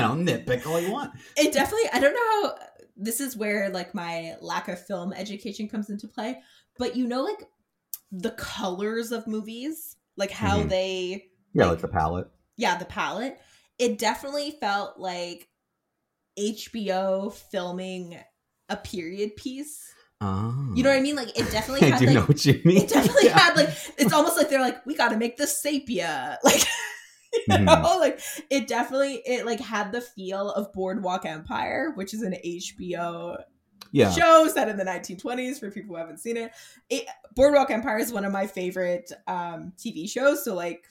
know, 0.00 0.14
nitpick 0.14 0.66
all 0.66 0.80
you 0.80 0.90
want. 0.90 1.12
It 1.36 1.52
definitely. 1.52 1.90
I 1.92 2.00
don't 2.00 2.14
know 2.14 2.48
how. 2.48 2.56
This 2.96 3.20
is 3.20 3.36
where 3.36 3.68
like 3.68 3.94
my 3.94 4.36
lack 4.40 4.68
of 4.68 4.82
film 4.86 5.12
education 5.12 5.68
comes 5.68 5.90
into 5.90 6.08
play. 6.08 6.40
But 6.78 6.96
you 6.96 7.06
know, 7.06 7.22
like 7.22 7.44
the 8.10 8.30
colors 8.30 9.12
of 9.12 9.26
movies, 9.26 9.96
like 10.16 10.30
how 10.30 10.60
mm-hmm. 10.60 10.68
they. 10.68 11.26
Yeah, 11.52 11.64
like, 11.64 11.72
like 11.72 11.80
the 11.82 11.88
palette. 11.88 12.28
Yeah, 12.56 12.78
the 12.78 12.86
palette 12.86 13.38
it 13.78 13.98
definitely 13.98 14.52
felt 14.52 14.98
like 14.98 15.48
HBO 16.38 17.32
filming 17.32 18.18
a 18.68 18.76
period 18.76 19.36
piece. 19.36 19.92
Oh. 20.20 20.72
You 20.74 20.82
know 20.82 20.90
what 20.90 20.98
I 20.98 21.02
mean? 21.02 21.16
Like 21.16 21.38
it 21.38 21.50
definitely 21.50 21.88
had 21.90 21.94
I 21.94 21.98
do 21.98 22.06
like, 22.06 22.14
know 22.14 22.22
what 22.22 22.44
you 22.44 22.60
mean. 22.64 22.82
It 22.82 22.88
definitely 22.88 23.24
yeah. 23.28 23.38
had 23.38 23.56
like 23.56 23.70
it's 23.98 24.12
almost 24.12 24.36
like 24.36 24.48
they're 24.48 24.60
like, 24.60 24.84
we 24.86 24.94
gotta 24.94 25.16
make 25.16 25.36
this 25.36 25.60
sepia. 25.60 26.38
Like 26.44 26.62
you 27.48 27.64
know, 27.64 27.72
mm-hmm. 27.74 27.98
like 27.98 28.20
it 28.48 28.68
definitely 28.68 29.20
it 29.26 29.44
like 29.44 29.58
had 29.58 29.90
the 29.90 30.00
feel 30.00 30.52
of 30.52 30.72
Boardwalk 30.72 31.26
Empire, 31.26 31.90
which 31.96 32.14
is 32.14 32.22
an 32.22 32.36
HBO 32.46 33.36
yeah. 33.90 34.12
show 34.12 34.46
set 34.46 34.68
in 34.68 34.76
the 34.76 34.84
1920s 34.84 35.58
for 35.58 35.68
people 35.68 35.96
who 35.96 36.00
haven't 36.00 36.18
seen 36.18 36.36
it. 36.36 36.52
it. 36.90 37.06
Boardwalk 37.34 37.72
Empire 37.72 37.98
is 37.98 38.12
one 38.12 38.24
of 38.24 38.30
my 38.30 38.46
favorite 38.46 39.10
um 39.26 39.72
TV 39.76 40.08
shows. 40.08 40.44
So 40.44 40.54
like 40.54 40.86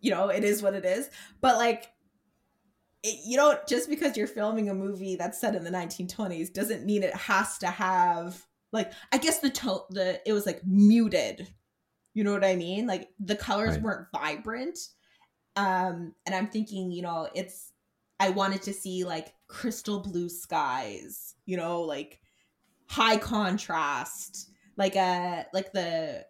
you 0.00 0.10
know, 0.10 0.28
it 0.28 0.44
is 0.44 0.62
what 0.62 0.74
it 0.74 0.84
is. 0.84 1.10
But 1.40 1.56
like, 1.56 1.90
it, 3.02 3.20
you 3.24 3.36
don't 3.36 3.66
just 3.66 3.88
because 3.88 4.16
you're 4.16 4.26
filming 4.26 4.68
a 4.68 4.74
movie 4.74 5.16
that's 5.16 5.40
set 5.40 5.54
in 5.54 5.64
the 5.64 5.70
1920s 5.70 6.52
doesn't 6.52 6.84
mean 6.84 7.02
it 7.02 7.14
has 7.14 7.58
to 7.58 7.66
have 7.66 8.46
like 8.72 8.92
I 9.12 9.18
guess 9.18 9.38
the 9.38 9.50
tone 9.50 9.80
the 9.90 10.20
it 10.28 10.32
was 10.32 10.46
like 10.46 10.60
muted. 10.66 11.48
You 12.12 12.24
know 12.24 12.32
what 12.32 12.44
I 12.44 12.56
mean? 12.56 12.86
Like 12.86 13.08
the 13.18 13.36
colors 13.36 13.74
right. 13.74 13.82
weren't 13.82 14.08
vibrant. 14.12 14.78
Um 15.56 16.14
and 16.26 16.34
I'm 16.34 16.48
thinking, 16.48 16.90
you 16.90 17.02
know, 17.02 17.28
it's 17.34 17.72
I 18.18 18.28
wanted 18.30 18.62
to 18.62 18.74
see 18.74 19.04
like 19.04 19.32
crystal 19.48 20.00
blue 20.00 20.28
skies, 20.28 21.34
you 21.46 21.56
know, 21.56 21.80
like 21.80 22.20
high 22.86 23.16
contrast, 23.16 24.50
like 24.76 24.94
a 24.96 25.00
uh, 25.00 25.42
like 25.54 25.72
the 25.72 26.26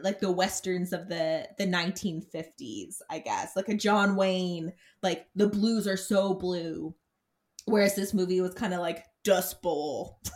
like 0.00 0.20
the 0.20 0.32
westerns 0.32 0.92
of 0.92 1.08
the 1.08 1.48
the 1.58 1.66
1950s 1.66 2.96
i 3.10 3.18
guess. 3.18 3.56
Like 3.56 3.68
a 3.68 3.74
john 3.74 4.16
wayne 4.16 4.72
like 5.02 5.26
the 5.34 5.48
blues 5.48 5.86
are 5.86 5.96
so 5.96 6.34
blue 6.34 6.94
whereas 7.66 7.94
this 7.94 8.14
movie 8.14 8.40
was 8.40 8.54
kind 8.54 8.74
of 8.74 8.80
like 8.80 9.04
dust 9.24 9.62
bowl. 9.62 10.20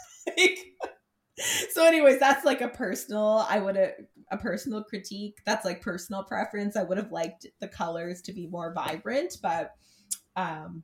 So 1.70 1.84
anyways 1.84 2.18
that's 2.18 2.46
like 2.46 2.62
a 2.62 2.68
personal 2.68 3.44
i 3.50 3.58
would 3.58 3.76
have 3.76 3.92
a 4.30 4.38
personal 4.38 4.82
critique. 4.82 5.38
That's 5.44 5.64
like 5.64 5.82
personal 5.82 6.24
preference. 6.24 6.76
I 6.76 6.82
would 6.82 6.96
have 6.96 7.12
liked 7.12 7.46
the 7.60 7.68
colors 7.68 8.22
to 8.22 8.32
be 8.32 8.46
more 8.46 8.72
vibrant 8.72 9.36
but 9.42 9.72
um 10.34 10.82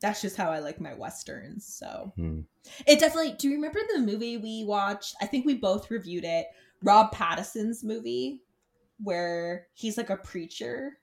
that's 0.00 0.20
just 0.20 0.36
how 0.36 0.50
i 0.50 0.58
like 0.58 0.80
my 0.80 0.92
westerns 0.92 1.66
so. 1.66 2.12
Hmm. 2.16 2.40
it 2.86 3.00
definitely 3.00 3.32
do 3.32 3.48
you 3.48 3.54
remember 3.54 3.80
the 3.94 4.00
movie 4.00 4.36
we 4.36 4.64
watched? 4.64 5.14
I 5.22 5.26
think 5.26 5.46
we 5.46 5.54
both 5.54 5.90
reviewed 5.90 6.24
it 6.24 6.46
Rob 6.84 7.12
Pattinson's 7.12 7.82
movie 7.82 8.42
where 9.02 9.66
he's 9.72 9.96
like 9.96 10.10
a 10.10 10.16
preacher. 10.16 10.98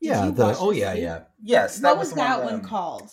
yeah. 0.00 0.30
The 0.30 0.56
oh 0.58 0.70
yeah 0.70 0.94
yeah 0.94 1.22
yes. 1.42 1.80
What 1.80 1.98
was, 1.98 2.08
was 2.08 2.16
that 2.16 2.44
one, 2.44 2.54
one 2.54 2.62
called? 2.62 3.10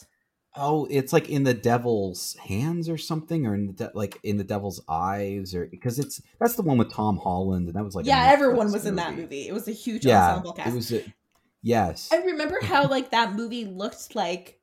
Oh, 0.58 0.88
it's 0.90 1.12
like 1.12 1.30
in 1.30 1.44
the 1.44 1.54
devil's 1.54 2.36
hands 2.36 2.88
or 2.88 2.98
something, 2.98 3.46
or 3.46 3.56
in 3.56 3.68
the 3.68 3.74
de- 3.74 3.92
like 3.94 4.20
in 4.24 4.38
the 4.38 4.44
devil's 4.44 4.82
eyes, 4.88 5.54
or 5.54 5.66
because 5.66 6.00
it's 6.00 6.22
that's 6.40 6.56
the 6.56 6.62
one 6.62 6.78
with 6.78 6.92
Tom 6.92 7.18
Holland, 7.18 7.68
and 7.68 7.76
that 7.76 7.84
was 7.84 7.96
like 7.96 8.06
yeah, 8.06 8.28
everyone 8.32 8.72
was 8.72 8.84
movie. 8.84 8.88
in 8.90 8.96
that 8.96 9.16
movie. 9.16 9.48
It 9.48 9.54
was 9.54 9.68
a 9.68 9.74
huge 9.74 10.06
yeah, 10.06 10.30
ensemble 10.30 10.54
cast. 10.54 10.70
It 10.70 10.76
was 10.76 10.94
a, 10.94 11.14
yes. 11.62 12.10
I 12.14 12.18
remember 12.18 12.60
how 12.62 12.88
like 12.88 13.12
that 13.12 13.34
movie 13.34 13.66
looked 13.66 14.16
like. 14.16 14.60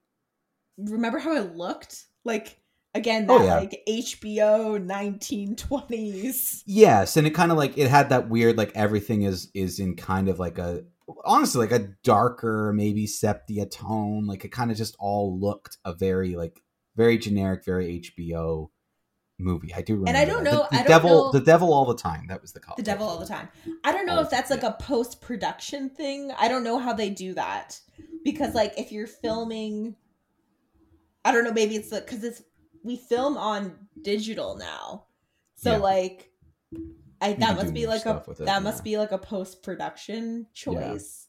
Remember 0.78 1.18
how 1.18 1.36
it 1.36 1.56
looked 1.56 2.06
like 2.24 2.58
again 2.94 3.26
oh, 3.28 3.38
that 3.38 3.44
oh, 3.44 3.46
yeah. 3.46 3.58
like 3.60 3.82
HBO 3.88 4.84
1920s. 4.84 6.62
Yes, 6.66 7.16
and 7.16 7.26
it 7.26 7.30
kind 7.30 7.50
of 7.50 7.58
like 7.58 7.76
it 7.78 7.88
had 7.88 8.10
that 8.10 8.28
weird 8.28 8.56
like 8.56 8.72
everything 8.74 9.22
is 9.22 9.50
is 9.54 9.78
in 9.78 9.96
kind 9.96 10.28
of 10.28 10.38
like 10.38 10.58
a 10.58 10.84
honestly 11.24 11.66
like 11.66 11.80
a 11.80 11.88
darker 12.02 12.72
maybe 12.74 13.06
sepia 13.06 13.66
tone. 13.66 14.26
Like 14.26 14.44
it 14.44 14.52
kind 14.52 14.70
of 14.70 14.76
just 14.76 14.96
all 14.98 15.38
looked 15.38 15.78
a 15.84 15.94
very 15.94 16.36
like 16.36 16.60
very 16.96 17.18
generic 17.18 17.64
very 17.64 18.00
hbo 18.00 18.68
movie. 19.38 19.74
I 19.74 19.82
do 19.82 19.94
remember 19.94 20.08
and 20.08 20.16
i 20.16 20.24
don't 20.24 20.44
know 20.44 20.68
the, 20.70 20.76
the 20.76 20.76
don't 20.76 20.86
devil 20.86 21.10
know, 21.10 21.32
the 21.32 21.44
devil 21.44 21.72
all 21.72 21.84
the 21.84 21.96
time 21.96 22.26
that 22.28 22.40
was 22.40 22.52
the 22.52 22.60
call 22.60 22.76
the 22.76 22.82
devil 22.82 23.08
all 23.08 23.18
the 23.18 23.26
time. 23.26 23.48
I 23.82 23.92
don't 23.92 24.06
know 24.06 24.16
all 24.16 24.22
if 24.22 24.30
that's 24.30 24.50
like 24.50 24.62
a 24.62 24.76
post-production 24.78 25.90
thing. 25.90 26.30
I 26.38 26.48
don't 26.48 26.62
know 26.62 26.78
how 26.78 26.92
they 26.92 27.10
do 27.10 27.34
that. 27.34 27.80
Because 28.24 28.54
like 28.54 28.74
if 28.78 28.92
you're 28.92 29.08
filming 29.08 29.96
i 31.24 31.32
don't 31.32 31.44
know 31.44 31.52
maybe 31.52 31.76
it's 31.76 31.90
the 31.90 32.00
because 32.00 32.24
it's 32.24 32.42
we 32.82 32.96
film 32.96 33.36
on 33.36 33.76
digital 34.02 34.56
now 34.56 35.04
so 35.54 35.72
yeah. 35.72 35.78
like 35.78 36.32
I, 37.22 37.32
that 37.34 37.56
must 37.56 37.72
be 37.72 37.86
like 37.86 38.04
a 38.04 38.22
that 38.40 38.46
yeah. 38.46 38.58
must 38.58 38.82
be 38.82 38.98
like 38.98 39.12
a 39.12 39.18
post 39.18 39.62
production 39.62 40.46
choice. 40.52 41.28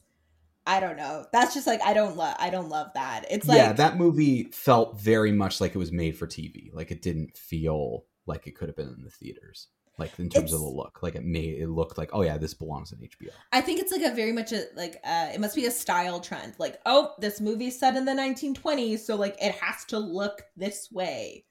I 0.66 0.80
don't 0.80 0.96
know. 0.96 1.24
That's 1.32 1.54
just 1.54 1.66
like 1.66 1.80
I 1.82 1.94
don't 1.94 2.16
love 2.16 2.34
I 2.40 2.50
don't 2.50 2.68
love 2.68 2.88
that. 2.94 3.26
It's 3.30 3.46
like 3.46 3.58
Yeah, 3.58 3.72
that 3.74 3.96
movie 3.96 4.44
felt 4.44 5.00
very 5.00 5.30
much 5.30 5.60
like 5.60 5.74
it 5.74 5.78
was 5.78 5.92
made 5.92 6.18
for 6.18 6.26
TV. 6.26 6.74
Like 6.74 6.90
it 6.90 7.00
didn't 7.00 7.36
feel 7.36 8.06
like 8.26 8.46
it 8.46 8.56
could 8.56 8.68
have 8.68 8.76
been 8.76 8.88
in 8.88 9.04
the 9.04 9.10
theaters. 9.10 9.68
Like 9.98 10.18
in 10.18 10.28
terms 10.28 10.52
of 10.52 10.60
the 10.60 10.66
look. 10.66 11.00
Like 11.02 11.14
it 11.14 11.24
made 11.24 11.60
it 11.60 11.68
looked 11.68 11.98
like, 11.98 12.10
oh 12.12 12.22
yeah, 12.22 12.36
this 12.36 12.54
belongs 12.54 12.92
in 12.92 12.98
HBO. 12.98 13.30
I 13.52 13.60
think 13.60 13.80
it's 13.80 13.92
like 13.92 14.02
a 14.02 14.14
very 14.14 14.32
much 14.32 14.52
a 14.52 14.64
like 14.74 14.96
uh 15.04 15.30
it 15.32 15.40
must 15.40 15.54
be 15.54 15.66
a 15.66 15.70
style 15.70 16.20
trend. 16.20 16.54
Like, 16.58 16.80
oh, 16.86 17.12
this 17.18 17.40
movie's 17.40 17.78
set 17.78 17.96
in 17.96 18.04
the 18.04 18.12
1920s, 18.12 19.00
so 19.00 19.16
like 19.16 19.36
it 19.40 19.54
has 19.56 19.84
to 19.86 19.98
look 19.98 20.42
this 20.56 20.90
way 20.90 21.44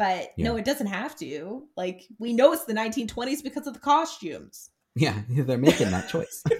but 0.00 0.32
yeah. 0.38 0.46
no, 0.46 0.56
it 0.56 0.64
doesn't 0.64 0.86
have 0.86 1.14
to. 1.16 1.68
Like 1.76 2.06
we 2.18 2.32
know 2.32 2.54
it's 2.54 2.64
the 2.64 2.72
1920s 2.72 3.42
because 3.42 3.66
of 3.66 3.74
the 3.74 3.80
costumes. 3.80 4.70
Yeah, 4.96 5.20
they're 5.28 5.58
making 5.58 5.90
that 5.90 6.08
choice. 6.08 6.42
they 6.48 6.56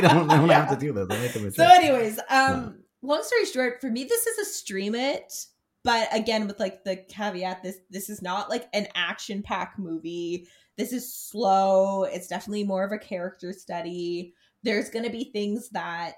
don't, 0.00 0.28
they 0.28 0.36
don't 0.36 0.48
yeah. 0.48 0.64
have 0.64 0.70
to 0.70 0.76
do 0.76 0.92
that. 0.92 1.08
They're 1.08 1.20
making 1.20 1.42
the 1.42 1.50
so, 1.50 1.64
anyways, 1.64 2.20
um, 2.30 2.78
long 3.02 3.24
story 3.24 3.46
short, 3.46 3.80
for 3.80 3.90
me, 3.90 4.04
this 4.04 4.28
is 4.28 4.38
a 4.38 4.44
stream 4.44 4.94
it, 4.94 5.46
but 5.82 6.06
again, 6.12 6.46
with 6.46 6.60
like 6.60 6.84
the 6.84 6.94
caveat, 6.94 7.64
this 7.64 7.78
this 7.90 8.08
is 8.08 8.22
not 8.22 8.48
like 8.48 8.68
an 8.72 8.86
action 8.94 9.42
pack 9.42 9.74
movie. 9.76 10.46
This 10.76 10.92
is 10.92 11.14
slow. 11.14 12.04
It's 12.04 12.28
definitely 12.28 12.64
more 12.64 12.84
of 12.84 12.92
a 12.92 12.98
character 12.98 13.52
study. 13.52 14.34
There's 14.62 14.90
going 14.90 15.04
to 15.04 15.10
be 15.10 15.24
things 15.24 15.68
that 15.70 16.16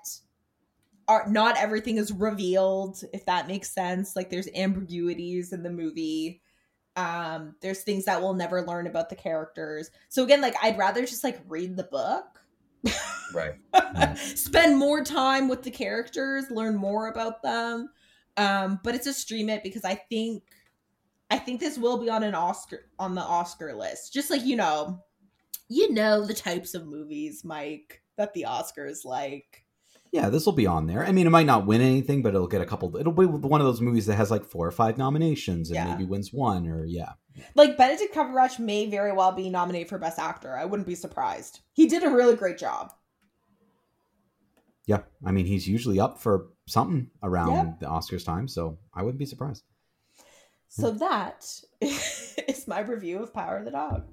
are 1.08 1.26
not 1.28 1.58
everything 1.58 1.98
is 1.98 2.12
revealed, 2.12 3.02
if 3.12 3.26
that 3.26 3.48
makes 3.48 3.70
sense. 3.70 4.16
Like 4.16 4.30
there's 4.30 4.48
ambiguities 4.54 5.52
in 5.52 5.62
the 5.62 5.70
movie 5.70 6.40
um 6.96 7.54
there's 7.60 7.82
things 7.82 8.06
that 8.06 8.20
we'll 8.20 8.34
never 8.34 8.62
learn 8.62 8.86
about 8.86 9.08
the 9.08 9.14
characters 9.14 9.90
so 10.08 10.24
again 10.24 10.40
like 10.40 10.54
i'd 10.62 10.78
rather 10.78 11.02
just 11.02 11.22
like 11.22 11.40
read 11.46 11.76
the 11.76 11.84
book 11.84 12.40
right 13.34 13.54
spend 14.16 14.76
more 14.78 15.04
time 15.04 15.48
with 15.48 15.62
the 15.62 15.70
characters 15.70 16.50
learn 16.50 16.74
more 16.74 17.08
about 17.08 17.42
them 17.42 17.90
um 18.38 18.80
but 18.82 18.94
it's 18.94 19.06
a 19.06 19.12
stream 19.12 19.50
it 19.50 19.62
because 19.62 19.84
i 19.84 19.94
think 19.94 20.42
i 21.30 21.38
think 21.38 21.60
this 21.60 21.78
will 21.78 21.98
be 21.98 22.10
on 22.10 22.22
an 22.22 22.34
oscar 22.34 22.86
on 22.98 23.14
the 23.14 23.22
oscar 23.22 23.74
list 23.74 24.12
just 24.12 24.30
like 24.30 24.44
you 24.44 24.56
know 24.56 25.02
you 25.68 25.92
know 25.92 26.24
the 26.24 26.34
types 26.34 26.74
of 26.74 26.86
movies 26.86 27.44
mike 27.44 28.02
that 28.16 28.32
the 28.34 28.46
oscars 28.48 29.04
like 29.04 29.66
yeah, 30.12 30.30
this 30.30 30.46
will 30.46 30.54
be 30.54 30.66
on 30.66 30.86
there. 30.86 31.04
I 31.04 31.12
mean, 31.12 31.26
it 31.26 31.30
might 31.30 31.46
not 31.46 31.66
win 31.66 31.80
anything, 31.80 32.22
but 32.22 32.34
it'll 32.34 32.46
get 32.46 32.62
a 32.62 32.66
couple. 32.66 32.96
It'll 32.96 33.12
be 33.12 33.26
one 33.26 33.60
of 33.60 33.66
those 33.66 33.80
movies 33.82 34.06
that 34.06 34.14
has 34.14 34.30
like 34.30 34.44
four 34.44 34.66
or 34.66 34.70
five 34.70 34.96
nominations 34.96 35.68
and 35.68 35.76
yeah. 35.76 35.92
maybe 35.92 36.04
wins 36.04 36.32
one 36.32 36.66
or 36.66 36.84
yeah. 36.86 37.12
Like 37.54 37.76
Benedict 37.76 38.14
Cumberbatch 38.14 38.58
may 38.58 38.88
very 38.88 39.12
well 39.12 39.32
be 39.32 39.50
nominated 39.50 39.88
for 39.88 39.98
Best 39.98 40.18
Actor. 40.18 40.56
I 40.56 40.64
wouldn't 40.64 40.86
be 40.86 40.94
surprised. 40.94 41.60
He 41.74 41.86
did 41.86 42.02
a 42.02 42.10
really 42.10 42.34
great 42.34 42.56
job. 42.56 42.94
Yeah, 44.86 45.00
I 45.24 45.32
mean, 45.32 45.46
he's 45.46 45.68
usually 45.68 46.00
up 46.00 46.18
for 46.20 46.46
something 46.66 47.10
around 47.22 47.52
yep. 47.52 47.80
the 47.80 47.86
Oscars 47.86 48.24
time, 48.24 48.46
so 48.46 48.78
I 48.94 49.02
wouldn't 49.02 49.18
be 49.18 49.26
surprised. 49.26 49.64
So 50.76 50.90
that 50.92 51.60
is 51.80 52.68
my 52.68 52.80
review 52.80 53.22
of 53.22 53.32
Power 53.32 53.58
of 53.58 53.64
the 53.64 53.70
Dog. 53.70 54.08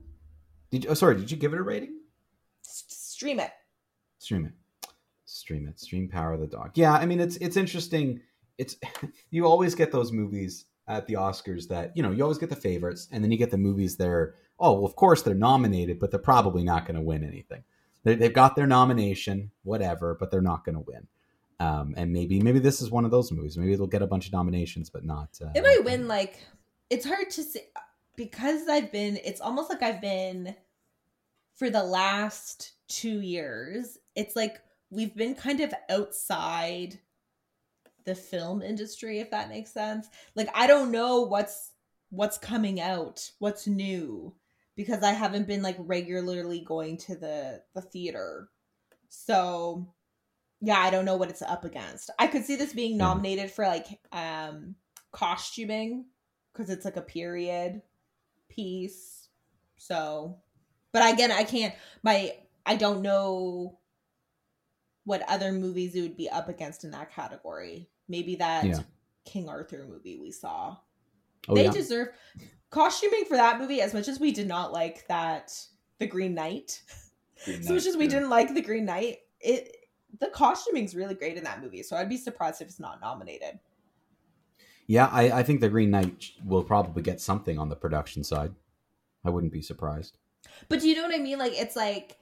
Did 0.71 0.85
you, 0.85 0.89
oh 0.89 0.93
sorry? 0.93 1.15
Did 1.15 1.29
you 1.29 1.37
give 1.37 1.53
it 1.53 1.59
a 1.59 1.63
rating? 1.63 1.99
S- 2.65 2.85
stream 2.87 3.39
it. 3.39 3.51
Stream 4.19 4.45
it 4.45 4.53
stream 5.33 5.67
it 5.67 5.79
stream 5.79 6.07
power 6.07 6.33
of 6.33 6.39
the 6.39 6.47
dog 6.47 6.71
yeah 6.75 6.93
i 6.93 7.05
mean 7.05 7.19
it's 7.19 7.37
it's 7.37 7.57
interesting 7.57 8.21
it's 8.57 8.77
you 9.31 9.45
always 9.45 9.73
get 9.73 9.91
those 9.91 10.11
movies 10.11 10.65
at 10.87 11.07
the 11.07 11.15
oscars 11.15 11.67
that 11.67 11.95
you 11.97 12.03
know 12.03 12.11
you 12.11 12.21
always 12.21 12.37
get 12.37 12.49
the 12.49 12.55
favorites 12.55 13.07
and 13.11 13.23
then 13.23 13.31
you 13.31 13.37
get 13.37 13.49
the 13.49 13.57
movies 13.57 13.97
that 13.97 14.07
are 14.07 14.35
oh 14.59 14.73
well 14.73 14.85
of 14.85 14.95
course 14.95 15.21
they're 15.21 15.33
nominated 15.33 15.99
but 15.99 16.11
they're 16.11 16.19
probably 16.19 16.63
not 16.63 16.85
going 16.85 16.95
to 16.95 17.01
win 17.01 17.23
anything 17.23 17.63
they, 18.03 18.15
have 18.15 18.33
got 18.33 18.55
their 18.55 18.67
nomination 18.67 19.49
whatever 19.63 20.15
but 20.19 20.29
they're 20.29 20.41
not 20.41 20.63
going 20.63 20.75
to 20.75 20.85
win 20.87 21.07
um, 21.59 21.93
and 21.97 22.11
maybe 22.11 22.39
maybe 22.39 22.59
this 22.59 22.81
is 22.81 22.91
one 22.91 23.05
of 23.05 23.11
those 23.11 23.31
movies. 23.31 23.57
Maybe 23.57 23.73
it'll 23.73 23.87
get 23.87 24.01
a 24.01 24.07
bunch 24.07 24.27
of 24.27 24.33
nominations 24.33 24.89
but 24.89 25.05
not 25.05 25.29
uh, 25.41 25.49
it 25.55 25.63
might 25.63 25.83
win 25.83 26.07
like 26.07 26.39
it's 26.89 27.05
hard 27.05 27.29
to 27.31 27.43
say 27.43 27.67
because 28.15 28.67
i've 28.67 28.91
been 28.91 29.17
it's 29.23 29.41
almost 29.41 29.69
like 29.69 29.81
i've 29.81 30.01
been 30.01 30.55
for 31.55 31.69
the 31.69 31.83
last 31.83 32.73
two 32.87 33.21
years 33.21 33.97
it's 34.15 34.35
like 34.35 34.59
we've 34.89 35.15
been 35.15 35.33
kind 35.33 35.59
of 35.59 35.73
outside 35.89 36.99
the 38.05 38.15
film 38.15 38.61
industry 38.61 39.19
if 39.19 39.31
that 39.31 39.49
makes 39.49 39.71
sense. 39.71 40.07
Like 40.35 40.49
i 40.53 40.67
don't 40.67 40.91
know 40.91 41.21
what's 41.21 41.71
what's 42.09 42.37
coming 42.37 42.79
out 42.79 43.29
what's 43.39 43.65
new 43.65 44.33
because 44.75 45.01
i 45.03 45.11
haven't 45.11 45.47
been 45.47 45.63
like 45.63 45.77
regularly 45.79 46.59
going 46.59 46.97
to 46.97 47.15
the 47.15 47.61
the 47.73 47.81
theater. 47.81 48.49
So 49.09 49.87
yeah 50.63 50.79
i 50.79 50.89
don't 50.89 51.05
know 51.05 51.15
what 51.15 51.29
it's 51.29 51.41
up 51.43 51.65
against 51.65 52.09
i 52.17 52.25
could 52.25 52.43
see 52.43 52.55
this 52.55 52.73
being 52.73 52.97
nominated 52.97 53.51
for 53.51 53.65
like 53.65 53.99
um 54.11 54.75
costuming 55.11 56.05
because 56.51 56.69
it's 56.69 56.85
like 56.85 56.97
a 56.97 57.01
period 57.01 57.81
piece 58.49 59.27
so 59.77 60.37
but 60.91 61.13
again 61.13 61.31
i 61.31 61.43
can't 61.43 61.75
my 62.01 62.33
i 62.65 62.75
don't 62.75 63.01
know 63.01 63.77
what 65.05 65.23
other 65.29 65.51
movies 65.51 65.95
it 65.95 66.01
would 66.01 66.17
be 66.17 66.29
up 66.29 66.49
against 66.49 66.83
in 66.83 66.91
that 66.91 67.11
category. 67.13 67.89
Maybe 68.07 68.35
that 68.37 68.65
yeah. 68.65 68.79
King 69.25 69.49
Arthur 69.49 69.85
movie 69.87 70.17
we 70.17 70.31
saw. 70.31 70.77
Oh, 71.47 71.55
they 71.55 71.65
yeah. 71.65 71.71
deserve 71.71 72.09
costuming 72.69 73.25
for 73.25 73.35
that 73.35 73.59
movie 73.59 73.81
as 73.81 73.93
much 73.93 74.07
as 74.07 74.19
we 74.19 74.31
did 74.31 74.47
not 74.47 74.71
like 74.71 75.05
that 75.07 75.53
The 75.99 76.07
Green 76.07 76.33
Knight. 76.33 76.81
Green 77.45 77.59
as 77.59 77.69
much 77.69 77.85
as 77.85 77.97
we 77.97 78.05
yeah. 78.05 78.11
didn't 78.11 78.29
like 78.29 78.53
The 78.53 78.61
Green 78.61 78.85
Knight, 78.85 79.17
it 79.39 79.75
the 80.19 80.27
costuming's 80.27 80.95
really 80.95 81.15
great 81.15 81.37
in 81.37 81.43
that 81.43 81.61
movie. 81.61 81.83
So 81.83 81.95
I'd 81.95 82.09
be 82.09 82.17
surprised 82.17 82.61
if 82.61 82.67
it's 82.67 82.79
not 82.79 83.01
nominated. 83.01 83.59
Yeah, 84.87 85.07
I, 85.11 85.39
I 85.39 85.43
think 85.43 85.61
The 85.61 85.69
Green 85.69 85.91
Knight 85.91 86.31
will 86.45 86.63
probably 86.63 87.01
get 87.01 87.21
something 87.21 87.57
on 87.57 87.69
the 87.69 87.75
production 87.75 88.23
side. 88.23 88.53
I 89.23 89.29
wouldn't 89.29 89.53
be 89.53 89.61
surprised. 89.61 90.17
But 90.67 90.81
do 90.81 90.89
you 90.89 90.95
know 90.95 91.03
what 91.03 91.15
I 91.15 91.19
mean? 91.19 91.39
Like 91.39 91.53
it's 91.53 91.75
like 91.75 92.17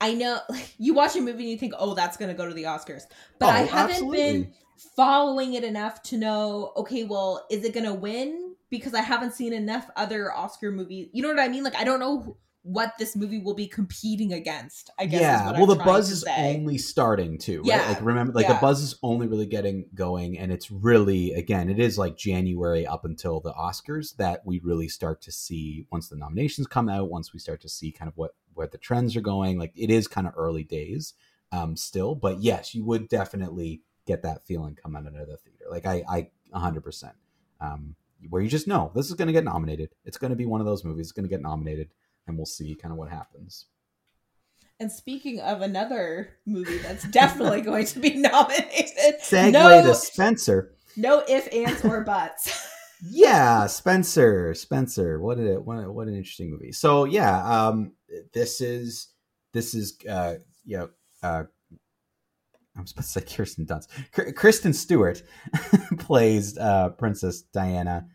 I 0.00 0.14
know 0.14 0.40
like, 0.48 0.74
you 0.78 0.94
watch 0.94 1.16
a 1.16 1.20
movie 1.20 1.44
and 1.44 1.50
you 1.52 1.56
think, 1.56 1.74
oh, 1.78 1.94
that's 1.94 2.16
going 2.16 2.28
to 2.28 2.36
go 2.36 2.46
to 2.46 2.54
the 2.54 2.64
Oscars. 2.64 3.04
But 3.38 3.46
oh, 3.46 3.50
I 3.50 3.58
haven't 3.60 3.94
absolutely. 3.94 4.18
been 4.18 4.52
following 4.96 5.54
it 5.54 5.64
enough 5.64 6.02
to 6.04 6.18
know, 6.18 6.72
okay, 6.76 7.04
well, 7.04 7.46
is 7.50 7.64
it 7.64 7.72
going 7.72 7.86
to 7.86 7.94
win? 7.94 8.54
Because 8.68 8.94
I 8.94 9.00
haven't 9.00 9.32
seen 9.34 9.52
enough 9.52 9.88
other 9.96 10.32
Oscar 10.32 10.72
movies. 10.72 11.08
You 11.12 11.22
know 11.22 11.28
what 11.28 11.38
I 11.38 11.48
mean? 11.48 11.62
Like, 11.62 11.76
I 11.76 11.84
don't 11.84 12.00
know 12.00 12.36
what 12.62 12.92
this 12.98 13.16
movie 13.16 13.38
will 13.38 13.54
be 13.54 13.66
competing 13.66 14.32
against. 14.32 14.90
I 14.98 15.06
guess. 15.06 15.20
Yeah. 15.20 15.52
well, 15.52 15.70
I'm 15.70 15.78
the 15.78 15.84
buzz 15.84 16.10
is 16.10 16.24
only 16.24 16.78
starting 16.78 17.38
to. 17.38 17.58
Right? 17.58 17.66
Yeah. 17.66 17.88
Like 17.88 18.02
remember, 18.02 18.32
like 18.32 18.46
yeah. 18.46 18.54
the 18.54 18.60
buzz 18.60 18.82
is 18.82 18.96
only 19.02 19.26
really 19.26 19.46
getting 19.46 19.86
going, 19.94 20.38
and 20.38 20.52
it's 20.52 20.70
really 20.70 21.32
again, 21.32 21.68
it 21.68 21.78
is 21.78 21.98
like 21.98 22.16
January 22.16 22.86
up 22.86 23.04
until 23.04 23.40
the 23.40 23.52
Oscars 23.52 24.16
that 24.16 24.46
we 24.46 24.60
really 24.60 24.88
start 24.88 25.20
to 25.22 25.32
see 25.32 25.86
once 25.90 26.08
the 26.08 26.16
nominations 26.16 26.66
come 26.66 26.88
out. 26.88 27.10
Once 27.10 27.32
we 27.32 27.38
start 27.38 27.60
to 27.62 27.68
see 27.68 27.92
kind 27.92 28.08
of 28.08 28.16
what 28.16 28.34
where 28.54 28.66
the 28.66 28.78
trends 28.78 29.16
are 29.16 29.20
going. 29.20 29.58
Like 29.58 29.72
it 29.76 29.90
is 29.90 30.08
kind 30.08 30.26
of 30.26 30.34
early 30.36 30.64
days 30.64 31.14
um, 31.50 31.76
still, 31.76 32.14
but 32.14 32.40
yes, 32.40 32.74
you 32.74 32.84
would 32.84 33.08
definitely 33.08 33.82
get 34.06 34.22
that 34.22 34.46
feeling 34.46 34.74
coming 34.74 35.06
out 35.06 35.20
of 35.20 35.28
the 35.28 35.36
theater. 35.36 35.64
Like 35.70 35.86
I, 35.86 36.02
I 36.08 36.30
100%. 36.54 37.12
Um, 37.60 37.94
where 38.28 38.42
you 38.42 38.48
just 38.48 38.68
know 38.68 38.90
this 38.94 39.06
is 39.06 39.14
going 39.14 39.26
to 39.26 39.32
get 39.32 39.44
nominated. 39.44 39.90
It's 40.04 40.18
going 40.18 40.30
to 40.30 40.36
be 40.36 40.46
one 40.46 40.60
of 40.60 40.66
those 40.66 40.84
movies. 40.84 41.06
It's 41.06 41.12
going 41.12 41.24
to 41.24 41.30
get 41.30 41.42
nominated, 41.42 41.90
and 42.26 42.36
we'll 42.36 42.46
see 42.46 42.74
kind 42.74 42.92
of 42.92 42.98
what 42.98 43.10
happens. 43.10 43.66
And 44.80 44.90
speaking 44.90 45.40
of 45.40 45.60
another 45.60 46.30
movie 46.46 46.78
that's 46.78 47.04
definitely 47.04 47.60
going 47.70 47.86
to 47.86 48.00
be 48.00 48.16
nominated, 48.16 49.20
segue 49.22 49.52
no, 49.52 49.82
to 49.82 49.94
Spencer. 49.94 50.74
No 50.96 51.22
ifs, 51.28 51.46
ands, 51.48 51.84
or 51.84 52.02
buts. 52.02 52.68
yeah, 53.02 53.66
Spencer. 53.66 54.54
Spencer. 54.54 55.20
What 55.20 55.38
a 55.38 55.60
what, 55.60 55.92
what 55.92 56.08
an 56.08 56.16
interesting 56.16 56.50
movie. 56.50 56.72
So 56.72 57.04
yeah, 57.04 57.44
um, 57.44 57.92
this 58.34 58.60
is 58.60 59.08
this 59.52 59.74
is 59.74 59.98
uh, 60.08 60.34
you 60.64 60.78
know, 60.78 60.90
uh, 61.22 61.44
I'm 62.76 62.86
supposed 62.86 63.12
to 63.12 63.20
say 63.20 63.36
Kirsten 63.36 63.66
Dunst. 63.66 64.34
Kristen 64.34 64.72
Stewart 64.72 65.22
plays 65.98 66.56
uh, 66.58 66.90
Princess 66.90 67.42
Diana 67.42 68.06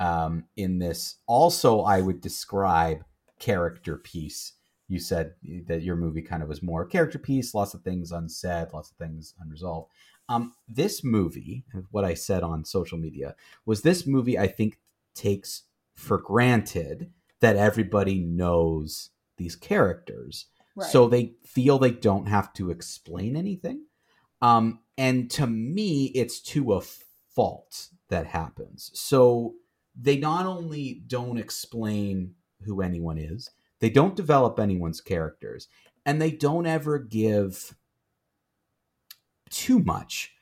um, 0.00 0.44
in 0.56 0.78
this. 0.78 1.16
Also, 1.26 1.80
I 1.80 2.00
would 2.00 2.20
describe 2.20 3.04
character 3.42 3.96
piece. 3.96 4.52
You 4.88 5.00
said 5.00 5.34
that 5.66 5.82
your 5.82 5.96
movie 5.96 6.22
kind 6.22 6.42
of 6.42 6.48
was 6.48 6.62
more 6.62 6.84
character 6.86 7.18
piece, 7.18 7.54
lots 7.54 7.74
of 7.74 7.82
things 7.82 8.12
unsaid, 8.12 8.68
lots 8.72 8.92
of 8.92 8.96
things 8.96 9.34
unresolved. 9.40 9.90
Um, 10.28 10.54
this 10.68 11.02
movie, 11.02 11.64
what 11.90 12.04
I 12.04 12.14
said 12.14 12.44
on 12.44 12.64
social 12.64 12.98
media, 12.98 13.34
was 13.66 13.82
this 13.82 14.06
movie 14.06 14.38
I 14.38 14.46
think 14.46 14.78
takes 15.14 15.64
for 15.96 16.18
granted 16.18 17.10
that 17.40 17.56
everybody 17.56 18.20
knows 18.20 19.10
these 19.38 19.56
characters. 19.56 20.46
Right. 20.76 20.88
So 20.88 21.08
they 21.08 21.34
feel 21.44 21.78
they 21.78 21.90
don't 21.90 22.28
have 22.28 22.52
to 22.54 22.70
explain 22.70 23.34
anything. 23.34 23.86
Um, 24.40 24.80
and 24.96 25.28
to 25.32 25.46
me, 25.46 26.12
it's 26.14 26.40
to 26.42 26.74
a 26.74 26.82
fault 27.34 27.88
that 28.08 28.26
happens. 28.26 28.90
So 28.94 29.54
they 30.00 30.16
not 30.16 30.46
only 30.46 31.02
don't 31.06 31.38
explain 31.38 32.34
who 32.64 32.80
anyone 32.80 33.18
is, 33.18 33.50
they 33.80 33.90
don't 33.90 34.16
develop 34.16 34.58
anyone's 34.58 35.00
characters, 35.00 35.68
and 36.06 36.20
they 36.20 36.30
don't 36.30 36.66
ever 36.66 36.98
give 36.98 37.74
too 39.50 39.78
much 39.78 40.32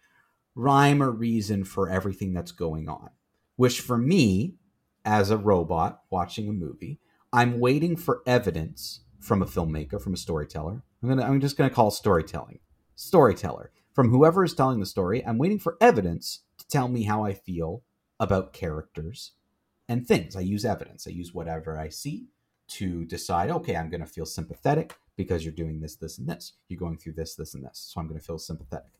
rhyme 0.54 1.02
or 1.02 1.10
reason 1.10 1.64
for 1.64 1.88
everything 1.88 2.32
that's 2.32 2.52
going 2.52 2.88
on. 2.88 3.10
Which 3.56 3.80
for 3.80 3.98
me, 3.98 4.54
as 5.04 5.30
a 5.30 5.36
robot 5.36 6.02
watching 6.10 6.48
a 6.48 6.52
movie, 6.52 7.00
I'm 7.32 7.60
waiting 7.60 7.96
for 7.96 8.22
evidence 8.26 9.00
from 9.18 9.42
a 9.42 9.46
filmmaker, 9.46 10.00
from 10.00 10.14
a 10.14 10.18
storyteller. 10.18 10.82
I'm 11.02 11.08
gonna 11.08 11.24
I'm 11.24 11.40
just 11.40 11.56
gonna 11.56 11.70
call 11.70 11.90
storytelling. 11.90 12.60
Storyteller. 12.94 13.70
From 13.94 14.10
whoever 14.10 14.44
is 14.44 14.54
telling 14.54 14.80
the 14.80 14.86
story, 14.86 15.24
I'm 15.26 15.38
waiting 15.38 15.58
for 15.58 15.76
evidence 15.80 16.40
to 16.58 16.66
tell 16.68 16.88
me 16.88 17.04
how 17.04 17.24
I 17.24 17.34
feel 17.34 17.82
about 18.18 18.52
characters 18.52 19.32
and 19.90 20.06
things. 20.06 20.36
I 20.36 20.40
use 20.40 20.64
evidence. 20.64 21.08
I 21.08 21.10
use 21.10 21.34
whatever 21.34 21.76
I 21.76 21.88
see 21.88 22.28
to 22.68 23.04
decide, 23.06 23.50
okay, 23.50 23.74
I'm 23.74 23.90
going 23.90 24.00
to 24.00 24.06
feel 24.06 24.24
sympathetic 24.24 24.96
because 25.16 25.44
you're 25.44 25.52
doing 25.52 25.80
this, 25.80 25.96
this, 25.96 26.16
and 26.18 26.28
this. 26.28 26.52
You're 26.68 26.78
going 26.78 26.96
through 26.96 27.14
this, 27.14 27.34
this, 27.34 27.54
and 27.54 27.64
this. 27.64 27.90
So 27.92 28.00
I'm 28.00 28.06
going 28.06 28.18
to 28.18 28.24
feel 28.24 28.38
sympathetic. 28.38 28.92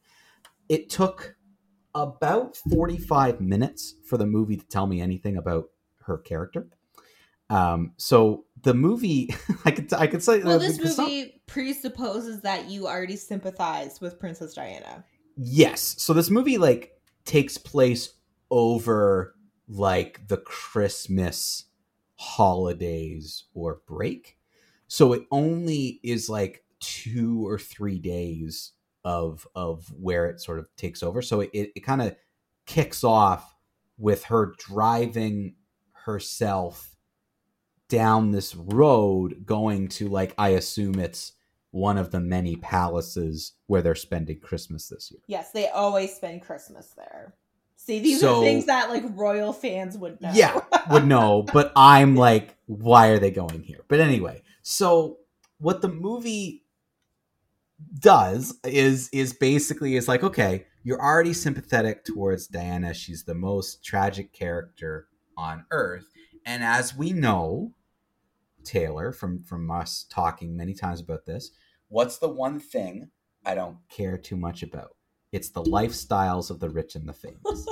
It 0.69 0.91
took 0.91 1.37
about 1.95 2.57
45 2.57 3.41
minutes 3.41 3.95
for 4.05 4.19
the 4.19 4.27
movie 4.27 4.57
to 4.57 4.67
tell 4.67 4.89
me 4.89 5.01
anything 5.01 5.37
about 5.37 5.67
her 6.07 6.19
character. 6.19 6.67
Um, 7.49 7.93
so 7.97 8.47
the 8.63 8.75
movie, 8.75 9.33
I 9.65 9.71
could, 9.71 9.93
I 9.93 10.09
could 10.09 10.25
say, 10.25 10.43
well, 10.43 10.59
this 10.59 10.79
movie 10.79 10.91
some, 11.23 11.31
presupposes 11.47 12.41
that 12.41 12.69
you 12.69 12.89
already 12.89 13.17
sympathize 13.17 14.01
with 14.01 14.19
Princess 14.19 14.55
Diana. 14.55 15.05
Yes. 15.37 15.95
So 15.99 16.13
this 16.13 16.31
movie 16.31 16.59
like 16.59 17.01
takes 17.25 17.59
place 17.59 18.15
over 18.51 19.37
like 19.71 20.27
the 20.29 20.37
Christmas 20.37 21.65
holidays 22.17 23.45
or 23.55 23.81
break. 23.87 24.37
So 24.89 25.13
it 25.13 25.23
only 25.31 26.01
is 26.03 26.29
like 26.29 26.65
two 26.81 27.47
or 27.47 27.59
three 27.59 27.99
days 27.99 28.73
of 29.05 29.47
of 29.55 29.91
where 29.99 30.27
it 30.27 30.41
sort 30.41 30.59
of 30.59 30.67
takes 30.77 31.03
over. 31.03 31.23
So 31.23 31.41
it, 31.41 31.51
it, 31.53 31.73
it 31.77 31.81
kind 31.81 32.03
of 32.03 32.17
kicks 32.67 33.05
off 33.05 33.55
with 33.97 34.25
her 34.25 34.55
driving 34.59 35.55
herself 35.93 36.97
down 37.89 38.31
this 38.31 38.55
road 38.55 39.47
going 39.47 39.89
to 39.89 40.09
like 40.09 40.35
I 40.37 40.51
assume 40.51 40.99
it's 40.99 41.33
one 41.71 41.97
of 41.97 42.11
the 42.11 42.21
many 42.21 42.57
palaces 42.57 43.53
where 43.67 43.83
they're 43.83 43.95
spending 43.95 44.41
Christmas 44.41 44.89
this 44.89 45.11
year. 45.13 45.21
Yes, 45.29 45.53
they 45.53 45.69
always 45.69 46.15
spend 46.15 46.43
Christmas 46.43 46.95
there. 46.97 47.35
See, 47.83 47.99
these 47.99 48.21
so, 48.21 48.41
are 48.41 48.45
things 48.45 48.67
that 48.67 48.91
like 48.91 49.05
royal 49.17 49.55
fans 49.55 49.97
would 49.97 50.21
know. 50.21 50.31
Yeah, 50.35 50.61
would 50.91 51.07
know. 51.07 51.47
But 51.51 51.73
I'm 51.77 52.15
like, 52.15 52.55
why 52.67 53.09
are 53.09 53.19
they 53.19 53.31
going 53.31 53.63
here? 53.63 53.85
But 53.89 54.01
anyway, 54.01 54.43
so 54.61 55.17
what 55.59 55.81
the 55.81 55.89
movie 55.89 56.67
does 57.99 58.55
is 58.65 59.09
is 59.15 59.33
basically 59.33 59.97
is 59.97 60.09
like, 60.09 60.23
okay, 60.23 60.67
you're 60.83 61.01
already 61.01 61.33
sympathetic 61.33 62.05
towards 62.05 62.47
Diana. 62.47 62.93
She's 62.93 63.25
the 63.25 63.35
most 63.35 63.83
tragic 63.83 64.35
character 64.35 65.07
on 65.39 65.65
earth. 65.71 66.05
And 66.45 66.63
as 66.63 66.95
we 66.95 67.15
know, 67.15 67.73
Taylor, 68.63 69.11
from 69.11 69.43
from 69.43 69.71
us 69.71 70.05
talking 70.11 70.55
many 70.55 70.75
times 70.75 71.01
about 71.01 71.25
this, 71.25 71.51
what's 71.89 72.19
the 72.19 72.29
one 72.29 72.61
thing 72.61 73.11
I 73.43 73.55
don't 73.55 73.79
care 73.89 74.19
too 74.19 74.37
much 74.37 74.63
about? 74.63 74.97
It's 75.33 75.51
the 75.51 75.63
lifestyles 75.63 76.51
of 76.51 76.61
the 76.61 76.71
rich 76.71 76.95
and 76.95 77.09
the 77.09 77.13
famous. 77.13 77.67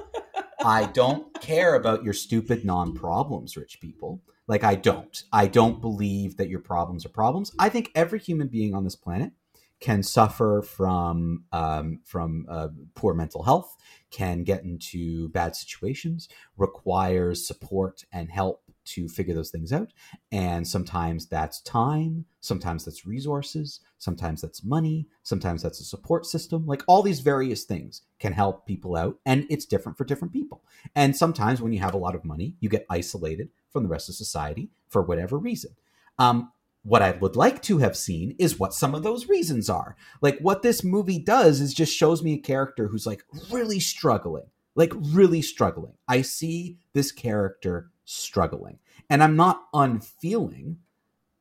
I 0.65 0.87
don't 0.87 1.33
care 1.41 1.75
about 1.75 2.05
your 2.05 2.13
stupid 2.13 2.65
non 2.65 2.95
problems, 2.95 3.57
rich 3.57 3.81
people. 3.81 4.23
Like, 4.47 4.65
I 4.65 4.77
don't. 4.77 5.23
I 5.33 5.47
don't 5.47 5.81
believe 5.81 6.37
that 6.37 6.49
your 6.49 6.61
problems 6.61 7.05
are 7.05 7.11
problems. 7.11 7.53
I 7.59 7.69
think 7.69 7.91
every 7.95 8.19
human 8.19 8.49
being 8.49 8.75
on 8.75 8.85
this 8.85 8.97
planet 8.97 9.33
can 9.81 10.03
suffer 10.03 10.63
from 10.63 11.45
um, 11.53 12.01
from 12.05 12.47
uh, 12.49 12.69
poor 12.95 13.15
mental 13.15 13.43
health, 13.43 13.77
can 14.11 14.43
get 14.43 14.65
into 14.65 15.29
bad 15.29 15.55
situations, 15.55 16.29
requires 16.57 17.47
support 17.47 18.05
and 18.13 18.31
help 18.31 18.63
to 18.91 19.09
figure 19.09 19.35
those 19.35 19.51
things 19.51 19.73
out. 19.73 19.93
And 20.33 20.67
sometimes 20.67 21.27
that's 21.27 21.61
time, 21.63 22.25
sometimes 22.41 22.85
that's 22.85 23.07
resources, 23.07 23.81
sometimes 23.99 24.41
that's 24.41 24.65
money, 24.65 25.07
sometimes 25.23 25.63
that's 25.63 25.81
a 25.81 25.85
support 25.85 26.27
system. 26.27 26.67
Like 26.67 26.83
all 26.87 27.03
these 27.03 27.21
various 27.21 27.65
things 27.65 28.03
can 28.19 28.33
help 28.33 28.67
people 28.67 28.97
out, 28.97 29.19
and 29.27 29.47
it's 29.51 29.67
different 29.67 29.99
for 29.99 30.05
different 30.05 30.33
people. 30.33 30.63
And 30.95 31.17
sometimes 31.17 31.61
when 31.61 31.73
you 31.73 31.81
have 31.81 31.95
a 31.95 31.99
lot 31.99 32.15
of 32.15 32.25
money, 32.25 32.55
you 32.61 32.69
get 32.69 32.87
isolated 32.91 33.51
from 33.73 33.83
the 33.83 33.89
rest 33.89 34.09
of 34.09 34.15
society 34.15 34.71
for 34.89 35.03
whatever 35.03 35.39
reason. 35.39 35.73
Um, 36.19 36.53
what 36.83 37.03
I 37.03 37.11
would 37.13 37.37
like 37.37 37.61
to 37.63 37.79
have 37.79 37.97
seen 37.97 38.35
is 38.39 38.59
what 38.59 38.73
some 38.73 38.95
of 38.95 39.03
those 39.03 39.29
reasons 39.29 39.69
are. 39.69 39.97
Like 40.23 40.39
what 40.39 40.63
this 40.63 40.83
movie 40.83 41.19
does 41.19 41.61
is 41.61 41.75
just 41.75 41.95
shows 41.95 42.23
me 42.23 42.35
a 42.35 42.39
character 42.39 42.89
who's 42.89 43.07
like 43.07 43.25
really 43.51 43.81
struggling, 43.81 44.47
like 44.75 44.93
really 44.97 45.43
struggling. 45.43 45.95
I 46.09 46.23
see 46.23 46.79
this 46.95 47.13
character 47.13 47.91
struggling. 48.09 48.79
And 49.11 49.23
I'm 49.23 49.37
not 49.37 49.65
unfeeling. 49.75 50.79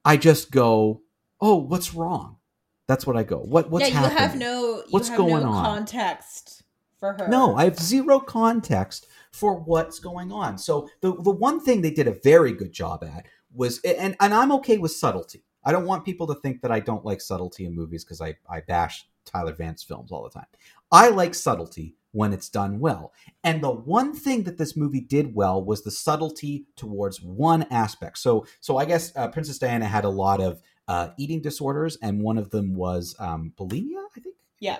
I 0.03 0.17
just 0.17 0.51
go, 0.51 1.01
"Oh, 1.41 1.55
what's 1.55 1.93
wrong?" 1.93 2.37
That's 2.87 3.05
what 3.05 3.17
I 3.17 3.23
go. 3.23 3.39
What 3.39 3.69
what's 3.69 3.89
yeah, 3.89 4.01
you 4.01 4.09
happening? 4.09 4.17
have 4.17 4.35
no 4.37 4.83
what's 4.89 5.09
have 5.09 5.17
going 5.17 5.43
no 5.43 5.49
on? 5.49 5.65
context 5.65 6.63
for 6.99 7.13
her. 7.13 7.27
No, 7.27 7.55
I 7.55 7.65
have 7.65 7.79
zero 7.79 8.19
context 8.19 9.07
for 9.31 9.59
what's 9.59 9.99
going 9.99 10.31
on. 10.31 10.57
So 10.57 10.89
the 11.01 11.13
the 11.21 11.31
one 11.31 11.59
thing 11.59 11.81
they 11.81 11.91
did 11.91 12.07
a 12.07 12.19
very 12.23 12.53
good 12.53 12.71
job 12.71 13.03
at 13.03 13.25
was 13.53 13.79
and 13.81 14.15
and 14.19 14.33
I'm 14.33 14.51
okay 14.53 14.77
with 14.77 14.91
subtlety. 14.91 15.43
I 15.63 15.71
don't 15.73 15.85
want 15.85 16.05
people 16.05 16.27
to 16.27 16.35
think 16.35 16.61
that 16.61 16.71
I 16.71 16.79
don't 16.79 17.03
like 17.03 17.19
subtlety 17.19 17.65
in 17.65 17.75
movies 17.75 18.03
because 18.05 18.21
I 18.21 18.37
I 18.49 18.61
bash 18.61 19.07
Tyler 19.25 19.53
Vance 19.53 19.83
films 19.83 20.11
all 20.11 20.23
the 20.23 20.29
time. 20.29 20.47
I 20.91 21.09
like 21.09 21.35
subtlety 21.35 21.95
when 22.17 22.33
it's 22.33 22.49
done 22.49 22.79
well. 22.79 23.13
And 23.43 23.63
the 23.63 23.69
one 23.69 24.11
thing 24.13 24.43
that 24.43 24.57
this 24.57 24.75
movie 24.75 25.01
did 25.01 25.35
well 25.35 25.63
was 25.63 25.83
the 25.83 25.91
subtlety 25.91 26.65
towards 26.75 27.21
one 27.21 27.67
aspect. 27.69 28.17
So, 28.17 28.47
so 28.59 28.77
I 28.77 28.85
guess 28.85 29.15
uh, 29.15 29.27
Princess 29.27 29.59
Diana 29.59 29.85
had 29.85 30.03
a 30.03 30.09
lot 30.09 30.41
of 30.41 30.59
uh, 30.87 31.09
eating 31.19 31.41
disorders, 31.41 31.95
and 32.01 32.23
one 32.23 32.39
of 32.39 32.49
them 32.49 32.73
was 32.73 33.15
um, 33.19 33.53
bulimia. 33.55 34.01
I 34.15 34.19
think. 34.19 34.35
Yeah. 34.59 34.77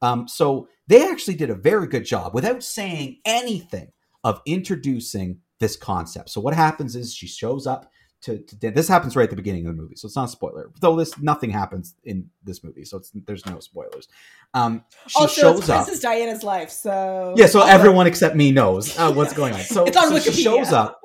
Um, 0.00 0.26
so 0.26 0.68
they 0.86 1.06
actually 1.06 1.34
did 1.34 1.50
a 1.50 1.54
very 1.54 1.86
good 1.86 2.06
job 2.06 2.32
without 2.32 2.62
saying 2.62 3.18
anything 3.26 3.92
of 4.24 4.40
introducing 4.46 5.40
this 5.60 5.76
concept. 5.76 6.30
So 6.30 6.40
what 6.40 6.54
happens 6.54 6.96
is 6.96 7.14
she 7.14 7.26
shows 7.26 7.66
up 7.66 7.90
to, 8.22 8.38
to 8.38 8.70
this 8.70 8.88
happens 8.88 9.14
right 9.14 9.24
at 9.24 9.30
the 9.30 9.36
beginning 9.36 9.66
of 9.66 9.76
the 9.76 9.80
movie, 9.80 9.94
so 9.94 10.06
it's 10.06 10.16
not 10.16 10.24
a 10.24 10.28
spoiler. 10.28 10.70
Though 10.80 10.96
this 10.96 11.18
nothing 11.18 11.50
happens 11.50 11.94
in 12.04 12.28
this 12.42 12.64
movie, 12.64 12.84
so 12.84 12.96
it's 12.96 13.12
there's 13.26 13.46
no 13.46 13.60
spoilers. 13.60 14.08
Um, 14.54 14.84
she 15.06 15.20
also, 15.20 15.40
shows 15.40 15.58
it's 15.58 15.66
Princess 15.68 15.96
up. 15.98 16.02
Diana's 16.02 16.42
life, 16.42 16.70
so 16.70 17.34
yeah. 17.36 17.46
So 17.46 17.62
everyone 17.62 18.06
except 18.06 18.34
me 18.34 18.50
knows 18.50 18.98
uh, 18.98 19.12
what's 19.14 19.32
going 19.32 19.54
on. 19.54 19.60
So, 19.60 19.84
it's 19.84 19.96
on 19.96 20.08
so 20.08 20.14
Wikipedia. 20.14 20.34
she 20.34 20.42
shows 20.42 20.72
up 20.72 21.00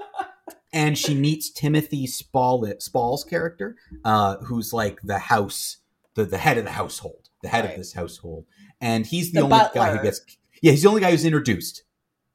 and 0.72 0.98
she 0.98 1.14
meets 1.14 1.52
Timothy 1.52 2.08
Spall 2.08 2.66
Spall's 2.80 3.24
character, 3.24 3.78
uh, 4.04 4.38
who's 4.38 4.74
like 4.74 5.00
the 5.04 5.20
house, 5.20 5.78
the 6.16 6.26
the 6.26 6.40
head 6.40 6.58
of 6.58 6.64
the 6.64 6.72
household, 6.72 7.30
the 7.44 7.50
head 7.50 7.66
right. 7.66 7.74
of 7.74 7.78
this 7.78 7.94
household, 7.94 8.46
and 8.82 9.06
he's 9.06 9.32
the, 9.32 9.40
the 9.40 9.46
only 9.46 9.58
butler. 9.58 9.82
guy 9.82 9.96
who 9.96 10.04
gets. 10.04 10.22
Yeah, 10.62 10.72
he's 10.72 10.82
the 10.82 10.90
only 10.90 11.02
guy 11.02 11.12
who's 11.12 11.26
introduced. 11.26 11.84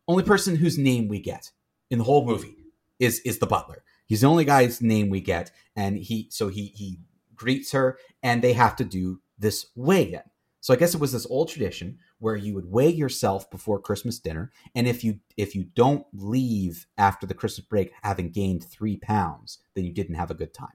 Only 0.06 0.22
person 0.22 0.56
whose 0.56 0.78
name 0.78 1.08
we 1.08 1.18
get 1.18 1.50
in 1.90 1.98
the 1.98 2.04
whole 2.04 2.24
movie 2.24 2.56
is 3.00 3.18
is 3.20 3.38
the 3.38 3.46
butler 3.46 3.82
He's 4.08 4.22
the 4.22 4.26
only 4.26 4.46
guy's 4.46 4.80
name 4.80 5.10
we 5.10 5.20
get, 5.20 5.52
and 5.76 5.96
he 5.96 6.28
so 6.30 6.48
he 6.48 6.72
he 6.74 6.98
greets 7.36 7.72
her, 7.72 7.98
and 8.22 8.42
they 8.42 8.54
have 8.54 8.74
to 8.76 8.84
do 8.84 9.20
this 9.38 9.66
weigh 9.76 10.14
in. 10.14 10.22
So 10.60 10.74
I 10.74 10.76
guess 10.76 10.94
it 10.94 11.00
was 11.00 11.12
this 11.12 11.26
old 11.30 11.48
tradition 11.48 11.98
where 12.18 12.34
you 12.34 12.54
would 12.54 12.70
weigh 12.70 12.88
yourself 12.90 13.50
before 13.50 13.80
Christmas 13.80 14.18
dinner, 14.18 14.50
and 14.74 14.88
if 14.88 15.04
you 15.04 15.20
if 15.36 15.54
you 15.54 15.64
don't 15.64 16.06
leave 16.12 16.86
after 16.96 17.26
the 17.26 17.34
Christmas 17.34 17.66
break 17.66 17.92
having 18.02 18.30
gained 18.30 18.64
three 18.64 18.96
pounds, 18.96 19.58
then 19.74 19.84
you 19.84 19.92
didn't 19.92 20.16
have 20.16 20.30
a 20.30 20.34
good 20.34 20.54
time. 20.54 20.68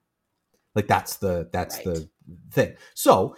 Like 0.75 0.87
that's 0.87 1.17
the 1.17 1.49
that's 1.51 1.77
right. 1.77 1.85
the 1.85 2.09
thing. 2.51 2.75
So 2.93 3.35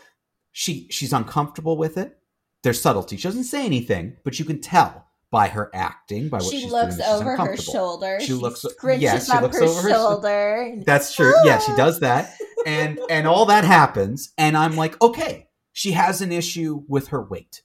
she 0.52 0.88
she's 0.92 1.14
uncomfortable 1.14 1.78
with 1.78 1.98
it. 1.98 2.20
There's 2.64 2.82
subtlety. 2.82 3.18
She 3.18 3.28
doesn't 3.28 3.44
say 3.46 3.66
anything, 3.66 4.18
but 4.24 4.40
you 4.40 4.46
can 4.46 4.60
tell 4.60 5.08
by 5.32 5.48
her 5.48 5.70
acting, 5.74 6.30
by 6.30 6.38
what 6.38 6.52
she 6.52 6.68
looks 6.68 6.98
doing. 6.98 7.10
over 7.10 7.36
her 7.36 7.58
shoulder. 7.58 8.18
She, 8.20 8.28
she 8.28 8.34
looks 8.34 8.66
yes, 8.84 9.32
she 9.32 9.40
looks 9.40 9.58
her 9.58 9.66
over 9.66 9.90
shoulder. 9.90 10.28
Her, 10.28 10.84
that's 10.86 11.16
true. 11.16 11.34
Ah! 11.38 11.44
Yeah, 11.46 11.60
she 11.60 11.76
does 11.76 12.00
that, 12.00 12.36
and 12.66 13.00
and 13.10 13.28
all 13.28 13.46
that 13.48 13.66
happens, 13.66 14.34
and 14.38 14.56
I'm 14.56 14.76
like, 14.76 15.02
okay, 15.02 15.48
she 15.74 15.92
has 15.92 16.22
an 16.22 16.32
issue 16.32 16.84
with 16.88 17.10
her 17.10 17.22
weight. 17.22 17.64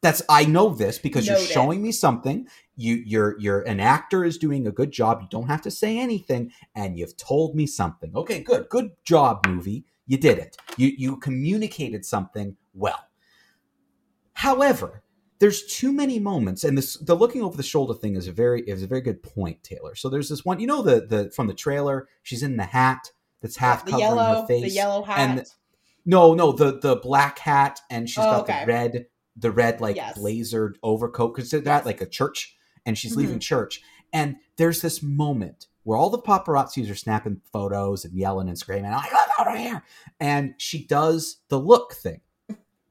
That's 0.00 0.22
I 0.28 0.44
know 0.44 0.70
this 0.70 0.98
because 0.98 1.26
Noted. 1.26 1.40
you're 1.40 1.50
showing 1.50 1.82
me 1.82 1.92
something. 1.92 2.46
You 2.76 3.02
you're 3.04 3.38
you're 3.40 3.62
an 3.62 3.80
actor 3.80 4.24
is 4.24 4.38
doing 4.38 4.66
a 4.66 4.72
good 4.72 4.92
job. 4.92 5.20
You 5.20 5.28
don't 5.28 5.48
have 5.48 5.62
to 5.62 5.70
say 5.70 5.98
anything, 5.98 6.52
and 6.74 6.96
you've 6.96 7.16
told 7.16 7.56
me 7.56 7.66
something. 7.66 8.12
Okay, 8.14 8.42
good, 8.42 8.68
good 8.68 8.92
job, 9.04 9.44
movie. 9.46 9.84
You 10.06 10.16
did 10.16 10.38
it. 10.38 10.56
You 10.76 10.92
you 10.96 11.16
communicated 11.16 12.04
something 12.06 12.56
well. 12.72 13.04
However, 14.32 15.02
there's 15.40 15.64
too 15.64 15.92
many 15.92 16.18
moments, 16.18 16.64
and 16.64 16.76
this 16.76 16.96
the 16.96 17.14
looking 17.14 17.42
over 17.42 17.56
the 17.56 17.62
shoulder 17.62 17.94
thing 17.94 18.16
is 18.16 18.26
a 18.26 18.32
very 18.32 18.62
is 18.62 18.82
a 18.82 18.86
very 18.86 19.00
good 19.00 19.22
point, 19.22 19.62
Taylor. 19.62 19.94
So 19.94 20.08
there's 20.08 20.28
this 20.28 20.44
one, 20.44 20.60
you 20.60 20.66
know, 20.66 20.82
the 20.82 21.06
the 21.06 21.30
from 21.30 21.46
the 21.46 21.54
trailer, 21.54 22.08
she's 22.22 22.42
in 22.42 22.56
the 22.56 22.64
hat 22.64 23.12
that's 23.40 23.56
half 23.56 23.84
the 23.84 23.92
covering 23.92 24.08
yellow, 24.08 24.40
her 24.42 24.46
face, 24.46 24.62
the 24.62 24.70
yellow 24.70 25.02
hat. 25.02 25.18
And 25.18 25.46
no, 26.04 26.34
no, 26.34 26.52
the 26.52 26.78
the 26.78 26.96
black 26.96 27.38
hat, 27.38 27.80
and 27.90 28.08
she's 28.08 28.18
oh, 28.18 28.30
got 28.30 28.40
okay. 28.42 28.60
the 28.60 28.66
red 28.66 29.06
the 29.38 29.50
red 29.50 29.80
like 29.80 29.96
yes. 29.96 30.18
blazered 30.18 30.74
overcoat 30.82 31.34
because 31.34 31.50
that 31.50 31.64
yes. 31.64 31.86
like 31.86 32.00
a 32.00 32.06
church 32.06 32.56
and 32.84 32.98
she's 32.98 33.12
mm-hmm. 33.12 33.20
leaving 33.20 33.38
church 33.38 33.80
and 34.12 34.36
there's 34.56 34.80
this 34.80 35.02
moment 35.02 35.66
where 35.84 35.96
all 35.96 36.10
the 36.10 36.18
paparazzis 36.18 36.90
are 36.90 36.96
snapping 36.96 37.40
photos 37.52 38.04
and 38.04 38.14
yelling 38.14 38.48
and 38.48 38.58
screaming 38.58 38.90
like 38.90 39.12
look 39.12 39.46
over 39.46 39.56
here 39.56 39.82
and 40.20 40.54
she 40.58 40.84
does 40.86 41.38
the 41.48 41.58
look 41.58 41.94
thing 41.94 42.20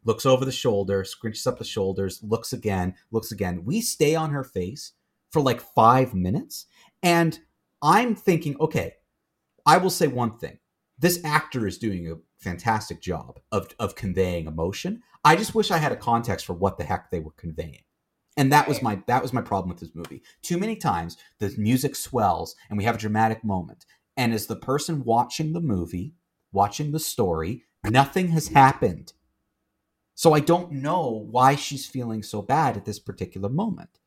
looks 0.08 0.26
over 0.26 0.44
the 0.44 0.52
shoulder 0.52 1.04
scrunches 1.04 1.46
up 1.46 1.60
the 1.60 1.64
shoulders 1.64 2.20
looks 2.24 2.52
again 2.52 2.96
looks 3.12 3.32
again 3.32 3.64
we 3.64 3.82
stay 3.82 4.16
on 4.16 4.32
her 4.32 4.44
face 4.44 4.94
for 5.32 5.42
like 5.42 5.62
five 5.62 6.16
minutes 6.16 6.66
and 7.04 7.40
i'm 7.82 8.16
thinking 8.16 8.56
okay 8.60 8.94
i 9.66 9.78
will 9.78 9.92
say 9.92 10.08
one 10.08 10.36
thing 10.36 10.58
this 10.98 11.24
actor 11.24 11.68
is 11.68 11.78
doing 11.78 12.12
a 12.12 12.16
fantastic 12.40 13.02
job 13.02 13.40
of, 13.52 13.68
of 13.80 13.94
conveying 13.94 14.48
emotion 14.48 15.04
I 15.28 15.36
just 15.36 15.54
wish 15.54 15.72
I 15.72 15.78
had 15.78 15.92
a 15.92 15.98
context 15.98 16.46
for 16.46 16.54
what 16.54 16.78
the 16.78 16.86
heck 16.86 17.12
they 17.12 17.20
were 17.20 17.32
conveying. 17.32 17.84
And 18.38 18.50
that 18.54 18.66
was 18.66 18.82
my 18.82 19.02
that 19.08 19.22
was 19.22 19.34
my 19.34 19.42
problem 19.42 19.68
with 19.68 19.80
this 19.80 19.94
movie. 19.94 20.24
Too 20.42 20.58
many 20.58 20.78
times 20.78 21.18
the 21.40 21.54
music 21.58 21.98
swells 21.98 22.56
and 22.70 22.78
we 22.78 22.86
have 22.86 22.96
a 22.96 23.00
dramatic 23.00 23.44
moment. 23.44 23.86
And 24.16 24.34
as 24.34 24.48
the 24.48 24.56
person 24.56 25.04
watching 25.04 25.52
the 25.52 25.60
movie, 25.60 26.14
watching 26.54 26.94
the 26.94 27.00
story, 27.00 27.64
nothing 27.84 28.30
has 28.30 28.48
happened. 28.48 29.12
So 30.18 30.34
I 30.34 30.40
don't 30.40 30.72
know 30.72 31.28
why 31.30 31.54
she's 31.54 31.86
feeling 31.86 32.24
so 32.24 32.42
bad 32.42 32.76
at 32.76 32.86
this 32.86 32.98
particular 32.98 33.50
moment. 33.50 34.00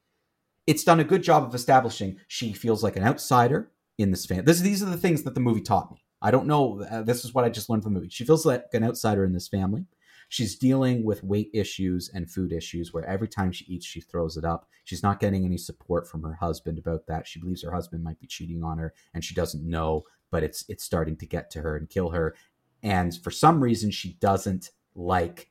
It's 0.67 0.83
done 0.83 0.99
a 0.99 1.05
good 1.05 1.23
job 1.23 1.45
of 1.45 1.55
establishing 1.55 2.19
she 2.27 2.53
feels 2.53 2.83
like 2.83 2.97
an 2.97 3.05
outsider 3.05 3.71
in 3.97 4.11
this 4.11 4.27
family. 4.27 4.43
This, 4.43 4.59
these 4.59 4.83
are 4.83 4.91
the 4.91 4.97
things 4.97 5.23
that 5.23 5.35
the 5.35 5.41
movie 5.41 5.61
taught 5.61 5.93
me. 5.93 6.03
I 6.21 6.33
don't 6.33 6.49
know. 6.49 6.83
Uh, 6.83 7.03
this 7.03 7.25
is 7.25 7.33
what 7.33 7.45
I 7.45 7.49
just 7.49 7.71
learned 7.71 7.85
from 7.85 7.95
the 7.95 8.01
movie. 8.01 8.11
She 8.11 8.25
feels 8.25 8.45
like 8.45 8.65
an 8.73 8.83
outsider 8.83 9.25
in 9.25 9.33
this 9.35 9.47
family 9.47 9.87
she's 10.31 10.57
dealing 10.57 11.05
with 11.05 11.25
weight 11.25 11.51
issues 11.53 12.09
and 12.15 12.31
food 12.31 12.53
issues 12.53 12.93
where 12.93 13.05
every 13.05 13.29
time 13.29 13.53
she 13.53 13.65
eats 13.67 13.85
she 13.85 14.01
throws 14.01 14.37
it 14.37 14.45
up 14.45 14.67
she's 14.85 15.03
not 15.03 15.21
getting 15.21 15.45
any 15.45 15.59
support 15.59 16.09
from 16.09 16.23
her 16.23 16.35
husband 16.35 16.79
about 16.79 17.07
that 17.07 17.27
she 17.27 17.39
believes 17.39 17.63
her 17.63 17.73
husband 17.73 18.03
might 18.03 18.19
be 18.19 18.27
cheating 18.27 18.65
on 18.65 18.79
her 18.79 18.95
and 19.13 19.23
she 19.23 19.35
doesn't 19.35 19.69
know 19.69 20.05
but 20.31 20.43
it's 20.43 20.65
it's 20.69 20.85
starting 20.85 21.17
to 21.17 21.27
get 21.27 21.51
to 21.51 21.61
her 21.61 21.77
and 21.77 21.91
kill 21.91 22.11
her 22.11 22.35
and 22.83 23.21
for 23.23 23.31
some 23.31 23.61
reason 23.61 23.91
she 23.91 24.15
doesn't 24.21 24.71
like 24.95 25.51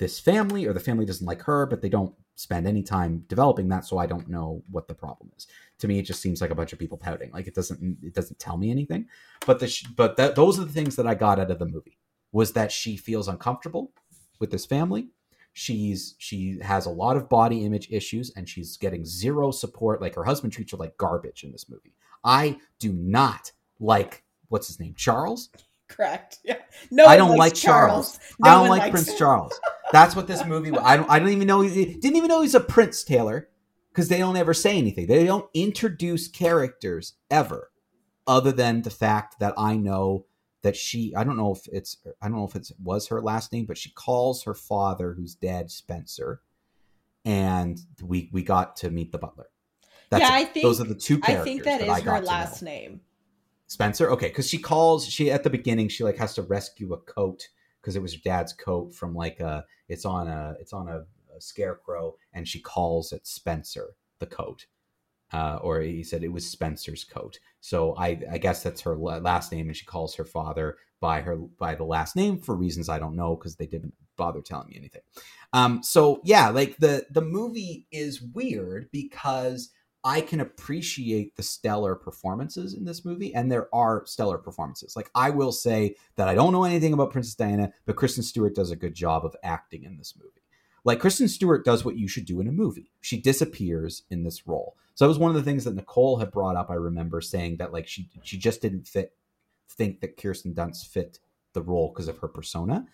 this 0.00 0.18
family 0.18 0.66
or 0.66 0.72
the 0.72 0.80
family 0.80 1.06
doesn't 1.06 1.26
like 1.26 1.42
her 1.42 1.66
but 1.66 1.80
they 1.80 1.88
don't 1.88 2.12
spend 2.34 2.66
any 2.66 2.82
time 2.82 3.24
developing 3.28 3.68
that 3.68 3.84
so 3.84 3.98
i 3.98 4.06
don't 4.06 4.28
know 4.28 4.62
what 4.70 4.88
the 4.88 4.94
problem 4.94 5.30
is 5.36 5.46
to 5.78 5.86
me 5.86 5.98
it 5.98 6.02
just 6.02 6.20
seems 6.20 6.40
like 6.40 6.50
a 6.50 6.54
bunch 6.54 6.72
of 6.72 6.78
people 6.78 6.98
pouting 6.98 7.30
like 7.30 7.46
it 7.46 7.54
doesn't 7.54 7.98
it 8.02 8.14
doesn't 8.14 8.38
tell 8.40 8.56
me 8.56 8.70
anything 8.70 9.06
but 9.46 9.60
the 9.60 9.72
but 9.96 10.16
that, 10.16 10.34
those 10.34 10.58
are 10.58 10.64
the 10.64 10.72
things 10.72 10.96
that 10.96 11.06
i 11.06 11.14
got 11.14 11.38
out 11.38 11.50
of 11.50 11.58
the 11.60 11.66
movie 11.66 11.98
was 12.32 12.52
that 12.52 12.72
she 12.72 12.96
feels 12.96 13.28
uncomfortable 13.28 13.92
with 14.38 14.50
this 14.50 14.66
family. 14.66 15.08
She's 15.52 16.14
she 16.18 16.58
has 16.62 16.86
a 16.86 16.90
lot 16.90 17.16
of 17.16 17.28
body 17.28 17.64
image 17.64 17.88
issues 17.90 18.32
and 18.36 18.48
she's 18.48 18.76
getting 18.76 19.04
zero 19.04 19.50
support. 19.50 20.00
Like 20.00 20.14
her 20.14 20.24
husband 20.24 20.52
treats 20.52 20.72
her 20.72 20.78
like 20.78 20.96
garbage 20.96 21.44
in 21.44 21.52
this 21.52 21.68
movie. 21.68 21.92
I 22.24 22.58
do 22.78 22.92
not 22.92 23.50
like 23.80 24.24
what's 24.48 24.68
his 24.68 24.80
name? 24.80 24.94
Charles? 24.96 25.50
Correct. 25.88 26.38
Yeah. 26.44 26.56
No, 26.90 27.06
I 27.06 27.16
don't 27.16 27.36
like 27.36 27.54
Charles. 27.54 28.16
Charles. 28.16 28.20
No 28.38 28.50
I 28.50 28.54
don't 28.54 28.68
like 28.68 28.90
Prince 28.90 29.18
Charles. 29.18 29.60
That's 29.92 30.14
what 30.16 30.26
this 30.26 30.44
movie. 30.44 30.76
I 30.76 30.96
don't. 30.96 31.10
I 31.10 31.18
don't 31.18 31.30
even 31.30 31.46
know. 31.46 31.60
He, 31.62 31.84
didn't 31.84 32.16
even 32.16 32.28
know 32.28 32.42
he's 32.42 32.54
a 32.54 32.60
prince, 32.60 33.02
Taylor, 33.02 33.48
because 33.92 34.08
they 34.08 34.18
don't 34.18 34.36
ever 34.36 34.54
say 34.54 34.76
anything. 34.76 35.06
They 35.06 35.24
don't 35.24 35.48
introduce 35.54 36.28
characters 36.28 37.14
ever, 37.30 37.70
other 38.26 38.52
than 38.52 38.82
the 38.82 38.90
fact 38.90 39.40
that 39.40 39.54
I 39.56 39.76
know 39.76 40.26
that 40.62 40.76
she 40.76 41.14
I 41.16 41.24
don't 41.24 41.36
know 41.36 41.52
if 41.52 41.66
it's 41.72 41.96
I 42.20 42.28
don't 42.28 42.38
know 42.38 42.46
if 42.46 42.54
it 42.54 42.70
was 42.82 43.08
her 43.08 43.20
last 43.20 43.52
name, 43.52 43.66
but 43.66 43.78
she 43.78 43.90
calls 43.90 44.44
her 44.44 44.54
father, 44.54 45.14
who's 45.14 45.34
dead, 45.34 45.70
Spencer, 45.70 46.40
and 47.24 47.80
we 48.02 48.30
we 48.32 48.42
got 48.42 48.76
to 48.76 48.90
meet 48.90 49.12
the 49.12 49.18
butler. 49.18 49.48
That's 50.10 50.22
yeah, 50.22 50.38
it. 50.38 50.42
I 50.42 50.44
think 50.44 50.64
those 50.64 50.80
are 50.80 50.84
the 50.84 50.94
two 50.94 51.18
characters. 51.18 51.42
I 51.42 51.44
think 51.44 51.64
that, 51.64 51.80
that 51.80 51.98
is 51.98 52.04
her 52.04 52.20
last 52.20 52.62
name. 52.62 53.00
Spencer. 53.68 54.10
Okay, 54.10 54.28
because 54.28 54.48
she 54.48 54.58
calls 54.58 55.06
she 55.06 55.30
at 55.30 55.44
the 55.44 55.50
beginning 55.50 55.88
she 55.88 56.04
like 56.04 56.18
has 56.18 56.34
to 56.34 56.42
rescue 56.42 56.92
a 56.92 56.98
coat 56.98 57.48
because 57.80 57.96
it 57.96 58.02
was 58.02 58.14
her 58.14 58.20
dad's 58.24 58.52
coat 58.52 58.94
from 58.94 59.14
like 59.14 59.40
a 59.40 59.64
it's 59.88 60.04
on 60.04 60.28
a 60.28 60.54
it's 60.60 60.72
on 60.72 60.88
a, 60.88 61.04
a 61.36 61.40
scarecrow 61.40 62.14
and 62.32 62.46
she 62.46 62.60
calls 62.60 63.12
it 63.12 63.26
Spencer 63.26 63.94
the 64.18 64.26
coat 64.26 64.66
uh, 65.32 65.58
or 65.62 65.80
he 65.80 66.02
said 66.02 66.22
it 66.22 66.32
was 66.32 66.48
Spencer's 66.48 67.04
coat. 67.04 67.38
So 67.60 67.94
I, 67.96 68.20
I 68.30 68.38
guess 68.38 68.62
that's 68.62 68.80
her 68.82 68.96
last 68.96 69.52
name, 69.52 69.68
and 69.68 69.76
she 69.76 69.86
calls 69.86 70.14
her 70.16 70.24
father 70.24 70.76
by 71.00 71.20
her 71.22 71.36
by 71.36 71.74
the 71.74 71.84
last 71.84 72.14
name 72.16 72.38
for 72.38 72.54
reasons 72.54 72.88
I 72.88 72.98
don't 72.98 73.16
know 73.16 73.36
because 73.36 73.56
they 73.56 73.66
didn't 73.66 73.94
bother 74.16 74.40
telling 74.40 74.68
me 74.68 74.76
anything. 74.76 75.02
Um, 75.52 75.82
so 75.82 76.20
yeah, 76.24 76.48
like 76.50 76.76
the 76.78 77.06
the 77.10 77.22
movie 77.22 77.86
is 77.90 78.20
weird 78.20 78.90
because 78.92 79.70
I 80.02 80.22
can 80.22 80.40
appreciate 80.40 81.36
the 81.36 81.42
stellar 81.42 81.94
performances 81.94 82.74
in 82.74 82.84
this 82.84 83.04
movie, 83.04 83.34
and 83.34 83.52
there 83.52 83.68
are 83.74 84.06
stellar 84.06 84.38
performances. 84.38 84.96
Like 84.96 85.10
I 85.14 85.30
will 85.30 85.52
say 85.52 85.96
that 86.16 86.28
I 86.28 86.34
don't 86.34 86.52
know 86.52 86.64
anything 86.64 86.92
about 86.92 87.10
Princess 87.12 87.34
Diana, 87.34 87.72
but 87.84 87.96
Kristen 87.96 88.22
Stewart 88.22 88.54
does 88.54 88.70
a 88.70 88.76
good 88.76 88.94
job 88.94 89.24
of 89.24 89.36
acting 89.42 89.84
in 89.84 89.98
this 89.98 90.14
movie. 90.16 90.40
Like 90.84 91.00
Kristen 91.00 91.28
Stewart 91.28 91.64
does 91.64 91.84
what 91.84 91.98
you 91.98 92.08
should 92.08 92.24
do 92.24 92.40
in 92.40 92.48
a 92.48 92.52
movie. 92.52 92.90
She 93.02 93.20
disappears 93.20 94.04
in 94.10 94.24
this 94.24 94.46
role. 94.46 94.76
So 94.94 95.04
that 95.04 95.08
was 95.10 95.18
one 95.18 95.30
of 95.30 95.36
the 95.36 95.42
things 95.42 95.64
that 95.64 95.74
Nicole 95.74 96.16
had 96.16 96.30
brought 96.30 96.56
up. 96.56 96.70
I 96.70 96.74
remember 96.74 97.20
saying 97.20 97.58
that 97.58 97.72
like 97.72 97.86
she 97.86 98.08
she 98.22 98.38
just 98.38 98.62
didn't 98.62 98.86
fit 98.86 99.14
think 99.68 100.00
that 100.00 100.16
Kirsten 100.16 100.54
Dunst 100.54 100.86
fit 100.86 101.18
the 101.52 101.62
role 101.62 101.92
because 101.92 102.08
of 102.08 102.18
her 102.18 102.28
persona. 102.28 102.86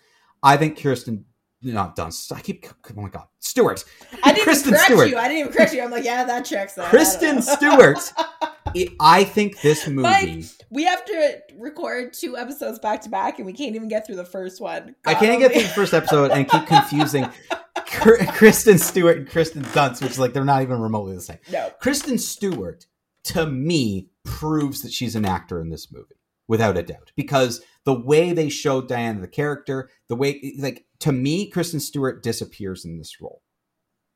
I 0.43 0.57
think 0.57 0.81
Kirsten 0.81 1.25
not 1.61 1.95
Dunst. 1.95 2.31
I 2.31 2.41
keep 2.41 2.65
oh 2.67 3.01
my 3.01 3.09
god, 3.09 3.27
Stewart. 3.39 3.83
I 4.23 4.31
didn't 4.31 4.43
Kristen 4.45 4.71
correct 4.71 4.85
Stewart. 4.85 5.09
you. 5.09 5.17
I 5.17 5.27
didn't 5.27 5.39
even 5.39 5.53
correct 5.53 5.73
you. 5.73 5.81
I'm 5.81 5.91
like, 5.91 6.03
yeah, 6.05 6.23
that 6.23 6.45
checks 6.45 6.77
out. 6.77 6.89
Kristen 6.89 7.41
Stewart. 7.41 7.99
It, 8.73 8.93
I 8.99 9.23
think 9.23 9.61
this 9.61 9.87
movie. 9.87 10.01
Mike, 10.01 10.45
we 10.69 10.83
have 10.83 11.03
to 11.05 11.39
record 11.57 12.13
two 12.13 12.37
episodes 12.37 12.79
back 12.79 13.01
to 13.01 13.09
back, 13.09 13.39
and 13.39 13.45
we 13.45 13.53
can't 13.53 13.75
even 13.75 13.87
get 13.87 14.05
through 14.05 14.17
the 14.17 14.25
first 14.25 14.61
one. 14.61 14.95
God 15.03 15.11
I 15.11 15.15
can't 15.15 15.39
get 15.39 15.53
through 15.53 15.63
the 15.63 15.67
first 15.69 15.93
episode 15.93 16.31
and 16.31 16.47
keep 16.47 16.65
confusing 16.67 17.27
Kristen 17.85 18.77
Stewart 18.77 19.17
and 19.17 19.29
Kristen 19.29 19.63
Dunst, 19.63 20.01
which 20.01 20.11
is 20.11 20.19
like 20.19 20.33
they're 20.33 20.45
not 20.45 20.61
even 20.61 20.79
remotely 20.79 21.15
the 21.15 21.21
same. 21.21 21.39
No. 21.51 21.71
Kristen 21.79 22.17
Stewart, 22.17 22.85
to 23.25 23.45
me, 23.47 24.09
proves 24.23 24.81
that 24.81 24.91
she's 24.91 25.15
an 25.15 25.25
actor 25.25 25.61
in 25.61 25.69
this 25.69 25.91
movie, 25.91 26.15
without 26.47 26.77
a 26.77 26.83
doubt. 26.83 27.11
Because 27.15 27.61
the 27.83 27.99
way 27.99 28.33
they 28.33 28.49
showed 28.49 28.87
Diana 28.87 29.21
the 29.21 29.27
character, 29.27 29.89
the 30.07 30.15
way 30.15 30.55
like 30.59 30.85
to 30.99 31.11
me, 31.11 31.49
Kristen 31.49 31.79
Stewart 31.79 32.23
disappears 32.23 32.85
in 32.85 32.97
this 32.97 33.21
role. 33.21 33.41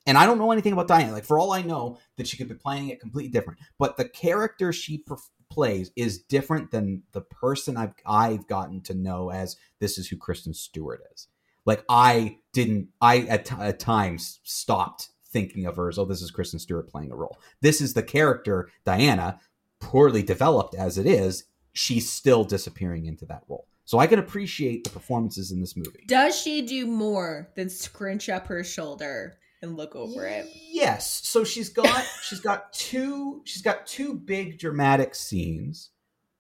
And 0.08 0.18
I 0.18 0.26
don't 0.26 0.40
know 0.40 0.52
anything 0.52 0.74
about 0.74 0.88
Diana. 0.88 1.12
Like 1.12 1.26
for 1.26 1.38
all 1.38 1.54
I 1.54 1.62
know, 1.62 2.00
that 2.18 2.28
she 2.28 2.38
could 2.38 2.50
be 2.50 2.56
playing 2.56 2.90
it 2.90 3.00
completely 3.00 3.32
different. 3.32 3.60
But 3.78 3.98
the 3.98 4.10
character 4.10 4.74
she 4.74 5.04
plays 5.50 5.92
is 5.96 6.24
different 6.24 6.72
than 6.72 7.04
the 7.12 7.22
person 7.22 7.78
I've 7.78 7.94
I've 8.06 8.48
gotten 8.48 8.82
to 8.84 8.94
know 8.94 9.30
as 9.30 9.58
this 9.80 9.98
is 9.98 10.08
who 10.08 10.18
Kristen 10.18 10.54
Stewart 10.54 11.02
is. 11.14 11.28
Like 11.66 11.84
I 11.88 12.40
didn't, 12.54 12.90
I 13.00 13.20
at, 13.20 13.46
t- 13.46 13.56
at 13.60 13.80
times 13.80 14.40
stopped 14.44 15.10
thinking 15.32 15.66
of 15.66 15.76
her 15.76 15.90
as, 15.90 15.98
oh, 15.98 16.06
this 16.06 16.22
is 16.22 16.32
Kristen 16.32 16.60
Stewart 16.60 16.90
playing 16.90 17.12
a 17.12 17.16
role. 17.16 17.38
This 17.62 17.82
is 17.82 17.94
the 17.94 18.04
character, 18.04 18.70
Diana, 18.84 19.40
poorly 19.80 20.24
developed 20.24 20.76
as 20.76 20.98
it 20.98 21.06
is, 21.06 21.46
she's 21.74 22.12
still 22.12 22.44
disappearing 22.44 23.06
into 23.06 23.26
that 23.26 23.44
role. 23.48 23.68
So 23.86 24.00
I 24.00 24.08
can 24.08 24.20
appreciate 24.20 24.84
the 24.84 24.90
performances 24.90 25.52
in 25.52 25.60
this 25.60 25.76
movie. 25.76 26.06
Does 26.08 26.40
she 26.40 26.62
do 26.62 26.86
more 26.88 27.50
than 27.56 27.70
scrunch 27.70 28.30
up 28.30 28.48
her 28.48 28.64
shoulder 28.64 29.38
and 29.62 29.76
look 29.76 29.96
over 29.96 30.26
it? 30.26 30.48
Yes. 30.70 31.28
So 31.28 31.44
she's 31.44 31.70
got 31.70 32.06
she's 32.24 32.40
got 32.40 32.72
two 32.74 33.42
she's 33.46 33.62
got 33.62 33.86
two 33.88 34.14
big 34.14 34.60
dramatic 34.60 35.16
scenes 35.16 35.90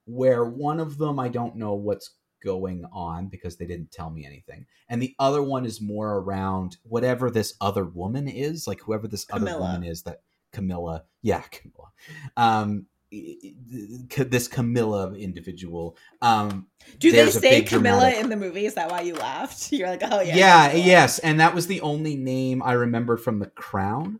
where 0.05 0.45
one 0.45 0.79
of 0.79 0.97
them 0.97 1.19
I 1.19 1.27
don't 1.27 1.55
know 1.55 1.73
what's 1.73 2.11
going 2.43 2.85
on 2.91 3.27
because 3.27 3.57
they 3.57 3.65
didn't 3.65 3.91
tell 3.91 4.09
me 4.09 4.25
anything. 4.25 4.65
And 4.89 5.01
the 5.01 5.15
other 5.19 5.43
one 5.43 5.65
is 5.65 5.79
more 5.81 6.17
around 6.17 6.77
whatever 6.83 7.29
this 7.29 7.53
other 7.61 7.85
woman 7.85 8.27
is, 8.27 8.65
like 8.67 8.81
whoever 8.81 9.07
this 9.07 9.25
Camilla. 9.25 9.51
other 9.51 9.59
woman 9.61 9.83
is 9.83 10.03
that 10.03 10.21
Camilla, 10.51 11.03
yeah, 11.21 11.41
Camilla. 11.51 11.91
Um 12.37 12.85
this 13.11 14.47
Camilla 14.47 15.13
individual. 15.13 15.97
Um, 16.21 16.67
Do 16.99 17.11
they 17.11 17.29
say 17.29 17.61
Camilla 17.61 17.99
dramatic... 17.99 18.23
in 18.23 18.29
the 18.29 18.37
movie? 18.37 18.65
Is 18.65 18.75
that 18.75 18.89
why 18.89 19.01
you 19.01 19.15
laughed? 19.15 19.71
You're 19.71 19.89
like, 19.89 20.03
oh 20.03 20.21
yeah. 20.21 20.35
Yeah, 20.35 20.73
yes, 20.73 21.19
and 21.19 21.39
that 21.39 21.53
was 21.53 21.67
the 21.67 21.81
only 21.81 22.15
name 22.15 22.63
I 22.63 22.73
remembered 22.73 23.21
from 23.21 23.39
The 23.39 23.47
Crown. 23.47 24.19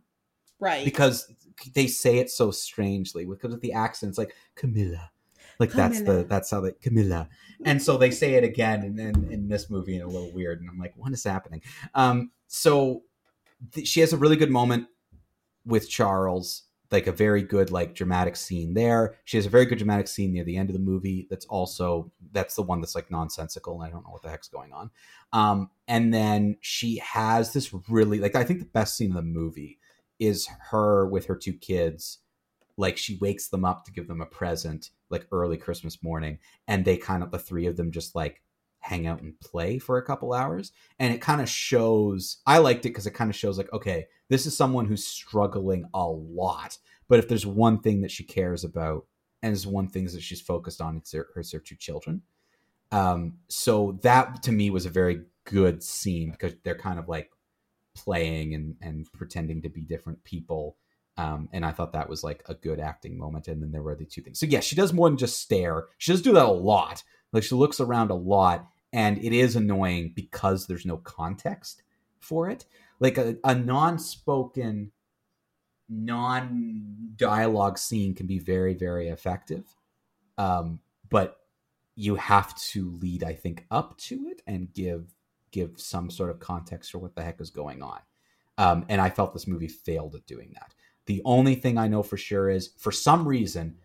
Right. 0.60 0.84
Because 0.84 1.32
they 1.74 1.86
say 1.86 2.18
it 2.18 2.30
so 2.30 2.50
strangely 2.50 3.24
because 3.24 3.52
of 3.52 3.60
the 3.60 3.72
accents, 3.72 4.18
like 4.18 4.34
Camilla. 4.54 5.10
Like 5.58 5.70
Camilla. 5.70 5.88
that's 5.88 6.02
the 6.02 6.24
that's 6.28 6.50
how 6.50 6.60
they 6.60 6.72
Camilla. 6.72 7.28
And 7.64 7.82
so 7.82 7.96
they 7.96 8.10
say 8.10 8.34
it 8.34 8.44
again 8.44 8.82
in, 8.82 8.98
in, 8.98 9.32
in 9.32 9.48
this 9.48 9.70
movie 9.70 9.94
and 9.96 10.04
a 10.04 10.08
little 10.08 10.32
weird. 10.32 10.60
And 10.60 10.68
I'm 10.68 10.78
like, 10.78 10.94
what 10.96 11.12
is 11.12 11.24
happening? 11.24 11.62
Um, 11.94 12.30
so 12.48 13.02
th- 13.72 13.86
she 13.86 14.00
has 14.00 14.12
a 14.12 14.16
really 14.16 14.36
good 14.36 14.50
moment 14.50 14.86
with 15.64 15.88
Charles 15.88 16.64
like 16.92 17.06
a 17.06 17.12
very 17.12 17.42
good 17.42 17.70
like 17.70 17.94
dramatic 17.94 18.36
scene 18.36 18.74
there. 18.74 19.16
She 19.24 19.36
has 19.36 19.46
a 19.46 19.50
very 19.50 19.64
good 19.64 19.78
dramatic 19.78 20.08
scene 20.08 20.32
near 20.32 20.44
the 20.44 20.56
end 20.56 20.68
of 20.68 20.74
the 20.74 20.80
movie. 20.80 21.26
That's 21.30 21.46
also 21.46 22.12
that's 22.32 22.54
the 22.54 22.62
one 22.62 22.80
that's 22.80 22.94
like 22.94 23.10
nonsensical 23.10 23.80
and 23.80 23.88
I 23.88 23.90
don't 23.90 24.04
know 24.04 24.10
what 24.10 24.22
the 24.22 24.30
heck's 24.30 24.48
going 24.48 24.72
on. 24.72 24.90
Um, 25.32 25.70
and 25.88 26.12
then 26.12 26.56
she 26.60 26.98
has 26.98 27.52
this 27.52 27.72
really 27.88 28.18
like 28.18 28.34
I 28.34 28.44
think 28.44 28.60
the 28.60 28.66
best 28.66 28.96
scene 28.96 29.10
of 29.10 29.16
the 29.16 29.22
movie 29.22 29.78
is 30.18 30.48
her 30.70 31.06
with 31.08 31.26
her 31.26 31.36
two 31.36 31.54
kids. 31.54 32.18
Like 32.76 32.96
she 32.96 33.18
wakes 33.20 33.48
them 33.48 33.64
up 33.64 33.84
to 33.84 33.92
give 33.92 34.08
them 34.08 34.20
a 34.20 34.26
present 34.26 34.90
like 35.10 35.26
early 35.30 35.56
Christmas 35.56 36.02
morning, 36.02 36.38
and 36.66 36.84
they 36.84 36.96
kind 36.96 37.22
of 37.22 37.30
the 37.30 37.38
three 37.38 37.66
of 37.66 37.76
them 37.76 37.90
just 37.90 38.14
like 38.14 38.42
hang 38.82 39.06
out 39.06 39.22
and 39.22 39.38
play 39.40 39.78
for 39.78 39.96
a 39.96 40.04
couple 40.04 40.32
hours 40.32 40.72
and 40.98 41.12
it 41.14 41.20
kind 41.20 41.40
of 41.40 41.48
shows 41.48 42.38
i 42.46 42.58
liked 42.58 42.84
it 42.84 42.90
because 42.90 43.06
it 43.06 43.14
kind 43.14 43.30
of 43.30 43.36
shows 43.36 43.56
like 43.56 43.72
okay 43.72 44.06
this 44.28 44.46
is 44.46 44.56
someone 44.56 44.86
who's 44.86 45.06
struggling 45.06 45.84
a 45.94 46.04
lot 46.04 46.78
but 47.08 47.18
if 47.18 47.28
there's 47.28 47.46
one 47.46 47.78
thing 47.78 48.00
that 48.00 48.10
she 48.10 48.24
cares 48.24 48.64
about 48.64 49.06
and 49.42 49.52
is 49.52 49.66
one 49.66 49.88
thing 49.88 50.04
that 50.06 50.22
she's 50.22 50.40
focused 50.40 50.80
on 50.80 50.96
it's 50.96 51.12
her, 51.12 51.28
her, 51.34 51.42
two 51.42 51.76
children 51.76 52.22
um, 52.90 53.38
so 53.48 53.98
that 54.02 54.42
to 54.42 54.52
me 54.52 54.68
was 54.68 54.84
a 54.84 54.90
very 54.90 55.22
good 55.44 55.82
scene 55.82 56.30
because 56.30 56.54
they're 56.62 56.76
kind 56.76 56.98
of 56.98 57.08
like 57.08 57.30
playing 57.94 58.54
and 58.54 58.76
and 58.82 59.10
pretending 59.12 59.62
to 59.62 59.68
be 59.68 59.82
different 59.82 60.22
people 60.24 60.76
um, 61.18 61.48
and 61.52 61.64
I 61.64 61.72
thought 61.72 61.92
that 61.92 62.08
was 62.08 62.24
like 62.24 62.42
a 62.46 62.54
good 62.54 62.80
acting 62.80 63.18
moment. 63.18 63.48
And 63.48 63.62
then 63.62 63.70
there 63.70 63.82
were 63.82 63.94
the 63.94 64.06
two 64.06 64.22
things. 64.22 64.40
So 64.40 64.46
yeah, 64.46 64.60
she 64.60 64.76
does 64.76 64.92
more 64.92 65.08
than 65.08 65.18
just 65.18 65.40
stare. 65.40 65.86
She 65.98 66.12
does 66.12 66.22
do 66.22 66.32
that 66.32 66.46
a 66.46 66.50
lot. 66.50 67.02
Like 67.32 67.42
she 67.42 67.54
looks 67.54 67.80
around 67.80 68.10
a 68.10 68.14
lot, 68.14 68.66
and 68.92 69.18
it 69.18 69.32
is 69.32 69.56
annoying 69.56 70.12
because 70.14 70.66
there's 70.66 70.86
no 70.86 70.98
context 70.98 71.82
for 72.20 72.48
it. 72.50 72.66
Like 73.00 73.18
a, 73.18 73.36
a 73.44 73.54
non-spoken 73.54 74.92
non-dialogue 75.88 77.76
scene 77.76 78.14
can 78.14 78.26
be 78.26 78.38
very 78.38 78.72
very 78.72 79.08
effective 79.08 79.64
um, 80.38 80.80
but 81.10 81.38
you 81.94 82.14
have 82.14 82.54
to 82.56 82.90
lead 83.02 83.22
i 83.22 83.34
think 83.34 83.66
up 83.70 83.98
to 83.98 84.28
it 84.28 84.40
and 84.46 84.72
give 84.72 85.14
give 85.50 85.72
some 85.76 86.10
sort 86.10 86.30
of 86.30 86.40
context 86.40 86.90
for 86.90 86.98
what 86.98 87.14
the 87.14 87.22
heck 87.22 87.40
is 87.40 87.50
going 87.50 87.82
on. 87.82 88.00
Um, 88.58 88.86
and 88.88 89.00
i 89.00 89.10
felt 89.10 89.32
this 89.32 89.46
movie 89.46 89.68
failed 89.68 90.14
at 90.14 90.26
doing 90.26 90.52
that. 90.54 90.74
The 91.06 91.22
only 91.24 91.54
thing 91.54 91.78
i 91.78 91.88
know 91.88 92.02
for 92.02 92.16
sure 92.16 92.48
is 92.48 92.70
for 92.78 92.92
some 92.92 93.26
reason 93.28 93.76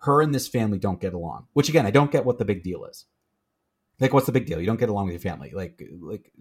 her 0.00 0.20
and 0.20 0.34
this 0.34 0.48
family 0.48 0.78
don't 0.78 1.00
get 1.00 1.14
along 1.14 1.46
which 1.52 1.68
again 1.68 1.86
i 1.86 1.90
don't 1.90 2.10
get 2.10 2.24
what 2.24 2.38
the 2.38 2.44
big 2.44 2.62
deal 2.62 2.84
is 2.84 3.06
like, 4.00 4.14
what's 4.14 4.26
the 4.26 4.32
big 4.32 4.46
deal? 4.46 4.58
You 4.58 4.66
don't 4.66 4.80
get 4.80 4.88
along 4.88 5.06
with 5.06 5.12
your 5.12 5.20
family. 5.20 5.52
Like, 5.54 5.80
like, 6.00 6.32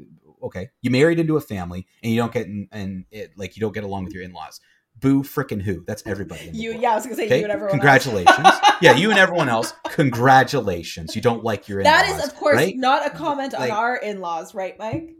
okay, 0.43 0.69
you 0.81 0.89
married 0.89 1.19
into 1.19 1.35
a 1.35 1.41
family 1.41 1.85
and 2.01 2.11
you 2.11 2.19
don't 2.19 2.31
get 2.31 2.47
in, 2.47 2.69
and 2.71 3.05
it 3.11 3.33
like 3.37 3.57
you 3.57 3.61
don't 3.61 3.73
get 3.73 3.83
along 3.83 4.05
with 4.05 4.13
your 4.13 4.23
in 4.23 4.31
laws. 4.31 4.61
Boo, 4.95 5.23
freaking 5.23 5.61
who? 5.61 5.83
That's 5.85 6.03
everybody. 6.05 6.49
you, 6.53 6.77
yeah, 6.77 6.91
I 6.91 6.95
was 6.95 7.05
gonna 7.05 7.15
say 7.15 7.25
okay? 7.25 7.37
you 7.37 7.43
and 7.43 7.51
everyone. 7.51 7.71
Congratulations. 7.71 8.47
yeah, 8.81 8.95
you 8.95 9.11
and 9.11 9.19
everyone 9.19 9.49
else. 9.49 9.73
Congratulations. 9.91 11.15
You 11.15 11.21
don't 11.21 11.43
like 11.43 11.67
your 11.67 11.81
in-laws. 11.81 11.93
That 11.93 12.17
is, 12.17 12.27
of 12.27 12.35
course, 12.35 12.55
right? 12.55 12.75
not 12.75 13.05
a 13.05 13.09
comment 13.09 13.53
like, 13.53 13.71
on 13.71 13.77
our 13.77 13.97
in-laws, 13.97 14.53
right, 14.53 14.77
Mike? 14.79 15.15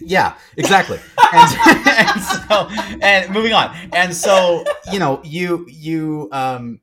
Yeah, 0.00 0.36
exactly. 0.56 0.98
and, 1.32 1.58
and 1.86 2.22
so, 2.22 2.68
and 3.00 3.32
moving 3.32 3.52
on. 3.52 3.74
And 3.92 4.14
so, 4.14 4.64
you 4.92 4.98
know, 4.98 5.20
you, 5.24 5.66
you, 5.68 6.28
um, 6.32 6.80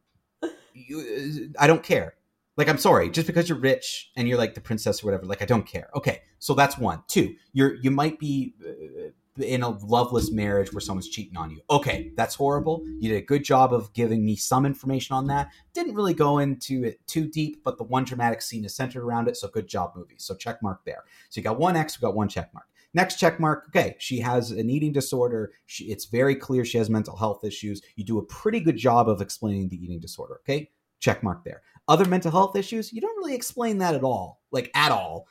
you, 0.73 1.51
I 1.59 1.67
don't 1.67 1.83
care 1.83 2.15
like, 2.57 2.69
I'm 2.69 2.77
sorry, 2.77 3.09
just 3.09 3.27
because 3.27 3.49
you're 3.49 3.57
rich 3.57 4.11
and 4.15 4.27
you're 4.27 4.37
like 4.37 4.53
the 4.53 4.61
princess 4.61 5.01
or 5.01 5.07
whatever, 5.07 5.25
like 5.25 5.41
I 5.41 5.45
don't 5.45 5.65
care. 5.65 5.89
Okay, 5.95 6.21
so 6.39 6.53
that's 6.53 6.77
one. 6.77 7.01
Two, 7.07 7.35
you're 7.53 7.75
you 7.75 7.91
might 7.91 8.19
be 8.19 8.53
uh, 8.63 9.43
in 9.43 9.63
a 9.63 9.69
loveless 9.69 10.31
marriage 10.31 10.73
where 10.73 10.81
someone's 10.81 11.09
cheating 11.09 11.37
on 11.37 11.49
you. 11.49 11.61
Okay, 11.69 12.11
that's 12.17 12.35
horrible. 12.35 12.83
You 12.99 13.09
did 13.09 13.17
a 13.17 13.25
good 13.25 13.43
job 13.43 13.73
of 13.73 13.91
giving 13.93 14.25
me 14.25 14.35
some 14.35 14.65
information 14.65 15.15
on 15.15 15.27
that. 15.27 15.49
Didn't 15.73 15.95
really 15.95 16.13
go 16.13 16.39
into 16.39 16.83
it 16.83 16.99
too 17.07 17.27
deep, 17.27 17.63
but 17.63 17.77
the 17.77 17.83
one 17.83 18.03
dramatic 18.03 18.41
scene 18.41 18.65
is 18.65 18.75
centered 18.75 19.03
around 19.03 19.29
it. 19.29 19.37
So 19.37 19.47
good 19.47 19.67
job, 19.67 19.93
movie. 19.95 20.17
So 20.17 20.35
check 20.35 20.61
mark 20.61 20.81
there. 20.85 21.03
So 21.29 21.39
you 21.39 21.43
got 21.43 21.57
one 21.57 21.77
X, 21.77 21.99
we 21.99 22.05
got 22.05 22.15
one 22.15 22.27
check 22.27 22.53
mark. 22.53 22.65
Next 22.93 23.19
check 23.19 23.39
mark. 23.39 23.65
Okay, 23.69 23.95
she 23.99 24.19
has 24.19 24.51
an 24.51 24.69
eating 24.69 24.91
disorder. 24.91 25.51
She, 25.65 25.85
it's 25.85 26.05
very 26.05 26.35
clear 26.35 26.65
she 26.65 26.77
has 26.77 26.89
mental 26.89 27.15
health 27.15 27.43
issues. 27.43 27.81
You 27.95 28.03
do 28.03 28.17
a 28.17 28.25
pretty 28.25 28.59
good 28.59 28.77
job 28.77 29.07
of 29.07 29.21
explaining 29.21 29.69
the 29.69 29.81
eating 29.81 29.99
disorder. 29.99 30.41
Okay, 30.43 30.71
check 30.99 31.23
mark 31.23 31.43
there. 31.45 31.61
Other 31.87 32.05
mental 32.05 32.31
health 32.31 32.55
issues, 32.55 32.91
you 32.91 33.01
don't 33.01 33.17
really 33.17 33.35
explain 33.35 33.79
that 33.79 33.95
at 33.95 34.03
all, 34.03 34.41
like 34.51 34.71
at 34.75 34.91
all. 34.91 35.27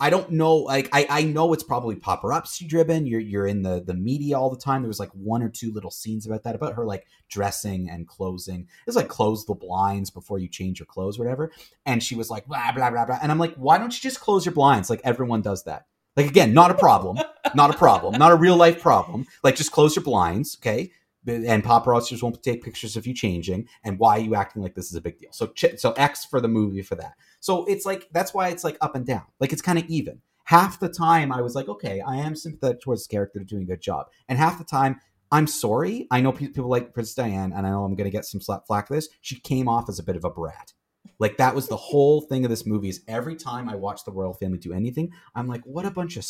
I 0.00 0.10
don't 0.10 0.32
know. 0.32 0.56
Like 0.56 0.90
I, 0.92 1.06
I 1.08 1.22
know 1.22 1.52
it's 1.54 1.62
probably 1.62 1.96
paparazzi 1.96 2.68
driven. 2.68 3.06
You're 3.06 3.20
you're 3.20 3.46
in 3.46 3.62
the 3.62 3.82
the 3.82 3.94
media 3.94 4.38
all 4.38 4.50
the 4.50 4.60
time. 4.60 4.82
There 4.82 4.88
was 4.88 5.00
like 5.00 5.12
one 5.12 5.42
or 5.42 5.48
two 5.48 5.72
little 5.72 5.90
scenes 5.90 6.26
about 6.26 6.42
that 6.42 6.54
about 6.54 6.74
her 6.74 6.84
like 6.84 7.06
dressing 7.30 7.88
and 7.88 8.06
closing. 8.06 8.68
It's 8.86 8.96
like 8.96 9.08
close 9.08 9.46
the 9.46 9.54
blinds 9.54 10.10
before 10.10 10.38
you 10.38 10.48
change 10.48 10.78
your 10.78 10.86
clothes, 10.86 11.18
whatever. 11.18 11.52
And 11.86 12.02
she 12.02 12.16
was 12.16 12.28
like 12.28 12.46
blah 12.46 12.72
blah 12.72 12.90
blah 12.90 13.06
blah. 13.06 13.18
And 13.22 13.32
I'm 13.32 13.38
like, 13.38 13.54
why 13.54 13.78
don't 13.78 13.94
you 13.94 14.00
just 14.00 14.20
close 14.20 14.44
your 14.44 14.54
blinds? 14.54 14.90
Like 14.90 15.00
everyone 15.04 15.40
does 15.40 15.64
that. 15.64 15.86
Like 16.18 16.26
again, 16.26 16.52
not 16.52 16.72
a 16.72 16.74
problem, 16.74 17.16
not 17.54 17.72
a 17.72 17.78
problem, 17.78 18.18
not 18.18 18.32
a 18.32 18.34
real 18.34 18.56
life 18.56 18.82
problem. 18.82 19.24
Like 19.44 19.54
just 19.54 19.70
close 19.70 19.94
your 19.94 20.02
blinds, 20.04 20.58
okay? 20.60 20.90
and 21.26 21.62
paparazzis 21.62 22.22
won't 22.22 22.42
take 22.42 22.64
pictures 22.64 22.96
of 22.96 23.06
you 23.06 23.12
changing 23.12 23.68
and 23.84 23.98
why 23.98 24.16
are 24.16 24.22
you 24.22 24.34
acting 24.34 24.62
like 24.62 24.74
this 24.74 24.88
is 24.88 24.94
a 24.94 25.00
big 25.00 25.18
deal. 25.18 25.30
So 25.30 25.52
so 25.76 25.92
x 25.92 26.24
for 26.24 26.40
the 26.40 26.48
movie 26.48 26.82
for 26.82 26.96
that. 26.96 27.14
So 27.38 27.66
it's 27.66 27.86
like 27.86 28.08
that's 28.10 28.34
why 28.34 28.48
it's 28.48 28.64
like 28.64 28.78
up 28.80 28.96
and 28.96 29.06
down. 29.06 29.22
Like 29.38 29.52
it's 29.52 29.62
kind 29.62 29.78
of 29.78 29.84
even. 29.86 30.20
Half 30.44 30.80
the 30.80 30.88
time 30.88 31.30
i 31.30 31.42
was 31.42 31.54
like 31.54 31.68
okay 31.68 32.00
i 32.00 32.16
am 32.16 32.34
sympathetic 32.34 32.80
towards 32.80 33.02
this 33.02 33.06
character 33.06 33.40
doing 33.40 33.62
a 33.62 33.66
good 33.66 33.82
job. 33.82 34.06
And 34.28 34.38
half 34.38 34.58
the 34.58 34.64
time 34.64 35.00
i'm 35.30 35.46
sorry. 35.46 36.08
I 36.10 36.20
know 36.20 36.32
people 36.32 36.68
like 36.68 36.94
Princess 36.94 37.14
Diane, 37.14 37.52
and 37.54 37.66
i 37.66 37.70
know 37.70 37.84
i'm 37.84 37.94
going 37.94 38.10
to 38.10 38.16
get 38.16 38.24
some 38.24 38.40
slap 38.40 38.66
flack 38.66 38.88
for 38.88 38.94
this. 38.94 39.08
She 39.20 39.38
came 39.38 39.68
off 39.68 39.88
as 39.88 39.98
a 39.98 40.02
bit 40.02 40.16
of 40.16 40.24
a 40.24 40.30
brat 40.30 40.72
like 41.18 41.36
that 41.36 41.54
was 41.54 41.68
the 41.68 41.76
whole 41.76 42.20
thing 42.20 42.44
of 42.44 42.50
this 42.50 42.66
movie 42.66 42.88
is 42.88 43.02
every 43.08 43.36
time 43.36 43.68
i 43.68 43.74
watch 43.74 44.04
the 44.04 44.12
royal 44.12 44.34
family 44.34 44.58
do 44.58 44.72
anything 44.72 45.12
i'm 45.34 45.46
like 45.46 45.62
what 45.64 45.86
a 45.86 45.90
bunch 45.90 46.16
of 46.16 46.24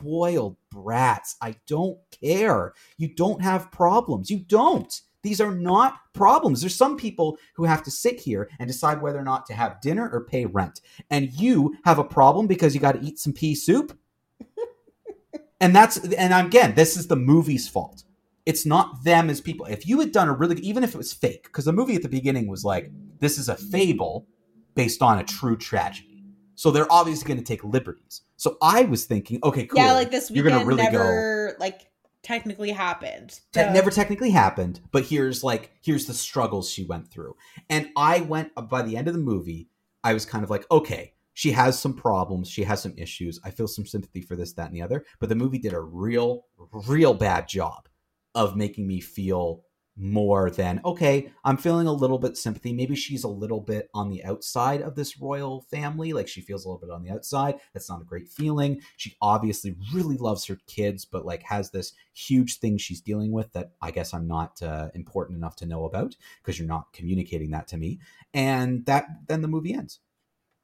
spoiled 0.00 0.56
brats. 0.70 1.36
I 1.40 1.56
don't 1.66 1.98
care. 2.10 2.72
You 2.96 3.14
don't 3.14 3.42
have 3.42 3.70
problems. 3.70 4.30
You 4.30 4.38
don't. 4.38 5.00
These 5.22 5.40
are 5.40 5.54
not 5.54 5.98
problems. 6.14 6.62
There's 6.62 6.74
some 6.74 6.96
people 6.96 7.36
who 7.54 7.64
have 7.64 7.82
to 7.82 7.90
sit 7.90 8.18
here 8.18 8.48
and 8.58 8.66
decide 8.66 9.02
whether 9.02 9.18
or 9.18 9.24
not 9.24 9.44
to 9.46 9.54
have 9.54 9.80
dinner 9.82 10.08
or 10.10 10.24
pay 10.24 10.46
rent. 10.46 10.80
And 11.10 11.30
you 11.32 11.76
have 11.84 11.98
a 11.98 12.04
problem 12.04 12.46
because 12.46 12.74
you 12.74 12.80
got 12.80 12.92
to 12.92 13.06
eat 13.06 13.18
some 13.18 13.34
pea 13.34 13.54
soup. 13.54 13.96
and 15.60 15.76
that's 15.76 15.98
and 15.98 16.32
again, 16.32 16.74
this 16.74 16.96
is 16.96 17.06
the 17.06 17.16
movie's 17.16 17.68
fault. 17.68 18.04
It's 18.46 18.64
not 18.66 19.04
them 19.04 19.30
as 19.30 19.40
people. 19.40 19.66
If 19.66 19.86
you 19.86 20.00
had 20.00 20.12
done 20.12 20.28
a 20.28 20.32
really 20.32 20.60
even 20.60 20.84
if 20.84 20.94
it 20.94 20.98
was 20.98 21.12
fake, 21.12 21.44
because 21.44 21.64
the 21.64 21.72
movie 21.72 21.94
at 21.94 22.02
the 22.02 22.08
beginning 22.08 22.48
was 22.48 22.64
like, 22.64 22.90
this 23.18 23.38
is 23.38 23.48
a 23.48 23.56
fable 23.56 24.26
based 24.74 25.02
on 25.02 25.18
a 25.18 25.24
true 25.24 25.56
tragedy. 25.56 26.24
So 26.54 26.70
they're 26.70 26.90
obviously 26.92 27.26
going 27.26 27.38
to 27.38 27.44
take 27.44 27.64
liberties. 27.64 28.22
So 28.36 28.56
I 28.62 28.82
was 28.82 29.06
thinking, 29.06 29.40
okay, 29.44 29.66
cool. 29.66 29.80
Yeah, 29.80 29.92
like 29.92 30.10
this 30.10 30.30
weekend 30.30 30.44
You're 30.44 30.58
gonna 30.58 30.66
really 30.66 30.82
never 30.82 31.52
go, 31.52 31.60
like 31.60 31.90
technically 32.22 32.70
happened. 32.70 33.40
That 33.52 33.72
never 33.72 33.90
technically 33.90 34.30
happened, 34.30 34.80
but 34.92 35.04
here's 35.04 35.44
like 35.44 35.72
here's 35.82 36.06
the 36.06 36.14
struggles 36.14 36.70
she 36.70 36.84
went 36.84 37.10
through. 37.10 37.36
And 37.68 37.90
I 37.96 38.20
went 38.20 38.52
uh, 38.56 38.62
by 38.62 38.82
the 38.82 38.96
end 38.96 39.08
of 39.08 39.14
the 39.14 39.20
movie, 39.20 39.68
I 40.02 40.14
was 40.14 40.24
kind 40.24 40.44
of 40.44 40.50
like, 40.50 40.64
okay, 40.70 41.14
she 41.34 41.52
has 41.52 41.78
some 41.78 41.94
problems, 41.94 42.48
she 42.48 42.64
has 42.64 42.82
some 42.82 42.94
issues. 42.96 43.40
I 43.44 43.50
feel 43.50 43.68
some 43.68 43.86
sympathy 43.86 44.20
for 44.20 44.36
this, 44.36 44.52
that, 44.54 44.66
and 44.66 44.74
the 44.74 44.82
other. 44.82 45.04
But 45.18 45.28
the 45.28 45.34
movie 45.34 45.58
did 45.58 45.72
a 45.72 45.80
real, 45.80 46.46
real 46.86 47.14
bad 47.14 47.48
job 47.48 47.88
of 48.34 48.56
making 48.56 48.86
me 48.86 49.00
feel 49.00 49.64
more 49.96 50.50
than 50.50 50.80
okay 50.84 51.30
i'm 51.44 51.58
feeling 51.58 51.86
a 51.86 51.92
little 51.92 52.18
bit 52.18 52.36
sympathy. 52.36 52.72
Maybe 52.72 52.94
she's 52.94 53.24
a 53.24 53.28
little 53.28 53.60
bit 53.60 53.90
on 53.92 54.08
the 54.08 54.24
outside 54.24 54.80
of 54.80 54.94
this 54.94 55.20
royal 55.20 55.62
family 55.70 56.12
like 56.12 56.26
she 56.26 56.40
feels 56.40 56.64
a 56.64 56.68
little 56.68 56.80
bit 56.80 56.90
on 56.90 57.02
the 57.02 57.10
outside. 57.10 57.56
That's 57.74 57.90
not 57.90 58.00
a 58.00 58.04
great 58.04 58.28
feeling. 58.28 58.80
She 58.96 59.16
obviously 59.20 59.76
really 59.92 60.16
loves 60.16 60.46
her 60.46 60.58
kids 60.66 61.04
but 61.04 61.26
like 61.26 61.42
has 61.42 61.70
this 61.70 61.92
huge 62.14 62.60
thing 62.60 62.78
she's 62.78 63.00
dealing 63.02 63.32
with 63.32 63.52
that 63.52 63.72
i 63.82 63.90
guess 63.90 64.14
i'm 64.14 64.26
not 64.26 64.62
uh, 64.62 64.88
important 64.94 65.36
enough 65.36 65.56
to 65.56 65.66
know 65.66 65.84
about 65.84 66.16
because 66.40 66.58
you're 66.58 66.68
not 66.68 66.92
communicating 66.92 67.50
that 67.50 67.68
to 67.68 67.76
me. 67.76 68.00
And 68.32 68.86
that 68.86 69.06
then 69.26 69.42
the 69.42 69.48
movie 69.48 69.74
ends. 69.74 70.00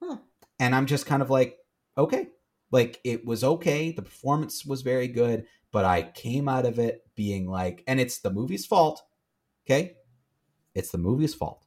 Huh. 0.03 0.19
and 0.59 0.75
i'm 0.75 0.87
just 0.87 1.05
kind 1.05 1.21
of 1.21 1.31
like 1.31 1.59
okay. 1.99 2.29
Like 2.73 3.01
it 3.05 3.25
was 3.25 3.45
okay. 3.45 3.93
The 3.93 4.03
performance 4.03 4.65
was 4.67 4.83
very 4.83 5.09
good 5.09 5.47
but 5.77 5.85
i 5.85 6.03
came 6.03 6.49
out 6.49 6.67
of 6.67 6.79
it 6.79 7.05
being 7.15 7.45
like 7.49 7.85
and 7.87 8.01
it's 8.01 8.19
the 8.19 8.31
movie's 8.31 8.67
fault 8.67 9.03
Okay? 9.67 9.97
It's 10.75 10.91
the 10.91 10.99
movie's 10.99 11.35
fault 11.35 11.67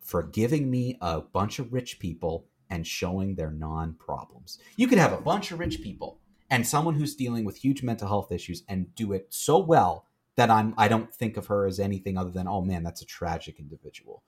for 0.00 0.22
giving 0.22 0.70
me 0.70 0.98
a 1.00 1.20
bunch 1.20 1.58
of 1.58 1.72
rich 1.72 2.00
people 2.00 2.48
and 2.68 2.86
showing 2.86 3.34
their 3.34 3.50
non 3.50 3.94
problems. 3.94 4.58
You 4.76 4.88
could 4.88 4.98
have 4.98 5.12
a 5.12 5.20
bunch 5.20 5.52
of 5.52 5.60
rich 5.60 5.82
people 5.82 6.18
and 6.50 6.66
someone 6.66 6.94
who's 6.94 7.14
dealing 7.14 7.44
with 7.44 7.56
huge 7.56 7.82
mental 7.82 8.08
health 8.08 8.32
issues 8.32 8.64
and 8.68 8.94
do 8.94 9.12
it 9.12 9.26
so 9.30 9.58
well 9.58 10.06
that 10.36 10.50
I'm 10.50 10.74
I 10.76 10.88
don't 10.88 11.14
think 11.14 11.36
of 11.36 11.46
her 11.46 11.66
as 11.66 11.78
anything 11.78 12.18
other 12.18 12.30
than 12.30 12.48
oh 12.48 12.62
man 12.62 12.82
that's 12.82 13.02
a 13.02 13.06
tragic 13.06 13.60
individual. 13.60 14.24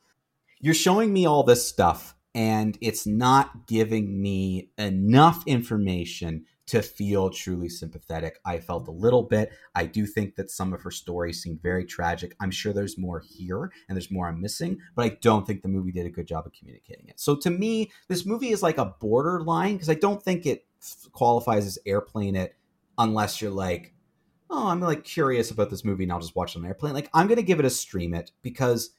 You're 0.60 0.74
showing 0.74 1.12
me 1.12 1.26
all 1.26 1.42
this 1.42 1.66
stuff 1.66 2.14
and 2.34 2.78
it's 2.80 3.06
not 3.06 3.66
giving 3.66 4.20
me 4.20 4.70
enough 4.76 5.42
information 5.46 6.44
to 6.66 6.80
feel 6.80 7.30
truly 7.30 7.68
sympathetic. 7.68 8.38
I 8.44 8.58
felt 8.58 8.88
a 8.88 8.92
little 8.92 9.22
bit. 9.22 9.52
I 9.74 9.86
do 9.86 10.06
think 10.06 10.34
that 10.36 10.50
some 10.50 10.72
of 10.72 10.80
her 10.82 10.90
stories 10.90 11.42
seemed 11.42 11.62
very 11.62 11.84
tragic. 11.84 12.34
I'm 12.40 12.50
sure 12.50 12.72
there's 12.72 12.96
more 12.96 13.20
here 13.20 13.70
and 13.88 13.96
there's 13.96 14.10
more 14.10 14.28
I'm 14.28 14.40
missing, 14.40 14.78
but 14.94 15.04
I 15.04 15.18
don't 15.20 15.46
think 15.46 15.62
the 15.62 15.68
movie 15.68 15.92
did 15.92 16.06
a 16.06 16.10
good 16.10 16.26
job 16.26 16.46
of 16.46 16.52
communicating 16.52 17.08
it. 17.08 17.20
So 17.20 17.36
to 17.36 17.50
me, 17.50 17.90
this 18.08 18.24
movie 18.24 18.50
is 18.50 18.62
like 18.62 18.78
a 18.78 18.94
borderline 18.98 19.74
because 19.74 19.90
I 19.90 19.94
don't 19.94 20.22
think 20.22 20.46
it 20.46 20.64
qualifies 21.12 21.66
as 21.66 21.78
airplane 21.86 22.36
it 22.36 22.54
unless 22.96 23.42
you're 23.42 23.50
like, 23.50 23.92
oh, 24.48 24.68
I'm 24.68 24.80
like 24.80 25.04
curious 25.04 25.50
about 25.50 25.68
this 25.68 25.84
movie 25.84 26.04
and 26.04 26.12
I'll 26.12 26.20
just 26.20 26.36
watch 26.36 26.54
it 26.54 26.60
on 26.60 26.66
airplane. 26.66 26.94
Like 26.94 27.10
I'm 27.12 27.28
to 27.28 27.42
give 27.42 27.58
it 27.58 27.66
a 27.66 27.70
stream 27.70 28.14
it 28.14 28.30
because 28.42 28.90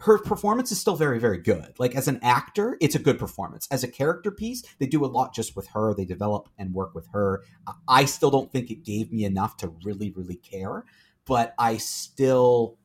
her 0.00 0.18
performance 0.18 0.72
is 0.72 0.80
still 0.80 0.96
very 0.96 1.18
very 1.18 1.38
good. 1.38 1.74
Like 1.78 1.94
as 1.94 2.08
an 2.08 2.20
actor 2.22 2.76
it's 2.80 2.94
a 2.94 3.00
good 3.00 3.18
performance. 3.18 3.68
As 3.70 3.84
a 3.84 3.88
character 3.88 4.30
piece 4.30 4.62
they 4.78 4.86
do 4.86 5.04
a 5.04 5.06
lot 5.06 5.34
just 5.34 5.56
with 5.56 5.68
her. 5.68 5.94
They 5.94 6.04
develop 6.04 6.48
and 6.58 6.74
work 6.74 6.94
with 6.94 7.08
her. 7.12 7.42
I 7.88 8.04
still 8.04 8.30
don't 8.30 8.50
think 8.52 8.70
it 8.70 8.84
gave 8.84 9.12
me 9.12 9.24
enough 9.24 9.56
to 9.58 9.74
really 9.84 10.10
really 10.10 10.36
care 10.36 10.84
but 11.30 11.54
i 11.58 11.76
still 11.76 12.76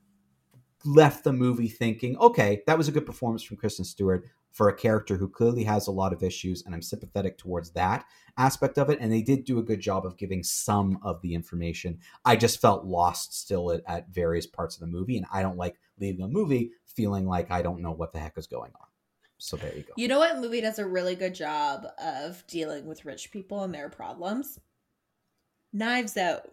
left 0.86 1.24
the 1.24 1.34
movie 1.34 1.68
thinking 1.68 2.18
okay 2.18 2.62
that 2.68 2.78
was 2.78 2.88
a 2.88 2.92
good 2.92 3.06
performance 3.06 3.44
from 3.44 3.58
kristen 3.58 3.84
stewart 3.84 4.26
for 4.56 4.70
a 4.70 4.76
character 4.76 5.18
who 5.18 5.30
clearly 5.30 5.64
has 5.64 5.86
a 5.86 5.92
lot 5.92 6.12
of 6.12 6.24
issues 6.24 6.64
and 6.66 6.74
i'm 6.74 6.82
sympathetic 6.82 7.38
towards 7.38 7.70
that 7.72 8.06
aspect 8.38 8.78
of 8.78 8.90
it 8.90 8.98
and 9.00 9.14
they 9.14 9.22
did 9.22 9.46
do 9.46 9.60
a 9.60 9.64
good 9.64 9.80
job 9.80 10.06
of 10.06 10.18
giving 10.18 10.44
some 10.44 10.98
of 11.04 11.22
the 11.22 11.36
information 11.36 12.00
i 12.26 12.36
just 12.36 12.60
felt 12.60 12.86
lost 12.86 13.40
still 13.40 13.72
at, 13.72 13.82
at 13.88 14.10
various 14.10 14.48
parts 14.48 14.76
of 14.76 14.82
the 14.82 14.88
movie 14.88 15.18
and 15.18 15.28
i 15.32 15.42
don't 15.42 15.58
like 15.58 15.76
leaving 16.00 16.26
a 16.26 16.28
movie 16.28 16.72
feeling 16.96 17.26
like 17.26 17.52
I 17.52 17.62
don't 17.62 17.82
know 17.82 17.92
what 17.92 18.14
the 18.14 18.20
heck 18.20 18.38
is 18.38 18.48
going 18.48 18.72
on. 18.80 18.88
So 19.38 19.58
there 19.58 19.76
you 19.76 19.84
go. 19.84 19.94
You 19.98 20.08
know 20.08 20.20
what 20.20 20.40
movie 20.40 20.62
does 20.62 20.80
a 20.80 20.88
really 20.88 21.16
good 21.16 21.36
job 21.36 21.86
of 22.02 22.46
dealing 22.48 22.86
with 22.86 23.06
rich 23.06 23.32
people 23.32 23.64
and 23.64 23.74
their 23.74 23.90
problems? 23.90 24.60
Knives 25.74 26.16
Out. 26.16 26.50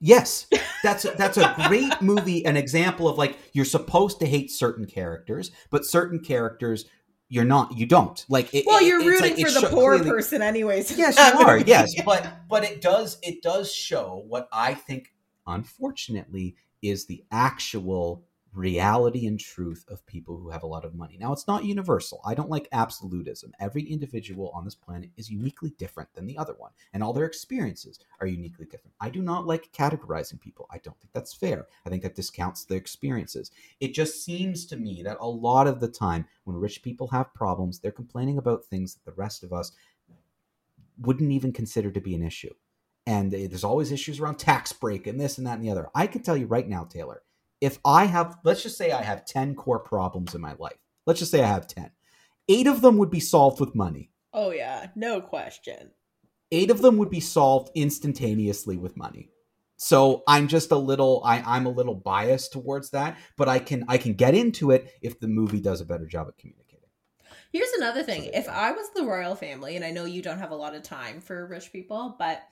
Yes, 0.00 0.48
that's 0.82 1.04
a, 1.04 1.12
that's 1.12 1.38
a 1.38 1.54
great 1.68 2.02
movie. 2.02 2.44
An 2.44 2.56
example 2.56 3.08
of 3.08 3.16
like 3.16 3.38
you're 3.52 3.64
supposed 3.64 4.18
to 4.20 4.26
hate 4.26 4.50
certain 4.50 4.86
characters, 4.86 5.52
but 5.70 5.84
certain 5.84 6.18
characters 6.18 6.86
you're 7.34 7.44
not. 7.44 7.76
You 7.76 7.84
don't 7.84 8.24
like. 8.28 8.54
It, 8.54 8.64
well, 8.64 8.80
you're 8.80 9.00
rooting 9.00 9.36
like, 9.36 9.46
for 9.46 9.60
the 9.60 9.66
poor 9.66 9.94
clearly, 9.94 10.08
person, 10.08 10.40
anyways. 10.40 10.96
Yes, 10.96 11.18
you 11.18 11.44
are. 11.44 11.58
Yes, 11.58 11.92
but 12.04 12.24
but 12.48 12.62
it 12.62 12.80
does 12.80 13.18
it 13.22 13.42
does 13.42 13.72
show 13.72 14.24
what 14.28 14.48
I 14.52 14.74
think, 14.74 15.12
unfortunately, 15.44 16.54
is 16.80 17.06
the 17.06 17.24
actual 17.32 18.22
reality 18.54 19.26
and 19.26 19.38
truth 19.38 19.84
of 19.88 20.06
people 20.06 20.36
who 20.36 20.50
have 20.50 20.62
a 20.62 20.66
lot 20.66 20.84
of 20.84 20.94
money. 20.94 21.16
Now, 21.18 21.32
it's 21.32 21.48
not 21.48 21.64
universal. 21.64 22.20
I 22.24 22.34
don't 22.34 22.50
like 22.50 22.68
absolutism. 22.72 23.52
Every 23.58 23.82
individual 23.82 24.50
on 24.54 24.64
this 24.64 24.74
planet 24.74 25.10
is 25.16 25.30
uniquely 25.30 25.70
different 25.78 26.12
than 26.14 26.26
the 26.26 26.38
other 26.38 26.54
one, 26.56 26.70
and 26.92 27.02
all 27.02 27.12
their 27.12 27.26
experiences 27.26 27.98
are 28.20 28.26
uniquely 28.26 28.66
different. 28.66 28.94
I 29.00 29.10
do 29.10 29.22
not 29.22 29.46
like 29.46 29.72
categorizing 29.72 30.40
people. 30.40 30.66
I 30.70 30.78
don't 30.78 30.98
think 31.00 31.12
that's 31.12 31.34
fair. 31.34 31.66
I 31.84 31.90
think 31.90 32.02
that 32.02 32.14
discounts 32.14 32.64
their 32.64 32.78
experiences. 32.78 33.50
It 33.80 33.94
just 33.94 34.24
seems 34.24 34.66
to 34.66 34.76
me 34.76 35.02
that 35.02 35.18
a 35.20 35.28
lot 35.28 35.66
of 35.66 35.80
the 35.80 35.88
time 35.88 36.26
when 36.44 36.56
rich 36.56 36.82
people 36.82 37.08
have 37.08 37.34
problems, 37.34 37.78
they're 37.78 37.90
complaining 37.90 38.38
about 38.38 38.64
things 38.64 38.94
that 38.94 39.04
the 39.04 39.16
rest 39.16 39.42
of 39.42 39.52
us 39.52 39.72
wouldn't 40.98 41.32
even 41.32 41.52
consider 41.52 41.90
to 41.90 42.00
be 42.00 42.14
an 42.14 42.22
issue. 42.22 42.54
And 43.06 43.34
eh, 43.34 43.46
there's 43.48 43.64
always 43.64 43.92
issues 43.92 44.20
around 44.20 44.36
tax 44.36 44.72
break 44.72 45.06
and 45.06 45.20
this 45.20 45.38
and 45.38 45.46
that 45.46 45.54
and 45.54 45.64
the 45.64 45.70
other. 45.70 45.90
I 45.94 46.06
can 46.06 46.22
tell 46.22 46.36
you 46.36 46.46
right 46.46 46.68
now, 46.68 46.84
Taylor, 46.84 47.22
if 47.60 47.78
I 47.84 48.04
have, 48.04 48.38
let's 48.44 48.62
just 48.62 48.76
say 48.76 48.92
I 48.92 49.02
have 49.02 49.24
10 49.24 49.54
core 49.54 49.78
problems 49.78 50.34
in 50.34 50.40
my 50.40 50.54
life. 50.58 50.78
Let's 51.06 51.20
just 51.20 51.30
say 51.30 51.42
I 51.42 51.48
have 51.48 51.66
10. 51.66 51.90
Eight 52.48 52.66
of 52.66 52.80
them 52.80 52.98
would 52.98 53.10
be 53.10 53.20
solved 53.20 53.60
with 53.60 53.74
money. 53.74 54.10
Oh, 54.32 54.50
yeah, 54.50 54.88
no 54.94 55.20
question. 55.20 55.90
Eight 56.52 56.70
of 56.70 56.82
them 56.82 56.98
would 56.98 57.10
be 57.10 57.20
solved 57.20 57.70
instantaneously 57.74 58.76
with 58.76 58.96
money. 58.96 59.30
So 59.76 60.22
I'm 60.28 60.48
just 60.48 60.70
a 60.70 60.76
little 60.76 61.20
I, 61.24 61.42
I'm 61.44 61.66
a 61.66 61.70
little 61.70 61.94
biased 61.94 62.52
towards 62.52 62.90
that, 62.90 63.18
but 63.36 63.48
I 63.48 63.58
can 63.58 63.84
I 63.88 63.98
can 63.98 64.14
get 64.14 64.34
into 64.34 64.70
it 64.70 64.92
if 65.02 65.18
the 65.18 65.26
movie 65.26 65.60
does 65.60 65.80
a 65.80 65.84
better 65.84 66.06
job 66.06 66.28
at 66.28 66.38
communicating. 66.38 66.88
Here's 67.52 67.72
another 67.72 68.02
thing. 68.02 68.24
So 68.24 68.30
if 68.34 68.48
I 68.48 68.72
was 68.72 68.90
the 68.94 69.04
royal 69.04 69.34
family, 69.34 69.76
and 69.76 69.84
I 69.84 69.90
know 69.90 70.04
you 70.04 70.22
don't 70.22 70.38
have 70.38 70.52
a 70.52 70.56
lot 70.56 70.74
of 70.74 70.82
time 70.82 71.20
for 71.20 71.46
rich 71.46 71.72
people, 71.72 72.16
but 72.18 72.42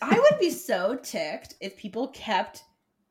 I 0.00 0.18
would 0.18 0.38
be 0.38 0.50
so 0.50 0.96
ticked 0.96 1.54
if 1.60 1.76
people 1.76 2.08
kept 2.08 2.62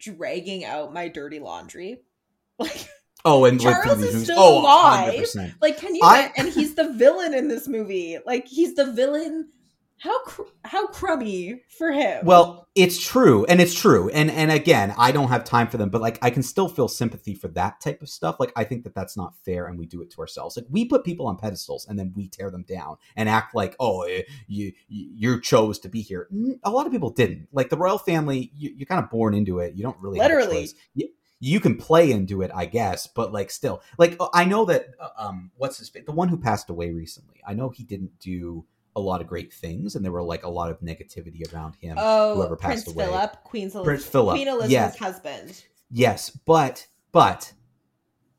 dragging 0.05 0.63
out 0.63 0.93
my 0.93 1.07
dirty 1.07 1.39
laundry. 1.39 2.01
Like 2.57 2.87
Oh, 3.25 3.45
and 3.45 3.59
Charles 3.59 4.03
is 4.03 4.23
still 4.23 4.37
oh, 4.37 4.61
alive. 4.61 5.15
100%. 5.15 5.55
Like, 5.59 5.79
can 5.79 5.95
you? 5.95 6.01
I... 6.03 6.31
and 6.37 6.47
he's 6.47 6.75
the 6.75 6.93
villain 6.93 7.33
in 7.33 7.47
this 7.47 7.67
movie. 7.67 8.19
Like, 8.23 8.47
he's 8.47 8.75
the 8.75 8.91
villain 8.91 9.49
how 9.97 10.23
cr- 10.23 10.41
how 10.63 10.87
crummy 10.87 11.63
for 11.69 11.91
him. 11.91 12.25
Well, 12.25 12.67
it's 12.75 13.03
true, 13.03 13.45
and 13.45 13.61
it's 13.61 13.73
true, 13.73 14.09
and 14.09 14.29
and 14.29 14.51
again, 14.51 14.93
I 14.97 15.11
don't 15.11 15.29
have 15.29 15.43
time 15.43 15.67
for 15.67 15.77
them, 15.77 15.89
but 15.89 16.01
like 16.01 16.19
I 16.21 16.29
can 16.29 16.43
still 16.43 16.67
feel 16.67 16.87
sympathy 16.87 17.33
for 17.33 17.47
that 17.49 17.79
type 17.79 18.01
of 18.01 18.09
stuff. 18.09 18.35
Like 18.39 18.51
I 18.55 18.65
think 18.65 18.83
that 18.83 18.93
that's 18.93 19.15
not 19.15 19.35
fair, 19.45 19.67
and 19.67 19.79
we 19.79 19.85
do 19.85 20.01
it 20.01 20.11
to 20.11 20.21
ourselves. 20.21 20.57
Like 20.57 20.65
we 20.69 20.85
put 20.85 21.05
people 21.05 21.27
on 21.27 21.37
pedestals, 21.37 21.87
and 21.87 21.97
then 21.97 22.13
we 22.15 22.27
tear 22.27 22.51
them 22.51 22.63
down 22.63 22.97
and 23.15 23.29
act 23.29 23.55
like, 23.55 23.75
oh, 23.79 24.01
eh, 24.03 24.23
you 24.47 24.73
you 24.87 25.39
chose 25.41 25.79
to 25.79 25.89
be 25.89 26.01
here. 26.01 26.27
A 26.63 26.69
lot 26.69 26.85
of 26.85 26.91
people 26.91 27.09
didn't. 27.09 27.47
Like 27.51 27.69
the 27.69 27.77
royal 27.77 27.97
family, 27.97 28.51
you, 28.55 28.75
are 28.81 28.85
kind 28.85 29.03
of 29.03 29.09
born 29.09 29.33
into 29.33 29.59
it. 29.59 29.75
You 29.75 29.83
don't 29.83 29.99
really 29.99 30.19
literally. 30.19 30.69
You, 30.93 31.09
you 31.39 31.59
can 31.59 31.75
play 31.75 32.11
into 32.11 32.41
it, 32.41 32.51
I 32.53 32.65
guess, 32.65 33.07
but 33.07 33.31
like 33.33 33.51
still, 33.51 33.81
like 33.97 34.19
I 34.33 34.45
know 34.45 34.65
that 34.65 34.87
uh, 34.99 35.09
um, 35.17 35.51
what's 35.55 35.77
his 35.77 35.91
the 35.91 36.11
one 36.11 36.27
who 36.27 36.37
passed 36.37 36.69
away 36.69 36.91
recently. 36.91 37.41
I 37.45 37.53
know 37.53 37.69
he 37.69 37.83
didn't 37.83 38.19
do 38.19 38.65
a 38.95 38.99
lot 39.01 39.21
of 39.21 39.27
great 39.27 39.53
things, 39.53 39.95
and 39.95 40.03
there 40.03 40.11
were 40.11 40.23
like 40.23 40.43
a 40.43 40.49
lot 40.49 40.69
of 40.69 40.79
negativity 40.79 41.51
around 41.53 41.75
him. 41.75 41.97
Oh, 41.99 42.35
whoever 42.35 42.55
passed 42.55 42.85
Prince 42.85 42.95
away. 42.95 43.05
Philip, 43.05 43.43
Queen's 43.43 43.73
Prince 43.73 44.05
Philip, 44.05 44.35
Queen 44.35 44.47
Elizabeth's 44.47 44.71
yes. 44.71 44.97
husband. 44.97 45.63
Yes, 45.91 46.29
but 46.29 46.87
but 47.11 47.51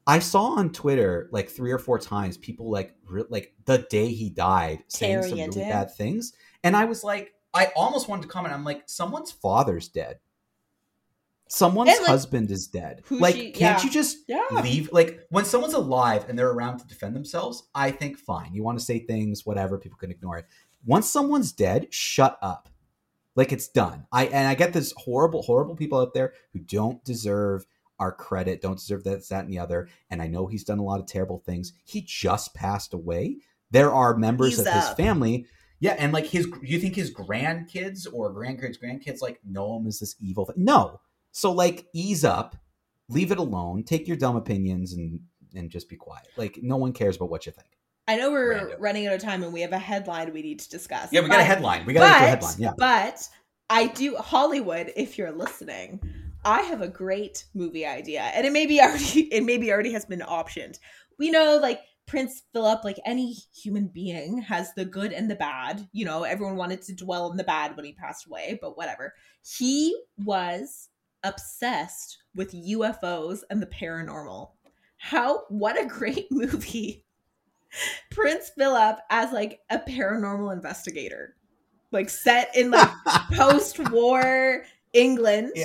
I 0.06 0.18
saw 0.18 0.56
on 0.56 0.72
Twitter 0.72 1.28
like 1.32 1.50
three 1.50 1.72
or 1.72 1.78
four 1.78 1.98
times 1.98 2.36
people 2.36 2.70
like 2.70 2.94
re- 3.08 3.24
like 3.28 3.54
the 3.64 3.86
day 3.90 4.08
he 4.08 4.30
died 4.30 4.84
saying 4.88 5.22
some 5.22 5.32
really 5.32 5.42
him. 5.42 5.68
bad 5.68 5.94
things, 5.94 6.32
and 6.64 6.76
I 6.76 6.84
was 6.84 7.04
like, 7.04 7.34
I 7.52 7.72
almost 7.76 8.08
wanted 8.08 8.22
to 8.22 8.28
comment. 8.28 8.54
I'm 8.54 8.64
like, 8.64 8.82
someone's 8.86 9.32
father's 9.32 9.88
dead 9.88 10.18
someone's 11.48 11.90
like, 11.90 12.06
husband 12.06 12.50
is 12.50 12.66
dead. 12.66 13.02
Like, 13.10 13.34
she, 13.34 13.50
can't 13.50 13.78
yeah. 13.78 13.84
you 13.84 13.90
just 13.90 14.18
yeah. 14.28 14.60
leave? 14.62 14.92
Like, 14.92 15.20
when 15.30 15.44
someone's 15.44 15.74
alive 15.74 16.26
and 16.28 16.38
they're 16.38 16.50
around 16.50 16.78
to 16.78 16.86
defend 16.86 17.14
themselves, 17.14 17.68
I 17.74 17.90
think 17.90 18.18
fine. 18.18 18.54
You 18.54 18.62
want 18.62 18.78
to 18.78 18.84
say 18.84 19.00
things, 19.00 19.44
whatever. 19.44 19.78
People 19.78 19.98
can 19.98 20.10
ignore 20.10 20.38
it. 20.38 20.46
Once 20.84 21.08
someone's 21.08 21.52
dead, 21.52 21.92
shut 21.92 22.38
up. 22.42 22.68
Like 23.34 23.52
it's 23.52 23.68
done. 23.68 24.06
I 24.12 24.26
and 24.26 24.48
I 24.48 24.54
get 24.54 24.72
this 24.72 24.94
horrible, 24.96 25.42
horrible 25.42 25.76
people 25.76 26.00
out 26.00 26.14
there 26.14 26.32
who 26.52 26.58
don't 26.60 27.04
deserve 27.04 27.66
our 27.98 28.12
credit, 28.12 28.62
don't 28.62 28.78
deserve 28.78 29.04
that, 29.04 29.28
that, 29.28 29.44
and 29.44 29.52
the 29.52 29.58
other. 29.58 29.88
And 30.08 30.22
I 30.22 30.26
know 30.26 30.46
he's 30.46 30.64
done 30.64 30.78
a 30.78 30.84
lot 30.84 31.00
of 31.00 31.06
terrible 31.06 31.42
things. 31.44 31.74
He 31.84 32.00
just 32.00 32.54
passed 32.54 32.94
away. 32.94 33.38
There 33.70 33.92
are 33.92 34.16
members 34.16 34.50
he's 34.50 34.60
of 34.60 34.68
up. 34.68 34.74
his 34.74 34.88
family 34.90 35.46
yeah, 35.78 35.94
and 35.98 36.12
like 36.12 36.26
his, 36.26 36.48
you 36.62 36.78
think 36.78 36.94
his 36.94 37.12
grandkids 37.12 38.06
or 38.10 38.32
grandkids, 38.32 38.76
grandkids 38.82 39.20
like 39.20 39.40
know 39.44 39.76
him 39.76 39.86
as 39.86 39.98
this 39.98 40.16
evil 40.18 40.46
thing? 40.46 40.56
No, 40.58 41.00
so 41.36 41.52
like 41.52 41.86
ease 41.92 42.24
up, 42.24 42.56
leave 43.10 43.30
it 43.30 43.36
alone, 43.36 43.84
take 43.84 44.08
your 44.08 44.16
dumb 44.16 44.36
opinions 44.36 44.94
and 44.94 45.20
and 45.54 45.68
just 45.68 45.86
be 45.86 45.94
quiet. 45.96 46.26
Like 46.38 46.60
no 46.62 46.78
one 46.78 46.94
cares 46.94 47.16
about 47.16 47.28
what 47.28 47.44
you 47.44 47.52
think. 47.52 47.68
I 48.08 48.16
know 48.16 48.30
we're 48.30 48.52
Random. 48.52 48.80
running 48.80 49.06
out 49.06 49.12
of 49.16 49.20
time 49.20 49.42
and 49.42 49.52
we 49.52 49.60
have 49.60 49.72
a 49.72 49.78
headline 49.78 50.32
we 50.32 50.40
need 50.40 50.60
to 50.60 50.70
discuss. 50.70 51.12
Yeah, 51.12 51.20
we 51.20 51.28
but, 51.28 51.34
got 51.34 51.40
a 51.42 51.44
headline. 51.44 51.84
We 51.84 51.92
got 51.92 52.04
a 52.04 52.26
headline. 52.26 52.54
Yeah. 52.56 52.72
But 52.78 53.28
I 53.68 53.88
do 53.88 54.16
Hollywood, 54.16 54.94
if 54.96 55.18
you're 55.18 55.30
listening, 55.30 56.00
I 56.42 56.62
have 56.62 56.80
a 56.80 56.88
great 56.88 57.44
movie 57.52 57.84
idea, 57.84 58.22
and 58.22 58.46
it 58.46 58.52
maybe 58.52 58.80
already 58.80 59.20
it 59.30 59.44
maybe 59.44 59.70
already 59.70 59.92
has 59.92 60.06
been 60.06 60.20
optioned. 60.20 60.78
We 61.18 61.30
know 61.30 61.58
like 61.60 61.80
Prince 62.06 62.44
Philip, 62.54 62.82
like 62.82 62.98
any 63.04 63.36
human 63.54 63.88
being, 63.88 64.40
has 64.40 64.72
the 64.72 64.86
good 64.86 65.12
and 65.12 65.30
the 65.30 65.36
bad. 65.36 65.86
You 65.92 66.06
know, 66.06 66.22
everyone 66.22 66.56
wanted 66.56 66.80
to 66.82 66.94
dwell 66.94 67.28
on 67.28 67.36
the 67.36 67.44
bad 67.44 67.76
when 67.76 67.84
he 67.84 67.92
passed 67.92 68.26
away, 68.26 68.58
but 68.62 68.78
whatever. 68.78 69.12
He 69.42 69.94
was 70.24 70.88
obsessed 71.24 72.18
with 72.34 72.52
UFOs 72.52 73.40
and 73.50 73.60
the 73.60 73.66
paranormal. 73.66 74.50
How 74.98 75.42
what 75.48 75.80
a 75.80 75.86
great 75.86 76.26
movie. 76.30 77.04
Prince 78.10 78.50
Philip 78.56 78.98
as 79.10 79.32
like 79.32 79.60
a 79.70 79.78
paranormal 79.78 80.52
investigator. 80.52 81.36
Like 81.92 82.08
set 82.08 82.56
in 82.56 82.70
like 82.70 82.90
post-war 83.32 84.64
England. 84.92 85.52
Yeah. 85.54 85.64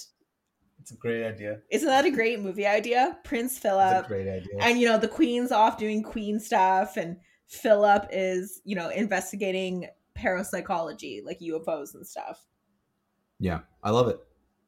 It's 0.81 0.91
a 0.91 0.95
great 0.95 1.25
idea. 1.25 1.59
Isn't 1.69 1.87
that 1.87 2.05
a 2.05 2.11
great 2.11 2.39
movie 2.39 2.65
idea? 2.65 3.17
Prince 3.23 3.57
Philip. 3.57 4.07
great 4.07 4.27
idea. 4.27 4.57
And 4.59 4.79
you 4.79 4.87
know, 4.87 4.97
the 4.97 5.07
Queen's 5.07 5.51
off 5.51 5.77
doing 5.77 6.03
Queen 6.03 6.39
stuff, 6.39 6.97
and 6.97 7.17
Philip 7.47 8.07
is, 8.11 8.61
you 8.65 8.75
know, 8.75 8.89
investigating 8.89 9.87
parapsychology, 10.15 11.21
like 11.25 11.39
UFOs 11.39 11.93
and 11.93 12.05
stuff. 12.05 12.45
Yeah, 13.39 13.59
I 13.83 13.91
love 13.91 14.07
it. 14.07 14.19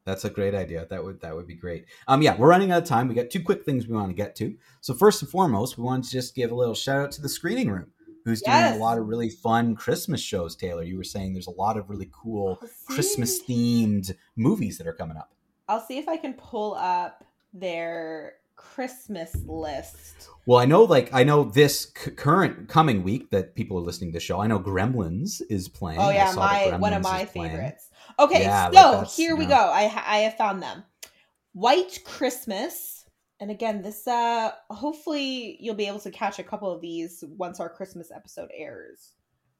That's 0.05 0.25
a 0.25 0.29
great 0.29 0.53
idea. 0.53 0.85
That 0.89 1.03
would 1.03 1.21
that 1.21 1.35
would 1.35 1.47
be 1.47 1.55
great. 1.55 1.85
Um, 2.07 2.21
yeah, 2.21 2.35
we're 2.35 2.49
running 2.49 2.71
out 2.71 2.83
of 2.83 2.87
time. 2.87 3.07
We 3.07 3.15
got 3.15 3.29
two 3.29 3.41
quick 3.41 3.63
things 3.63 3.87
we 3.87 3.95
want 3.95 4.09
to 4.09 4.13
get 4.13 4.35
to. 4.37 4.55
So 4.81 4.93
first 4.93 5.21
and 5.21 5.31
foremost, 5.31 5.77
we 5.77 5.83
want 5.83 6.03
to 6.05 6.11
just 6.11 6.35
give 6.35 6.51
a 6.51 6.55
little 6.55 6.75
shout 6.75 7.01
out 7.01 7.11
to 7.13 7.21
the 7.21 7.29
screening 7.29 7.69
room, 7.69 7.91
who's 8.25 8.41
yes. 8.45 8.71
doing 8.71 8.81
a 8.81 8.83
lot 8.83 8.97
of 8.97 9.07
really 9.07 9.29
fun 9.29 9.75
Christmas 9.75 10.21
shows. 10.21 10.55
Taylor, 10.55 10.83
you 10.83 10.97
were 10.97 11.03
saying 11.03 11.33
there's 11.33 11.47
a 11.47 11.51
lot 11.51 11.77
of 11.77 11.89
really 11.89 12.09
cool 12.11 12.59
oh, 12.61 12.67
Christmas 12.85 13.41
themed 13.43 14.13
movies 14.35 14.77
that 14.77 14.87
are 14.87 14.93
coming 14.93 15.17
up. 15.17 15.31
I'll 15.69 15.85
see 15.85 15.97
if 15.97 16.09
I 16.09 16.17
can 16.17 16.33
pull 16.33 16.75
up 16.75 17.23
their 17.53 18.33
Christmas 18.75 19.35
list. 19.45 20.29
Well, 20.45 20.59
I 20.59 20.65
know, 20.65 20.83
like, 20.83 21.13
I 21.13 21.23
know 21.23 21.43
this 21.43 21.91
c- 21.95 22.11
current 22.11 22.67
coming 22.67 23.03
week 23.03 23.29
that 23.31 23.55
people 23.55 23.77
are 23.77 23.81
listening 23.81 24.11
to 24.11 24.17
the 24.17 24.19
show. 24.19 24.39
I 24.39 24.47
know 24.47 24.59
Gremlins 24.59 25.41
is 25.49 25.67
playing. 25.67 25.99
Oh 25.99 26.09
yeah, 26.09 26.33
my 26.35 26.77
one 26.77 26.93
of 26.93 27.03
my 27.03 27.25
favorites. 27.25 27.89
Okay, 28.19 28.41
yeah, 28.41 28.71
so 28.71 28.97
like 28.99 29.09
here 29.09 29.35
we 29.35 29.45
go. 29.45 29.55
I 29.55 29.83
I 30.05 30.17
have 30.19 30.37
found 30.37 30.63
them. 30.63 30.83
White 31.53 31.99
Christmas, 32.03 33.05
and 33.39 33.51
again, 33.51 33.81
this 33.81 34.07
uh, 34.07 34.51
hopefully 34.69 35.57
you'll 35.59 35.75
be 35.75 35.87
able 35.87 35.99
to 35.99 36.11
catch 36.11 36.39
a 36.39 36.43
couple 36.43 36.71
of 36.71 36.81
these 36.81 37.23
once 37.37 37.59
our 37.59 37.69
Christmas 37.69 38.11
episode 38.11 38.49
airs 38.57 39.13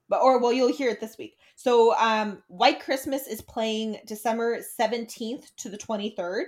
but 0.09 0.21
or 0.21 0.39
well 0.39 0.51
you'll 0.51 0.71
hear 0.71 0.89
it 0.89 0.99
this 0.99 1.17
week 1.17 1.37
so 1.55 1.95
um 1.97 2.43
white 2.47 2.81
christmas 2.81 3.25
is 3.25 3.41
playing 3.41 3.97
december 4.05 4.59
17th 4.79 5.55
to 5.55 5.69
the 5.69 5.77
23rd 5.77 6.47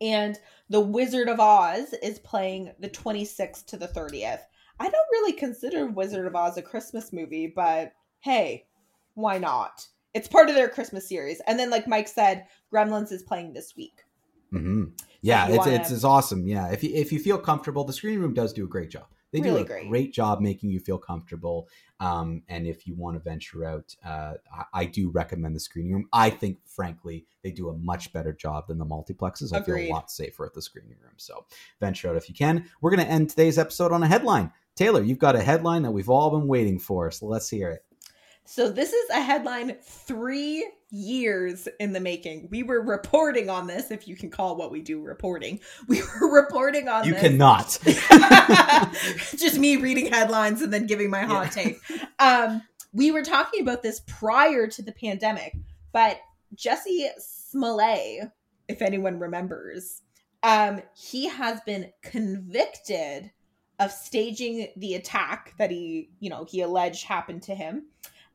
and 0.00 0.38
the 0.68 0.80
wizard 0.80 1.28
of 1.28 1.40
oz 1.40 1.94
is 2.02 2.18
playing 2.20 2.72
the 2.80 2.88
26th 2.88 3.66
to 3.66 3.76
the 3.76 3.88
30th 3.88 4.40
i 4.78 4.84
don't 4.84 5.10
really 5.12 5.32
consider 5.32 5.86
wizard 5.86 6.26
of 6.26 6.34
oz 6.34 6.56
a 6.56 6.62
christmas 6.62 7.12
movie 7.12 7.52
but 7.54 7.92
hey 8.20 8.64
why 9.14 9.38
not? 9.38 9.86
It's 10.12 10.28
part 10.28 10.48
of 10.48 10.54
their 10.54 10.68
christmas 10.68 11.08
series. 11.08 11.40
And 11.46 11.58
then 11.58 11.70
like 11.70 11.86
mike 11.86 12.08
said 12.08 12.46
gremlins 12.72 13.12
is 13.12 13.22
playing 13.22 13.52
this 13.52 13.76
week. 13.76 14.02
Mm-hmm. 14.52 14.86
yeah 15.22 15.46
so 15.46 15.52
it's, 15.52 15.58
wanna... 15.58 15.72
it's, 15.72 15.90
it's 15.92 16.04
awesome. 16.04 16.46
Yeah 16.46 16.68
if 16.72 16.82
you, 16.82 16.90
if 16.92 17.12
you 17.12 17.20
feel 17.20 17.38
comfortable 17.38 17.84
the 17.84 17.92
screen 17.92 18.18
room 18.18 18.34
does 18.34 18.52
do 18.52 18.64
a 18.64 18.68
great 18.68 18.90
job 18.90 19.06
they 19.32 19.40
really 19.40 19.58
do 19.58 19.64
a 19.64 19.64
great. 19.64 19.88
great 19.88 20.12
job 20.12 20.40
making 20.40 20.70
you 20.70 20.80
feel 20.80 20.98
comfortable. 20.98 21.68
Um, 22.00 22.42
and 22.48 22.66
if 22.66 22.86
you 22.86 22.94
want 22.94 23.16
to 23.16 23.20
venture 23.20 23.64
out, 23.64 23.94
uh, 24.04 24.34
I, 24.52 24.64
I, 24.72 24.84
do 24.86 25.10
recommend 25.10 25.54
the 25.54 25.60
screening 25.60 25.92
room. 25.92 26.08
I 26.12 26.30
think, 26.30 26.58
frankly, 26.64 27.26
they 27.42 27.50
do 27.50 27.68
a 27.68 27.76
much 27.76 28.10
better 28.12 28.32
job 28.32 28.68
than 28.68 28.78
the 28.78 28.86
multiplexes. 28.86 29.52
I 29.52 29.58
Agreed. 29.58 29.86
feel 29.86 29.92
a 29.92 29.94
lot 29.94 30.10
safer 30.10 30.46
at 30.46 30.54
the 30.54 30.62
screening 30.62 30.96
room. 31.02 31.12
So 31.18 31.44
venture 31.78 32.08
out 32.08 32.16
if 32.16 32.28
you 32.28 32.34
can. 32.34 32.70
We're 32.80 32.90
going 32.90 33.06
to 33.06 33.12
end 33.12 33.28
today's 33.30 33.58
episode 33.58 33.92
on 33.92 34.02
a 34.02 34.08
headline. 34.08 34.50
Taylor, 34.76 35.02
you've 35.02 35.18
got 35.18 35.36
a 35.36 35.42
headline 35.42 35.82
that 35.82 35.90
we've 35.90 36.08
all 36.08 36.30
been 36.30 36.48
waiting 36.48 36.78
for. 36.78 37.10
So 37.10 37.26
let's 37.26 37.50
hear 37.50 37.70
it. 37.70 37.84
So 38.50 38.68
this 38.68 38.92
is 38.92 39.10
a 39.10 39.20
headline 39.20 39.76
three 39.80 40.68
years 40.90 41.68
in 41.78 41.92
the 41.92 42.00
making. 42.00 42.48
We 42.50 42.64
were 42.64 42.80
reporting 42.82 43.48
on 43.48 43.68
this, 43.68 43.92
if 43.92 44.08
you 44.08 44.16
can 44.16 44.28
call 44.28 44.56
what 44.56 44.72
we 44.72 44.82
do 44.82 45.00
reporting. 45.00 45.60
We 45.86 46.02
were 46.02 46.34
reporting 46.34 46.88
on 46.88 47.04
you 47.04 47.12
this. 47.12 47.22
cannot. 47.22 47.78
Just 49.36 49.56
me 49.56 49.76
reading 49.76 50.06
headlines 50.06 50.62
and 50.62 50.72
then 50.72 50.88
giving 50.88 51.10
my 51.10 51.20
hot 51.20 51.54
yeah. 51.56 51.62
take. 51.62 51.78
Um, 52.18 52.62
we 52.92 53.12
were 53.12 53.22
talking 53.22 53.62
about 53.62 53.84
this 53.84 54.00
prior 54.08 54.66
to 54.66 54.82
the 54.82 54.90
pandemic, 54.90 55.56
but 55.92 56.18
Jussie 56.56 57.08
Smollett, 57.18 58.32
if 58.66 58.82
anyone 58.82 59.20
remembers, 59.20 60.02
um, 60.42 60.82
he 60.96 61.28
has 61.28 61.60
been 61.60 61.92
convicted 62.02 63.30
of 63.78 63.92
staging 63.92 64.68
the 64.76 64.96
attack 64.96 65.54
that 65.58 65.70
he, 65.70 66.10
you 66.18 66.28
know, 66.28 66.44
he 66.44 66.62
alleged 66.62 67.04
happened 67.04 67.44
to 67.44 67.54
him. 67.54 67.84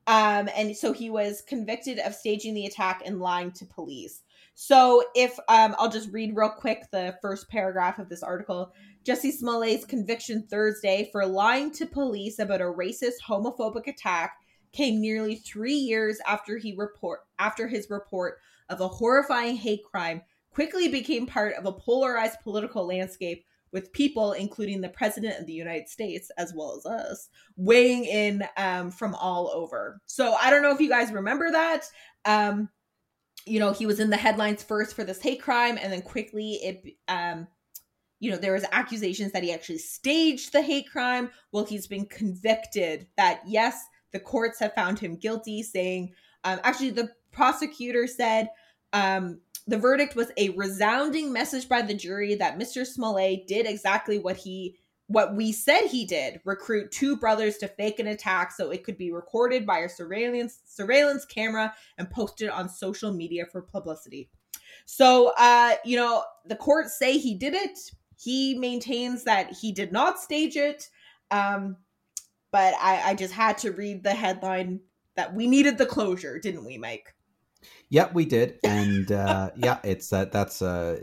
Um, 0.08 0.49
and 0.56 0.76
so 0.76 0.93
he 0.93 1.10
was 1.10 1.41
convicted 1.47 1.99
of 1.99 2.14
staging 2.14 2.53
the 2.53 2.66
attack 2.66 3.01
and 3.06 3.20
lying 3.20 3.51
to 3.53 3.66
police. 3.66 4.22
So 4.53 5.03
if 5.16 5.38
um, 5.49 5.76
I'll 5.78 5.89
just 5.89 6.12
read 6.12 6.36
real 6.36 6.49
quick 6.49 6.84
the 6.91 7.18
first 7.22 7.49
paragraph 7.49 7.99
of 7.99 8.08
this 8.08 8.24
article. 8.24 8.72
Jussie 9.03 9.32
Smollett's 9.32 9.86
conviction 9.86 10.47
Thursday 10.49 11.10
for 11.12 11.26
lying 11.26 11.72
to 11.72 11.86
police 11.86 12.39
about 12.39 12.62
a 12.62 12.66
racist 12.66 13.18
homophobic 13.28 13.88
attack 13.88 14.34
came 14.72 15.01
nearly 15.01 15.36
three 15.36 15.74
years 15.74 16.20
after 16.28 16.58
he 16.58 16.76
report 16.76 17.22
after 17.39 17.68
his 17.68 17.89
report 17.89 18.38
of 18.70 18.82
a 18.82 18.88
horrifying 18.88 19.56
hate 19.56 19.84
crime 19.84 20.22
quickly 20.51 20.88
became 20.88 21.26
part 21.26 21.53
of 21.56 21.66
a 21.66 21.72
polarized 21.72 22.39
political 22.41 22.88
landscape 22.88 23.45
with 23.76 23.91
people, 23.91 24.32
including 24.32 24.80
the 24.80 24.88
president 24.88 25.38
of 25.38 25.45
the 25.45 25.51
United 25.51 25.89
States 25.89 26.32
as 26.38 26.53
well 26.55 26.78
as 26.78 26.86
us, 26.86 27.28
weighing 27.57 28.05
in 28.05 28.41
um, 28.55 28.89
from 28.89 29.13
all 29.15 29.51
over. 29.53 29.99
So 30.05 30.34
I 30.41 30.49
don't 30.49 30.61
know 30.61 30.71
if 30.71 30.80
you 30.80 30.88
guys 30.88 31.11
remember 31.11 31.51
that. 31.51 31.82
Um, 32.23 32.69
you 33.45 33.59
know, 33.59 33.73
he 33.73 33.86
was 33.86 33.99
in 33.99 34.09
the 34.09 34.15
headlines 34.15 34.63
first 34.63 34.95
for 34.95 35.03
this 35.03 35.21
hate 35.21 35.41
crime, 35.41 35.78
and 35.80 35.91
then 35.91 36.01
quickly 36.01 36.53
it, 36.53 36.86
um, 37.09 37.47
you 38.21 38.32
know, 38.32 38.38
there 38.38 38.53
was 38.53 38.63
accusations 38.71 39.34
that 39.34 39.43
he 39.43 39.51
actually 39.51 39.80
staged 39.80 40.53
the 40.53 40.61
hate 40.61 40.89
crime. 40.89 41.30
Well, 41.51 41.65
he's 41.65 41.86
been 41.86 42.05
convicted. 42.05 43.07
That 43.17 43.41
yes, 43.45 43.84
the 44.13 44.21
courts 44.21 44.57
have 44.61 44.73
found 44.73 44.99
him 44.99 45.17
guilty, 45.17 45.63
saying 45.63 46.13
um, 46.45 46.61
actually 46.63 46.91
the 46.91 47.11
prosecutor 47.34 48.07
said 48.07 48.47
um, 48.93 49.41
the 49.68 49.78
verdict 49.78 50.16
was 50.16 50.32
a 50.38 50.49
resounding 50.49 51.34
message 51.34 51.68
by 51.68 51.82
the 51.82 51.93
jury 51.93 52.36
that 52.36 52.59
Mr. 52.59 52.86
Smollett 52.86 53.47
did 53.47 53.66
exactly 53.66 54.20
what 54.20 54.38
he 54.38 54.78
what 55.07 55.36
we 55.36 55.51
said 55.51 55.86
he 55.86 56.03
did 56.03 56.41
recruit 56.45 56.91
two 56.91 57.16
brothers 57.16 57.57
to 57.57 57.68
fake 57.68 57.99
an 57.99 58.07
attack 58.07 58.51
so 58.51 58.72
it 58.72 58.84
could 58.84 58.97
be 58.97 59.11
recorded 59.11 59.63
by 59.63 59.80
a 59.80 59.89
surveillance 59.89 60.61
surveillance 60.66 61.26
camera 61.26 61.72
and 61.99 62.09
posted 62.09 62.49
on 62.49 62.68
social 62.68 63.11
media 63.11 63.45
for 63.45 63.61
publicity. 63.61 64.30
So 64.86 65.32
uh 65.38 65.76
you 65.86 65.97
know 65.97 66.24
the 66.45 66.55
courts 66.55 66.97
say 66.97 67.18
he 67.18 67.36
did 67.36 67.53
it. 67.53 67.78
He 68.18 68.57
maintains 68.57 69.24
that 69.26 69.51
he 69.51 69.72
did 69.72 69.91
not 69.91 70.20
stage 70.20 70.55
it. 70.55 70.89
Um 71.30 71.78
but 72.55 72.74
i 72.80 73.11
i 73.11 73.16
just 73.16 73.34
had 73.34 73.57
to 73.57 73.72
read 73.72 74.01
the 74.01 74.13
headline 74.13 74.80
that 75.18 75.34
we 75.36 75.45
needed 75.45 75.78
the 75.78 75.86
closure 75.86 76.39
didn't 76.39 76.63
we 76.63 76.78
mike 76.78 77.13
yeah, 77.89 78.09
we 78.13 78.26
did, 78.26 78.59
and 78.63 79.11
uh, 79.11 79.51
yeah, 79.55 79.80
it's 79.84 80.09
that. 80.09 80.32
That's 80.32 80.61
a 80.61 80.99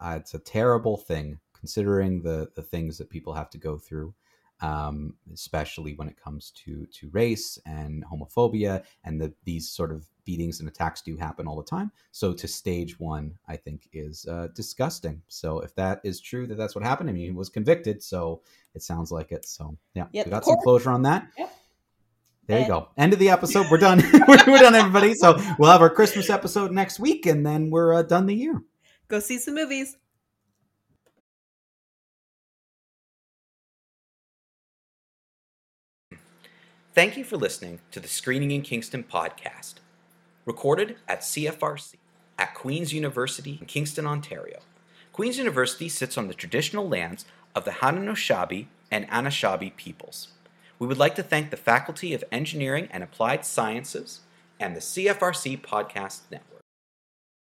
uh, 0.00 0.14
it's 0.18 0.34
a 0.34 0.38
terrible 0.38 0.96
thing 0.96 1.38
considering 1.58 2.22
the 2.22 2.50
the 2.54 2.62
things 2.62 2.98
that 2.98 3.10
people 3.10 3.32
have 3.32 3.50
to 3.50 3.58
go 3.58 3.78
through, 3.78 4.14
um, 4.60 5.14
especially 5.32 5.94
when 5.94 6.08
it 6.08 6.16
comes 6.16 6.50
to 6.64 6.86
to 6.86 7.08
race 7.10 7.58
and 7.66 8.04
homophobia, 8.04 8.82
and 9.04 9.20
the 9.20 9.32
these 9.44 9.70
sort 9.70 9.92
of 9.92 10.06
beatings 10.24 10.60
and 10.60 10.68
attacks 10.68 11.02
do 11.02 11.16
happen 11.16 11.46
all 11.46 11.56
the 11.56 11.62
time. 11.62 11.90
So 12.12 12.32
to 12.32 12.48
stage 12.48 12.98
one, 12.98 13.34
I 13.48 13.56
think 13.56 13.88
is 13.92 14.26
uh, 14.26 14.48
disgusting. 14.54 15.20
So 15.28 15.60
if 15.60 15.74
that 15.74 16.00
is 16.04 16.20
true 16.20 16.46
that 16.46 16.56
that's 16.56 16.74
what 16.74 16.84
happened, 16.84 17.10
I 17.10 17.12
mean, 17.12 17.24
he 17.24 17.30
was 17.30 17.48
convicted, 17.48 18.02
so 18.02 18.42
it 18.74 18.82
sounds 18.82 19.10
like 19.10 19.32
it. 19.32 19.46
So 19.46 19.76
yeah, 19.94 20.06
yep. 20.12 20.26
we 20.26 20.30
got 20.30 20.44
some 20.44 20.58
closure 20.62 20.90
on 20.90 21.02
that. 21.02 21.28
Yep. 21.38 21.52
There 22.46 22.60
you 22.60 22.66
go. 22.66 22.88
End 22.96 23.12
of 23.12 23.18
the 23.18 23.30
episode. 23.30 23.66
We're 23.70 23.78
done. 23.78 24.02
we're, 24.26 24.38
we're, 24.46 24.58
done, 24.58 24.74
everybody. 24.74 25.14
So 25.14 25.38
we'll 25.58 25.70
have 25.70 25.80
our 25.80 25.90
Christmas 25.90 26.28
episode 26.28 26.72
next 26.72 26.98
week, 26.98 27.24
and 27.26 27.46
then 27.46 27.70
we're 27.70 27.94
uh, 27.94 28.02
done 28.02 28.26
the 28.26 28.34
year. 28.34 28.60
Go 29.08 29.20
see 29.20 29.38
some 29.38 29.54
movies. 29.54 29.96
Thank 36.94 37.16
you 37.16 37.24
for 37.24 37.38
listening 37.38 37.78
to 37.90 38.00
the 38.00 38.08
Screening 38.08 38.50
in 38.50 38.60
Kingston 38.60 39.02
podcast, 39.02 39.76
recorded 40.44 40.96
at 41.08 41.20
CFRC 41.20 41.94
at 42.38 42.54
Queen's 42.54 42.92
University 42.92 43.56
in 43.60 43.66
Kingston, 43.66 44.06
Ontario. 44.06 44.58
Queen's 45.12 45.38
University 45.38 45.88
sits 45.88 46.18
on 46.18 46.28
the 46.28 46.34
traditional 46.34 46.88
lands 46.88 47.24
of 47.54 47.64
the 47.64 47.70
Haudenosaunee 47.70 48.66
and 48.90 49.08
Anishinaabe 49.08 49.76
peoples. 49.76 50.28
We 50.82 50.88
would 50.88 50.98
like 50.98 51.14
to 51.14 51.22
thank 51.22 51.50
the 51.50 51.56
Faculty 51.56 52.12
of 52.12 52.24
Engineering 52.32 52.88
and 52.90 53.04
Applied 53.04 53.44
Sciences 53.44 54.22
and 54.58 54.74
the 54.74 54.80
CFRC 54.80 55.62
Podcast 55.62 56.22
Network. 56.28 56.51